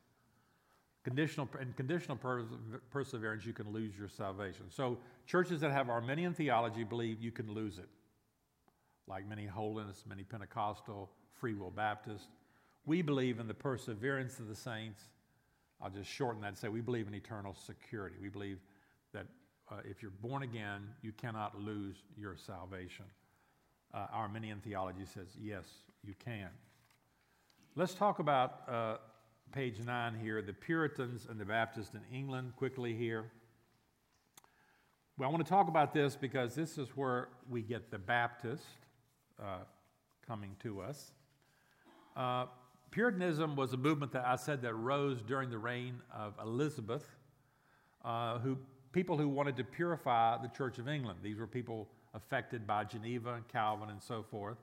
Conditional, 1.05 1.47
in 1.61 1.71
conditional 1.73 2.17
perseverance, 2.89 3.45
you 3.45 3.53
can 3.53 3.71
lose 3.71 3.95
your 3.95 4.09
salvation. 4.09 4.65
So, 4.69 4.97
churches 5.27 5.61
that 5.61 5.71
have 5.71 5.87
Arminian 5.87 6.33
theology 6.33 6.83
believe 6.83 7.21
you 7.21 7.31
can 7.31 7.53
lose 7.53 7.77
it, 7.77 7.87
like 9.07 9.29
many 9.29 9.45
Holiness, 9.45 10.03
many 10.09 10.23
Pentecostal, 10.23 11.11
Free 11.39 11.53
Will 11.53 11.69
Baptist. 11.69 12.29
We 12.87 13.03
believe 13.03 13.39
in 13.39 13.47
the 13.47 13.53
perseverance 13.53 14.39
of 14.39 14.47
the 14.47 14.55
saints. 14.55 15.03
I'll 15.79 15.91
just 15.91 16.09
shorten 16.09 16.41
that 16.41 16.47
and 16.47 16.57
say 16.57 16.69
we 16.69 16.81
believe 16.81 17.07
in 17.07 17.13
eternal 17.13 17.53
security. 17.53 18.15
We 18.19 18.29
believe 18.29 18.57
that 19.13 19.27
uh, 19.71 19.75
if 19.85 20.01
you're 20.01 20.09
born 20.09 20.41
again, 20.41 20.87
you 21.03 21.11
cannot 21.11 21.61
lose 21.61 21.97
your 22.17 22.35
salvation. 22.35 23.05
Uh, 23.93 24.07
Arminian 24.11 24.59
theology 24.59 25.05
says 25.05 25.27
yes, 25.39 25.65
you 26.03 26.15
can. 26.17 26.49
Let's 27.75 27.93
talk 27.93 28.17
about 28.17 28.61
uh, 28.67 28.97
page 29.51 29.79
9 29.79 30.15
here, 30.21 30.41
the 30.41 30.53
Puritans 30.53 31.27
and 31.29 31.39
the 31.39 31.45
Baptists 31.45 31.91
in 31.93 32.01
England, 32.15 32.53
quickly 32.55 32.93
here. 32.93 33.31
Well, 35.17 35.29
I 35.29 35.31
want 35.31 35.45
to 35.45 35.49
talk 35.49 35.67
about 35.67 35.93
this 35.93 36.15
because 36.15 36.55
this 36.55 36.77
is 36.77 36.89
where 36.95 37.29
we 37.49 37.61
get 37.61 37.89
the 37.89 37.97
Baptist 37.97 38.63
uh, 39.41 39.59
coming 40.27 40.55
to 40.63 40.81
us. 40.81 41.11
Uh, 42.15 42.45
Puritanism 42.91 43.55
was 43.55 43.73
a 43.73 43.77
movement 43.77 44.13
that 44.13 44.25
I 44.25 44.37
said 44.37 44.61
that 44.61 44.73
rose 44.73 45.21
during 45.21 45.49
the 45.49 45.57
reign 45.57 45.95
of 46.13 46.33
Elizabeth, 46.41 47.05
uh, 48.05 48.39
who 48.39 48.57
people 48.93 49.17
who 49.17 49.27
wanted 49.27 49.57
to 49.57 49.65
purify 49.65 50.41
the 50.41 50.47
Church 50.47 50.79
of 50.79 50.87
England. 50.87 51.19
These 51.21 51.37
were 51.37 51.47
people 51.47 51.89
affected 52.13 52.65
by 52.65 52.85
Geneva 52.85 53.33
and 53.33 53.45
Calvin 53.49 53.89
and 53.89 54.01
so 54.01 54.23
forth. 54.23 54.57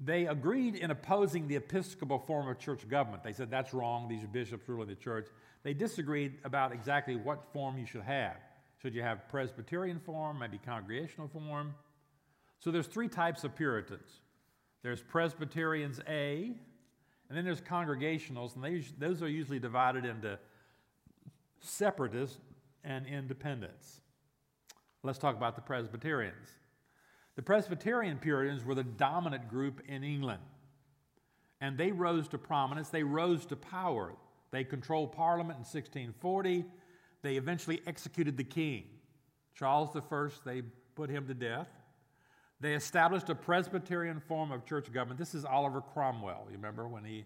They 0.00 0.26
agreed 0.26 0.74
in 0.74 0.90
opposing 0.90 1.46
the 1.46 1.56
Episcopal 1.56 2.18
form 2.18 2.48
of 2.48 2.58
church 2.58 2.88
government. 2.88 3.22
They 3.22 3.32
said 3.32 3.50
that's 3.50 3.72
wrong, 3.72 4.08
these 4.08 4.24
are 4.24 4.28
bishops 4.28 4.68
ruling 4.68 4.88
the 4.88 4.94
church. 4.96 5.28
They 5.62 5.72
disagreed 5.72 6.38
about 6.44 6.72
exactly 6.72 7.16
what 7.16 7.52
form 7.52 7.78
you 7.78 7.86
should 7.86 8.02
have. 8.02 8.36
Should 8.82 8.94
you 8.94 9.02
have 9.02 9.28
Presbyterian 9.28 10.00
form, 10.00 10.40
maybe 10.40 10.58
congregational 10.58 11.28
form? 11.28 11.74
So 12.58 12.70
there's 12.70 12.86
three 12.86 13.08
types 13.08 13.44
of 13.44 13.54
Puritans. 13.56 14.20
There's 14.82 15.00
Presbyterians 15.00 16.00
A, 16.08 16.52
and 17.28 17.38
then 17.38 17.44
there's 17.44 17.60
Congregationals, 17.60 18.54
and 18.54 18.64
they, 18.64 18.84
those 18.98 19.22
are 19.22 19.28
usually 19.28 19.58
divided 19.58 20.04
into 20.04 20.38
separatists 21.60 22.38
and 22.82 23.06
independents. 23.06 24.00
Let's 25.02 25.18
talk 25.18 25.36
about 25.36 25.56
the 25.56 25.62
Presbyterians. 25.62 26.48
The 27.36 27.42
Presbyterian 27.42 28.18
Puritans 28.18 28.64
were 28.64 28.74
the 28.74 28.84
dominant 28.84 29.48
group 29.48 29.82
in 29.88 30.04
England, 30.04 30.42
and 31.60 31.76
they 31.76 31.90
rose 31.90 32.28
to 32.28 32.38
prominence, 32.38 32.90
they 32.90 33.02
rose 33.02 33.44
to 33.46 33.56
power. 33.56 34.14
They 34.50 34.62
controlled 34.62 35.12
Parliament 35.12 35.56
in 35.56 35.64
1640. 35.64 36.64
They 37.22 37.36
eventually 37.36 37.80
executed 37.86 38.36
the 38.36 38.44
king. 38.44 38.84
Charles 39.56 39.96
I, 39.96 40.28
they 40.44 40.62
put 40.94 41.10
him 41.10 41.26
to 41.26 41.34
death. 41.34 41.68
They 42.60 42.74
established 42.74 43.28
a 43.30 43.34
Presbyterian 43.34 44.20
form 44.20 44.52
of 44.52 44.64
church 44.64 44.92
government. 44.92 45.18
This 45.18 45.34
is 45.34 45.44
Oliver 45.44 45.80
Cromwell. 45.80 46.46
You 46.50 46.56
remember 46.56 46.86
when 46.86 47.04
he, 47.04 47.24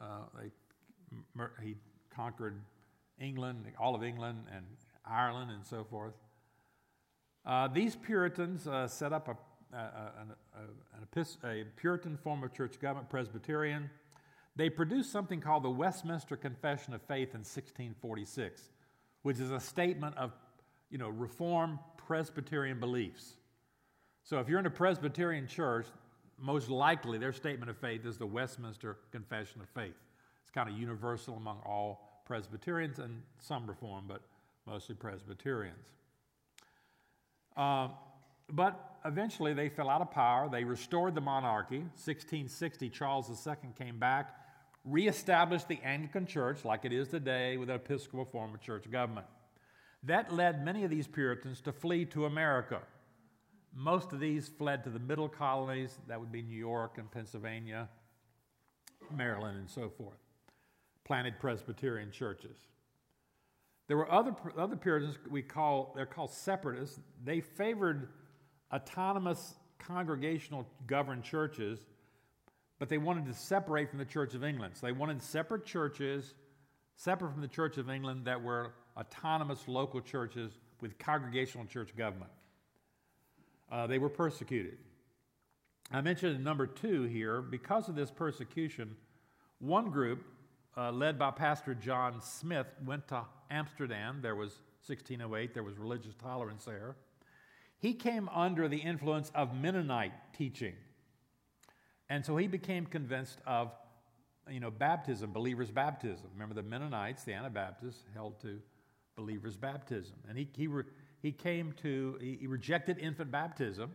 uh, 0.00 0.24
they, 0.38 0.50
he 1.62 1.76
conquered 2.14 2.60
England, 3.20 3.66
all 3.78 3.94
of 3.94 4.02
England, 4.02 4.44
and 4.54 4.64
Ireland, 5.04 5.50
and 5.50 5.64
so 5.64 5.84
forth. 5.84 6.14
Uh, 7.46 7.68
these 7.68 7.94
Puritans 7.94 8.66
uh, 8.66 8.88
set 8.88 9.12
up 9.12 9.28
a, 9.28 9.76
a, 9.76 9.80
a, 11.46 11.48
a, 11.48 11.64
Puritan 11.76 12.16
form 12.16 12.42
of 12.42 12.52
church 12.52 12.80
government, 12.80 13.08
Presbyterian. 13.08 13.88
They 14.56 14.68
produced 14.68 15.12
something 15.12 15.40
called 15.40 15.62
the 15.62 15.70
Westminster 15.70 16.36
Confession 16.36 16.92
of 16.92 17.02
Faith 17.02 17.34
in 17.34 17.40
1646, 17.40 18.62
which 19.22 19.38
is 19.38 19.52
a 19.52 19.60
statement 19.60 20.16
of, 20.16 20.32
you 20.90 20.98
know, 20.98 21.08
Reformed 21.08 21.78
Presbyterian 21.96 22.80
beliefs. 22.80 23.36
So 24.24 24.40
if 24.40 24.48
you're 24.48 24.58
in 24.58 24.66
a 24.66 24.70
Presbyterian 24.70 25.46
church, 25.46 25.86
most 26.40 26.68
likely 26.68 27.16
their 27.16 27.32
statement 27.32 27.70
of 27.70 27.78
faith 27.78 28.04
is 28.04 28.18
the 28.18 28.26
Westminster 28.26 28.96
Confession 29.12 29.60
of 29.60 29.68
Faith. 29.68 29.94
It's 30.42 30.50
kind 30.50 30.68
of 30.68 30.76
universal 30.76 31.36
among 31.36 31.60
all 31.64 32.22
Presbyterians 32.26 32.98
and 32.98 33.22
some 33.38 33.68
Reformed, 33.68 34.08
but 34.08 34.22
mostly 34.66 34.96
Presbyterians. 34.96 35.92
Uh, 37.56 37.88
but 38.52 38.98
eventually 39.04 39.54
they 39.54 39.68
fell 39.68 39.88
out 39.88 40.00
of 40.00 40.10
power. 40.10 40.48
They 40.48 40.64
restored 40.64 41.14
the 41.14 41.20
monarchy. 41.20 41.78
1660, 41.78 42.90
Charles 42.90 43.46
II 43.46 43.54
came 43.78 43.98
back, 43.98 44.34
reestablished 44.84 45.68
the 45.68 45.78
Anglican 45.82 46.26
Church 46.26 46.64
like 46.64 46.84
it 46.84 46.92
is 46.92 47.08
today 47.08 47.56
with 47.56 47.70
an 47.70 47.76
Episcopal 47.76 48.24
form 48.24 48.54
of 48.54 48.60
church 48.60 48.90
government. 48.90 49.26
That 50.02 50.32
led 50.32 50.64
many 50.64 50.84
of 50.84 50.90
these 50.90 51.06
Puritans 51.06 51.60
to 51.62 51.72
flee 51.72 52.04
to 52.06 52.26
America. 52.26 52.80
Most 53.74 54.12
of 54.12 54.20
these 54.20 54.48
fled 54.48 54.84
to 54.84 54.90
the 54.90 54.98
middle 54.98 55.28
colonies, 55.28 55.98
that 56.06 56.18
would 56.18 56.32
be 56.32 56.42
New 56.42 56.56
York 56.56 56.98
and 56.98 57.10
Pennsylvania, 57.10 57.88
Maryland, 59.14 59.58
and 59.58 59.68
so 59.68 59.88
forth. 59.88 60.18
Planted 61.04 61.38
Presbyterian 61.40 62.10
churches. 62.10 62.56
There 63.88 63.96
were 63.96 64.10
other, 64.10 64.34
other 64.58 64.76
Puritans 64.76 65.16
we 65.30 65.42
call, 65.42 65.92
they're 65.94 66.06
called 66.06 66.30
separatists. 66.30 66.98
They 67.24 67.40
favored 67.40 68.08
autonomous 68.72 69.54
congregational 69.78 70.66
governed 70.86 71.22
churches, 71.22 71.78
but 72.78 72.88
they 72.88 72.98
wanted 72.98 73.26
to 73.26 73.34
separate 73.34 73.90
from 73.90 74.00
the 74.00 74.04
Church 74.04 74.34
of 74.34 74.42
England. 74.42 74.74
So 74.76 74.86
they 74.86 74.92
wanted 74.92 75.22
separate 75.22 75.64
churches, 75.64 76.34
separate 76.96 77.32
from 77.32 77.42
the 77.42 77.48
Church 77.48 77.78
of 77.78 77.88
England, 77.88 78.24
that 78.24 78.42
were 78.42 78.72
autonomous 78.96 79.68
local 79.68 80.00
churches 80.00 80.58
with 80.80 80.98
congregational 80.98 81.66
church 81.66 81.94
government. 81.96 82.30
Uh, 83.70 83.86
they 83.86 83.98
were 83.98 84.08
persecuted. 84.08 84.78
I 85.92 86.00
mentioned 86.00 86.42
number 86.42 86.66
two 86.66 87.04
here, 87.04 87.40
because 87.40 87.88
of 87.88 87.94
this 87.94 88.10
persecution, 88.10 88.96
one 89.60 89.90
group, 89.90 90.24
uh, 90.76 90.92
led 90.92 91.18
by 91.18 91.30
Pastor 91.30 91.74
John 91.74 92.20
Smyth, 92.20 92.66
went 92.84 93.08
to 93.08 93.22
Amsterdam. 93.50 94.18
There 94.20 94.34
was 94.34 94.50
1608, 94.86 95.54
there 95.54 95.62
was 95.62 95.78
religious 95.78 96.14
tolerance 96.14 96.64
there. 96.64 96.96
He 97.78 97.94
came 97.94 98.28
under 98.28 98.68
the 98.68 98.78
influence 98.78 99.30
of 99.34 99.54
Mennonite 99.54 100.12
teaching. 100.36 100.74
And 102.08 102.24
so 102.24 102.36
he 102.36 102.46
became 102.46 102.86
convinced 102.86 103.40
of, 103.46 103.72
you 104.48 104.60
know, 104.60 104.70
baptism, 104.70 105.32
believers' 105.32 105.70
baptism. 105.70 106.26
Remember, 106.32 106.54
the 106.54 106.62
Mennonites, 106.62 107.24
the 107.24 107.32
Anabaptists, 107.32 108.04
held 108.14 108.40
to 108.42 108.60
believers' 109.16 109.56
baptism. 109.56 110.14
And 110.28 110.38
he, 110.38 110.48
he, 110.56 110.66
re, 110.68 110.84
he 111.20 111.32
came 111.32 111.72
to, 111.82 112.16
he, 112.20 112.38
he 112.40 112.46
rejected 112.46 112.98
infant 112.98 113.30
baptism 113.30 113.90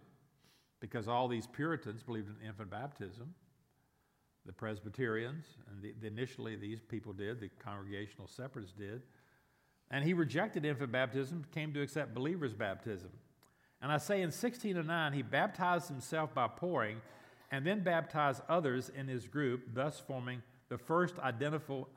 because 0.79 1.07
all 1.07 1.27
these 1.27 1.47
Puritans 1.47 2.03
believed 2.03 2.27
in 2.27 2.47
infant 2.47 2.69
baptism. 2.69 3.33
The 4.45 4.53
Presbyterians, 4.53 5.45
and 5.69 5.81
the, 5.81 5.93
the 5.99 6.07
initially 6.07 6.55
these 6.55 6.79
people 6.81 7.13
did, 7.13 7.39
the 7.39 7.49
Congregational 7.63 8.27
Separatists 8.27 8.75
did. 8.77 9.01
And 9.91 10.03
he 10.03 10.13
rejected 10.13 10.65
infant 10.65 10.91
baptism, 10.91 11.45
came 11.53 11.73
to 11.73 11.81
accept 11.81 12.15
believers' 12.15 12.53
baptism. 12.53 13.11
And 13.81 13.91
I 13.91 13.97
say 13.97 14.17
in 14.17 14.29
1609, 14.29 15.13
he 15.13 15.21
baptized 15.21 15.87
himself 15.87 16.33
by 16.33 16.47
pouring 16.47 17.01
and 17.51 17.65
then 17.65 17.83
baptized 17.83 18.41
others 18.47 18.89
in 18.95 19.07
his 19.07 19.27
group, 19.27 19.73
thus 19.73 19.99
forming 19.99 20.41
the 20.69 20.77
first 20.77 21.15
identifiable 21.19 21.87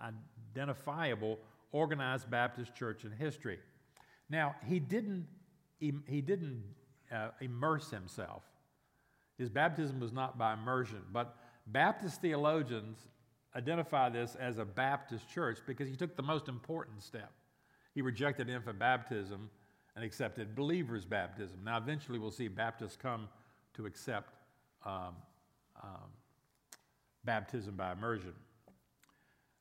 organized 1.71 2.31
Baptist 2.31 2.75
church 2.75 3.05
in 3.05 3.13
history. 3.13 3.61
Now, 4.29 4.57
he 4.67 4.81
didn't, 4.81 5.27
he 5.79 6.21
didn't 6.21 6.65
uh, 7.15 7.29
immerse 7.41 7.91
himself. 7.91 8.43
His 9.39 9.51
baptism 9.51 10.01
was 10.01 10.13
not 10.13 10.39
by 10.39 10.55
immersion, 10.55 11.03
but 11.13 11.37
Baptist 11.67 12.21
theologians 12.21 12.99
identify 13.57 14.09
this 14.09 14.37
as 14.37 14.59
a 14.59 14.65
Baptist 14.65 15.29
church 15.29 15.59
because 15.67 15.89
he 15.89 15.97
took 15.97 16.17
the 16.17 16.23
most 16.23 16.49
important 16.49 17.03
step. 17.03 17.33
He 17.95 18.03
rejected 18.03 18.49
infant 18.49 18.79
baptism 18.79 19.49
and 19.95 20.05
accepted 20.05 20.55
believers' 20.55 21.05
baptism. 21.05 21.61
Now, 21.65 21.77
eventually, 21.77 22.19
we'll 22.19 22.33
see 22.33 22.49
Baptists 22.49 22.97
come 22.97 23.29
to 23.75 23.87
accept 23.87 24.35
um, 24.85 25.15
um, 25.83 26.11
baptism 27.25 27.77
by 27.77 27.93
immersion. 27.93 28.33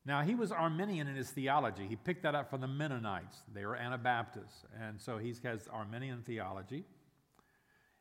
Now, 0.04 0.22
he 0.22 0.34
was 0.34 0.52
Arminian 0.52 1.06
in 1.06 1.14
his 1.14 1.30
theology. 1.30 1.86
He 1.88 1.96
picked 1.96 2.24
that 2.24 2.34
up 2.34 2.50
from 2.50 2.60
the 2.60 2.66
Mennonites. 2.66 3.42
They 3.54 3.64
were 3.64 3.76
Anabaptists. 3.76 4.64
And 4.82 5.00
so 5.00 5.16
he 5.16 5.34
has 5.44 5.66
Arminian 5.72 6.22
theology. 6.26 6.84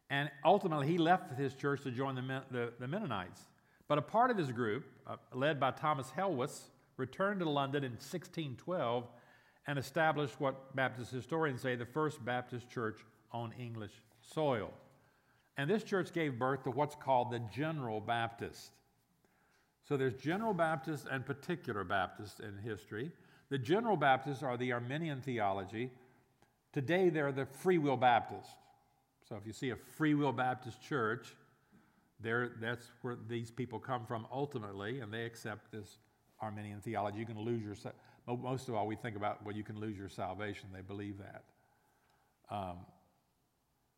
And 0.09 0.29
ultimately, 0.43 0.87
he 0.87 0.97
left 0.97 1.37
his 1.37 1.53
church 1.53 1.83
to 1.83 1.91
join 1.91 2.15
the, 2.15 2.43
the, 2.51 2.73
the 2.79 2.87
Mennonites. 2.87 3.41
But 3.93 3.99
a 3.99 4.01
part 4.01 4.31
of 4.31 4.37
his 4.39 4.51
group, 4.51 4.85
uh, 5.05 5.17
led 5.35 5.59
by 5.59 5.69
Thomas 5.69 6.09
Helwys, 6.17 6.61
returned 6.97 7.41
to 7.41 7.45
London 7.47 7.83
in 7.83 7.91
1612 7.91 9.07
and 9.67 9.77
established 9.77 10.41
what 10.41 10.75
Baptist 10.75 11.11
historians 11.11 11.61
say 11.61 11.75
the 11.75 11.85
first 11.85 12.25
Baptist 12.25 12.71
church 12.71 13.01
on 13.31 13.51
English 13.51 13.91
soil. 14.19 14.73
And 15.57 15.69
this 15.69 15.83
church 15.83 16.11
gave 16.11 16.39
birth 16.39 16.63
to 16.63 16.71
what's 16.71 16.95
called 16.95 17.29
the 17.29 17.37
General 17.53 18.01
Baptist. 18.01 18.71
So 19.87 19.95
there's 19.95 20.15
General 20.15 20.55
Baptist 20.55 21.05
and 21.11 21.23
Particular 21.23 21.83
Baptist 21.83 22.39
in 22.39 22.57
history. 22.57 23.11
The 23.49 23.59
General 23.59 23.95
Baptists 23.95 24.41
are 24.41 24.57
the 24.57 24.73
Arminian 24.73 25.21
theology. 25.21 25.91
Today 26.71 27.09
they're 27.09 27.31
the 27.31 27.45
Free 27.45 27.77
Will 27.77 27.97
Baptist. 27.97 28.49
So 29.29 29.35
if 29.35 29.45
you 29.45 29.53
see 29.53 29.69
a 29.69 29.75
Free 29.75 30.15
Will 30.15 30.31
Baptist 30.31 30.81
church, 30.81 31.35
there, 32.19 32.51
that's 32.61 32.85
where 33.01 33.17
these 33.27 33.51
people 33.51 33.79
come 33.79 34.05
from 34.05 34.25
ultimately, 34.31 34.99
and 34.99 35.13
they 35.13 35.25
accept 35.25 35.71
this 35.71 35.97
Arminian 36.41 36.79
theology. 36.81 37.19
You 37.19 37.25
can 37.25 37.39
lose 37.39 37.61
your 37.61 37.75
most 38.27 38.69
of 38.69 38.75
all, 38.75 38.87
we 38.87 38.95
think 38.95 39.15
about, 39.15 39.43
well, 39.45 39.55
you 39.55 39.63
can 39.63 39.79
lose 39.79 39.97
your 39.97 40.09
salvation. 40.09 40.69
They 40.73 40.81
believe 40.81 41.17
that. 41.17 41.43
Um, 42.49 42.77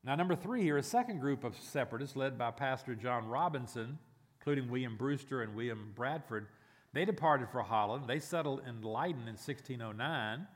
now, 0.04 0.16
number 0.16 0.36
three 0.36 0.64
here, 0.64 0.78
a 0.78 0.84
second 0.84 1.20
group 1.20 1.44
of 1.44 1.56
separatists 1.60 2.16
led 2.16 2.38
by 2.38 2.52
Pastor 2.52 2.96
John 2.96 3.28
Robinson, 3.28 3.98
including 4.40 4.70
William 4.70 4.98
Brewster 4.98 5.42
and 5.42 5.56
William 5.56 5.92
Bradford, 5.96 6.48
they 6.94 7.06
departed 7.06 7.50
for 7.50 7.62
Holland. 7.62 8.06
They 8.08 8.20
settled 8.20 8.62
in 8.68 8.82
Leiden 8.82 9.24
in 9.24 9.36
1609. 9.36 10.48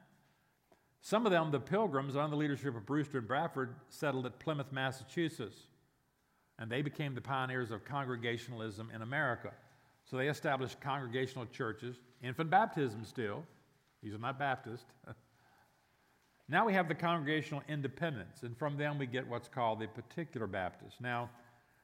Some 1.01 1.25
of 1.25 1.31
them, 1.31 1.51
the 1.51 1.59
Pilgrims, 1.59 2.15
under 2.15 2.31
the 2.31 2.35
leadership 2.35 2.75
of 2.75 2.85
Brewster 2.85 3.19
and 3.19 3.27
Bradford, 3.27 3.75
settled 3.89 4.25
at 4.25 4.39
Plymouth, 4.39 4.71
Massachusetts, 4.71 5.57
and 6.59 6.69
they 6.69 6.81
became 6.81 7.15
the 7.15 7.21
pioneers 7.21 7.71
of 7.71 7.85
Congregationalism 7.85 8.91
in 8.93 9.01
America. 9.01 9.51
So 10.03 10.17
they 10.17 10.27
established 10.27 10.79
congregational 10.81 11.45
churches, 11.47 11.95
infant 12.21 12.49
baptism 12.49 13.05
still. 13.05 13.43
These 14.03 14.13
are 14.13 14.19
not 14.19 14.37
Baptist. 14.37 14.85
now 16.49 16.65
we 16.65 16.73
have 16.73 16.87
the 16.87 16.95
congregational 16.95 17.63
independents, 17.69 18.43
and 18.43 18.57
from 18.57 18.77
them 18.77 18.97
we 18.97 19.05
get 19.05 19.25
what's 19.27 19.47
called 19.47 19.79
the 19.79 19.87
particular 19.87 20.47
Baptist. 20.47 20.99
Now, 20.99 21.29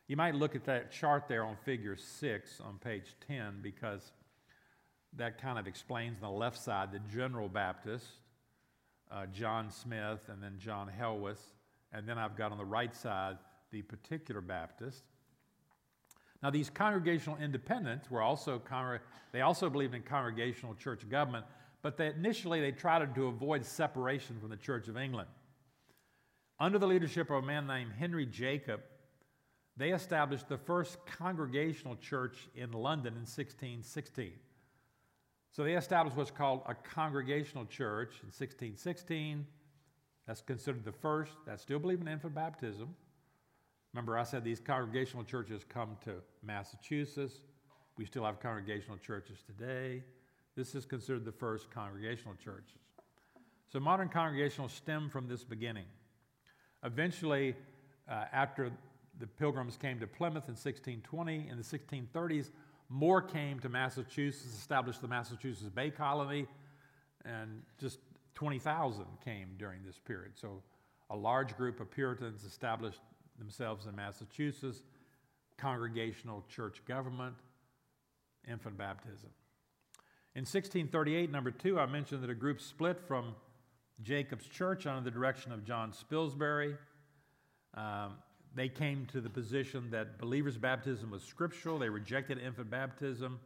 you 0.07 0.17
might 0.17 0.35
look 0.35 0.55
at 0.55 0.65
that 0.65 0.91
chart 0.91 1.27
there 1.27 1.43
on 1.45 1.55
figure 1.63 1.95
six 1.95 2.59
on 2.59 2.77
page 2.77 3.15
10 3.27 3.59
because 3.61 4.11
that 5.17 5.41
kind 5.41 5.57
of 5.57 5.67
explains 5.67 6.17
on 6.21 6.31
the 6.31 6.37
left 6.37 6.61
side 6.61 6.91
the 6.91 6.99
general 7.11 7.47
Baptist, 7.47 8.05
uh, 9.09 9.25
John 9.27 9.71
Smyth, 9.71 10.27
and 10.27 10.43
then 10.43 10.55
John 10.59 10.91
Helwys. 10.99 11.39
And 11.93 12.07
then 12.07 12.17
I've 12.17 12.35
got 12.35 12.51
on 12.51 12.57
the 12.57 12.65
right 12.65 12.93
side 12.93 13.37
the 13.75 13.81
particular 13.81 14.39
Baptist. 14.39 15.03
Now, 16.41 16.49
these 16.49 16.69
congregational 16.69 17.37
independents 17.39 18.09
were 18.09 18.21
also, 18.21 18.57
congr- 18.57 19.01
they 19.33 19.41
also 19.41 19.69
believed 19.69 19.93
in 19.93 20.01
congregational 20.01 20.75
church 20.75 21.07
government, 21.09 21.45
but 21.81 21.97
they, 21.97 22.07
initially 22.07 22.61
they 22.61 22.71
tried 22.71 23.13
to 23.13 23.27
avoid 23.27 23.65
separation 23.65 24.39
from 24.39 24.49
the 24.49 24.55
Church 24.55 24.87
of 24.87 24.95
England. 24.95 25.27
Under 26.57 26.79
the 26.79 26.87
leadership 26.87 27.29
of 27.29 27.43
a 27.43 27.45
man 27.45 27.67
named 27.67 27.91
Henry 27.99 28.25
Jacob, 28.25 28.79
they 29.75 29.91
established 29.91 30.47
the 30.47 30.57
first 30.57 30.97
congregational 31.05 31.97
church 31.97 32.47
in 32.55 32.71
London 32.71 33.11
in 33.11 33.27
1616. 33.27 34.31
So 35.51 35.65
they 35.65 35.75
established 35.75 36.15
what's 36.15 36.31
called 36.31 36.61
a 36.65 36.75
congregational 36.75 37.65
church 37.65 38.11
in 38.21 38.27
1616. 38.27 39.45
That's 40.27 40.41
considered 40.41 40.85
the 40.85 40.93
first. 40.93 41.33
That 41.45 41.59
still 41.59 41.79
believe 41.79 41.99
in 41.99 42.07
infant 42.07 42.33
baptism. 42.33 42.95
Remember, 43.95 44.17
I 44.17 44.25
said 44.25 44.43
these 44.43 44.59
congregational 44.59 45.23
churches 45.23 45.63
come 45.69 45.95
to 46.03 46.15
Massachusetts. 46.43 47.35
We 47.97 48.03
still 48.03 48.25
have 48.25 48.41
congregational 48.41 48.97
churches 48.97 49.37
today. 49.47 50.03
This 50.57 50.75
is 50.75 50.85
considered 50.85 51.23
the 51.23 51.31
first 51.31 51.71
congregational 51.71 52.35
churches. 52.43 52.81
So 53.71 53.79
modern 53.79 54.09
congregational 54.09 54.67
stem 54.67 55.09
from 55.09 55.29
this 55.29 55.45
beginning. 55.45 55.85
Eventually, 56.83 57.55
uh, 58.09 58.25
after 58.33 58.69
the 59.17 59.27
pilgrims 59.27 59.77
came 59.77 59.97
to 60.01 60.07
Plymouth 60.07 60.49
in 60.49 60.55
1620, 60.55 61.47
in 61.49 61.55
the 61.55 61.63
1630s, 61.63 62.51
more 62.89 63.21
came 63.21 63.61
to 63.61 63.69
Massachusetts, 63.69 64.53
established 64.53 65.01
the 65.01 65.07
Massachusetts 65.07 65.69
Bay 65.69 65.89
Colony, 65.89 66.47
and 67.23 67.61
just 67.79 67.99
20,000 68.33 69.05
came 69.23 69.51
during 69.57 69.85
this 69.85 69.99
period. 69.99 70.33
So 70.35 70.61
a 71.11 71.15
large 71.15 71.55
group 71.55 71.79
of 71.79 71.89
Puritans 71.89 72.43
established 72.43 72.99
themselves 73.37 73.85
in 73.85 73.95
Massachusetts, 73.95 74.81
congregational 75.57 76.43
church 76.49 76.81
government, 76.85 77.35
infant 78.47 78.77
baptism. 78.77 79.29
In 80.35 80.41
1638, 80.41 81.31
number 81.31 81.51
two, 81.51 81.79
I 81.79 81.85
mentioned 81.85 82.21
that 82.23 82.29
a 82.29 82.35
group 82.35 82.59
split 82.59 82.99
from 83.07 83.35
Jacob's 84.01 84.47
church 84.47 84.85
under 84.85 85.01
the 85.01 85.11
direction 85.11 85.51
of 85.51 85.63
John 85.63 85.93
Spilsbury. 85.93 86.77
Um, 87.73 88.17
they 88.53 88.69
came 88.69 89.05
to 89.07 89.21
the 89.21 89.29
position 89.29 89.89
that 89.91 90.17
believers' 90.17 90.57
baptism 90.57 91.11
was 91.11 91.23
scriptural. 91.23 91.79
They 91.79 91.89
rejected 91.89 92.39
infant 92.39 92.69
baptism. 92.69 93.39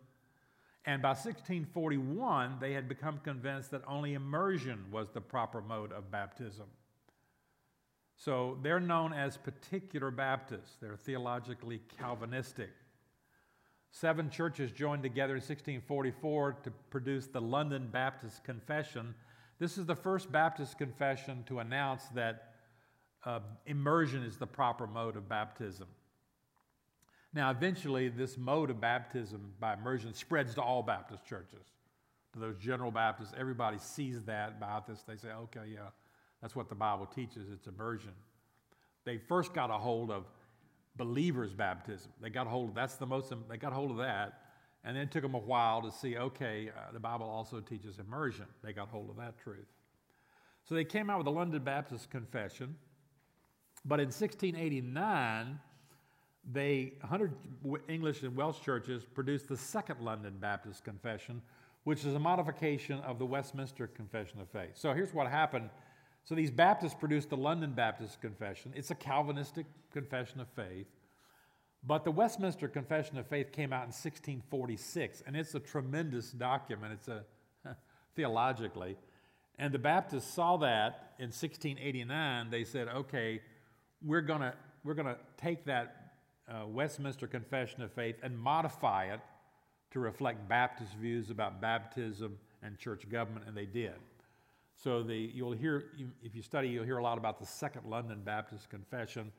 And 0.85 1.01
by 1.01 1.09
1641, 1.09 2.57
they 2.59 2.73
had 2.73 2.87
become 2.87 3.19
convinced 3.23 3.71
that 3.71 3.81
only 3.87 4.13
immersion 4.13 4.85
was 4.91 5.09
the 5.11 5.21
proper 5.21 5.61
mode 5.61 5.91
of 5.91 6.09
baptism. 6.09 6.65
So 8.20 8.57
they're 8.61 8.82
known 8.82 9.13
as 9.13 9.38
particular 9.38 10.11
Baptists. 10.11 10.76
They're 10.82 10.97
theologically 10.97 11.82
Calvinistic. 11.97 12.70
Seven 13.91 14.30
churches 14.30 14.72
joined 14.74 15.03
together 15.03 15.36
in 15.36 15.41
1644 15.41 16.57
to 16.63 16.72
produce 16.89 17.28
the 17.28 17.39
London 17.39 17.88
Baptist 17.89 18.43
Confession. 18.43 19.15
This 19.57 19.78
is 19.78 19.86
the 19.86 19.95
first 19.95 20.30
Baptist 20.32 20.78
confession 20.78 21.45
to 21.47 21.59
announce 21.59 22.03
that 22.09 22.55
uh, 23.26 23.39
immersion 23.65 24.24
is 24.24 24.36
the 24.36 24.47
proper 24.47 24.86
mode 24.86 25.15
of 25.15 25.30
baptism. 25.30 25.88
Now, 27.34 27.51
eventually, 27.51 28.09
this 28.09 28.38
mode 28.38 28.70
of 28.70 28.82
baptism 28.82 29.53
by 29.61 29.76
immersion 29.76 30.13
spreads 30.13 30.55
to 30.55 30.61
all 30.61 30.84
Baptist 30.84 31.26
churches, 31.26 31.65
to 32.34 32.39
those 32.39 32.57
general 32.57 32.91
Baptists. 32.91 33.34
Everybody 33.38 33.78
sees 33.78 34.24
that 34.26 34.55
about 34.57 34.88
this. 34.88 35.03
They 35.03 35.15
say, 35.15 35.30
okay, 35.30 35.61
yeah, 35.74 35.89
that's 36.41 36.55
what 36.55 36.69
the 36.69 36.75
Bible 36.75 37.05
teaches, 37.05 37.49
it's 37.51 37.67
immersion. 37.67 38.13
They 39.05 39.17
first 39.17 39.53
got 39.53 39.69
a 39.69 39.77
hold 39.77 40.11
of 40.11 40.25
believers' 40.95 41.53
baptism. 41.53 42.11
They 42.21 42.29
got 42.29 42.47
a 42.47 42.49
hold 42.49 42.69
of 42.69 42.75
that's 42.75 42.95
the 42.95 43.05
most 43.05 43.33
they 43.49 43.57
got 43.57 43.71
a 43.71 43.75
hold 43.75 43.91
of 43.91 43.97
that, 43.97 44.41
and 44.83 44.95
then 44.95 45.03
it 45.03 45.11
took 45.11 45.23
them 45.23 45.33
a 45.33 45.39
while 45.39 45.81
to 45.81 45.91
see. 45.91 46.17
Okay, 46.17 46.69
uh, 46.69 46.91
the 46.91 46.99
Bible 46.99 47.27
also 47.27 47.59
teaches 47.59 47.99
immersion. 47.99 48.45
They 48.63 48.73
got 48.73 48.89
hold 48.89 49.09
of 49.09 49.17
that 49.17 49.37
truth. 49.37 49.67
So 50.63 50.75
they 50.75 50.83
came 50.83 51.09
out 51.09 51.17
with 51.17 51.25
the 51.25 51.31
London 51.31 51.63
Baptist 51.63 52.11
Confession, 52.11 52.75
but 53.85 53.99
in 53.99 54.07
1689, 54.07 55.59
they 56.51 56.93
100 57.01 57.33
English 57.87 58.23
and 58.23 58.35
Welsh 58.35 58.59
churches 58.61 59.03
produced 59.03 59.47
the 59.47 59.57
Second 59.57 60.01
London 60.01 60.35
Baptist 60.39 60.83
Confession, 60.83 61.41
which 61.83 62.05
is 62.05 62.13
a 62.13 62.19
modification 62.19 62.99
of 63.01 63.19
the 63.19 63.25
Westminster 63.25 63.87
Confession 63.87 64.39
of 64.41 64.49
Faith. 64.49 64.71
So 64.75 64.93
here's 64.93 65.13
what 65.13 65.27
happened 65.27 65.69
so 66.24 66.36
these 66.36 66.51
Baptists 66.51 66.93
produced 66.93 67.30
the 67.30 67.38
London 67.38 67.74
Baptist 67.74 68.22
Confession. 68.22 68.74
It's 68.76 68.91
a 68.91 68.95
Calvinistic 68.95 69.65
confession 69.91 70.39
of 70.39 70.47
faith. 70.49 70.88
But 71.84 72.03
the 72.03 72.11
Westminster 72.11 72.67
Confession 72.67 73.17
of 73.17 73.28
Faith 73.28 73.51
came 73.51 73.72
out 73.72 73.84
in 73.84 73.93
1646, 73.93 75.24
and 75.26 75.36
it's 75.36 75.55
a 75.55 75.59
tremendous 75.59 76.32
document. 76.32 76.93
It's 76.93 77.07
a 77.07 77.24
theologically. 78.15 78.97
And 79.57 79.74
the 79.74 79.80
Baptists 79.80 80.34
saw 80.34 80.57
that 80.57 81.13
in 81.20 81.28
1689. 81.28 82.49
They 82.49 82.63
said, 82.63 82.89
okay, 82.89 83.41
we're 84.03 84.22
going 84.22 84.51
we're 84.84 84.93
to 84.93 85.17
take 85.38 85.65
that 85.65 86.13
uh, 86.49 86.65
Westminster 86.67 87.28
Confession 87.28 87.82
of 87.82 87.91
Faith 87.93 88.15
and 88.24 88.38
modify 88.38 89.05
it 89.05 89.20
to 89.91 89.99
reflect 89.99 90.47
Baptist 90.47 90.93
views 90.95 91.30
about 91.30 91.61
baptism 91.61 92.38
and 92.61 92.78
church 92.78 93.09
government, 93.09 93.45
and 93.47 93.55
they 93.55 93.65
did. 93.65 93.93
So 94.82 95.03
the, 95.03 95.15
you'll 95.15 95.51
hear, 95.51 95.91
if 96.23 96.34
you 96.34 96.41
study, 96.41 96.69
you'll 96.69 96.86
hear 96.86 96.99
a 96.99 97.03
lot 97.03 97.17
about 97.17 97.38
the 97.38 97.45
Second 97.45 97.86
London 97.86 98.21
Baptist 98.23 98.69
Confession. 98.69 99.32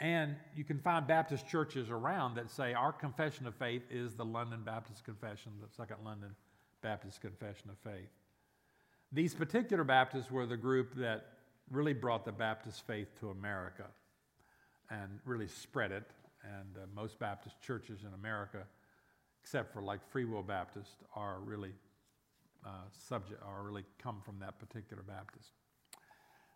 And 0.00 0.34
you 0.56 0.64
can 0.64 0.80
find 0.80 1.06
Baptist 1.06 1.46
churches 1.46 1.90
around 1.90 2.34
that 2.34 2.50
say 2.50 2.74
our 2.74 2.92
confession 2.92 3.46
of 3.46 3.54
faith 3.54 3.82
is 3.88 4.14
the 4.14 4.24
London 4.24 4.62
Baptist 4.64 5.04
Confession, 5.04 5.52
the 5.62 5.72
Second 5.72 5.98
London 6.04 6.30
Baptist 6.82 7.20
Confession 7.20 7.70
of 7.70 7.78
Faith. 7.78 8.08
These 9.12 9.34
particular 9.34 9.84
Baptists 9.84 10.32
were 10.32 10.44
the 10.44 10.56
group 10.56 10.96
that 10.96 11.26
really 11.70 11.92
brought 11.92 12.24
the 12.24 12.32
Baptist 12.32 12.84
faith 12.84 13.08
to 13.20 13.30
America 13.30 13.84
and 14.90 15.20
really 15.24 15.46
spread 15.46 15.92
it. 15.92 16.10
And 16.42 16.76
uh, 16.76 16.86
most 16.96 17.20
Baptist 17.20 17.60
churches 17.62 18.00
in 18.02 18.12
America, 18.12 18.64
except 19.40 19.72
for 19.72 19.82
like 19.82 20.00
Free 20.10 20.24
Will 20.24 20.42
Baptist, 20.42 20.96
are 21.14 21.38
really 21.40 21.70
uh, 22.64 22.70
subject 23.08 23.42
or 23.46 23.62
really 23.62 23.84
come 24.02 24.20
from 24.24 24.38
that 24.40 24.58
particular 24.58 25.02
Baptist. 25.02 25.50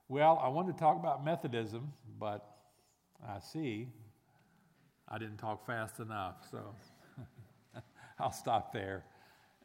Well, 0.08 0.40
I 0.42 0.48
wanted 0.48 0.72
to 0.72 0.78
talk 0.78 0.98
about 0.98 1.24
Methodism, 1.24 1.92
but 2.18 2.56
I 3.26 3.40
see 3.40 3.88
I 5.08 5.18
didn't 5.18 5.38
talk 5.38 5.66
fast 5.66 6.00
enough, 6.00 6.36
so 6.50 6.74
I'll 8.18 8.32
stop 8.32 8.72
there. 8.72 9.04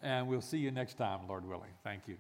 And 0.02 0.28
we'll 0.28 0.42
see 0.42 0.58
you 0.58 0.72
next 0.72 0.98
time, 0.98 1.28
Lord 1.28 1.48
willing. 1.48 1.72
Thank 1.84 2.08
you. 2.08 2.18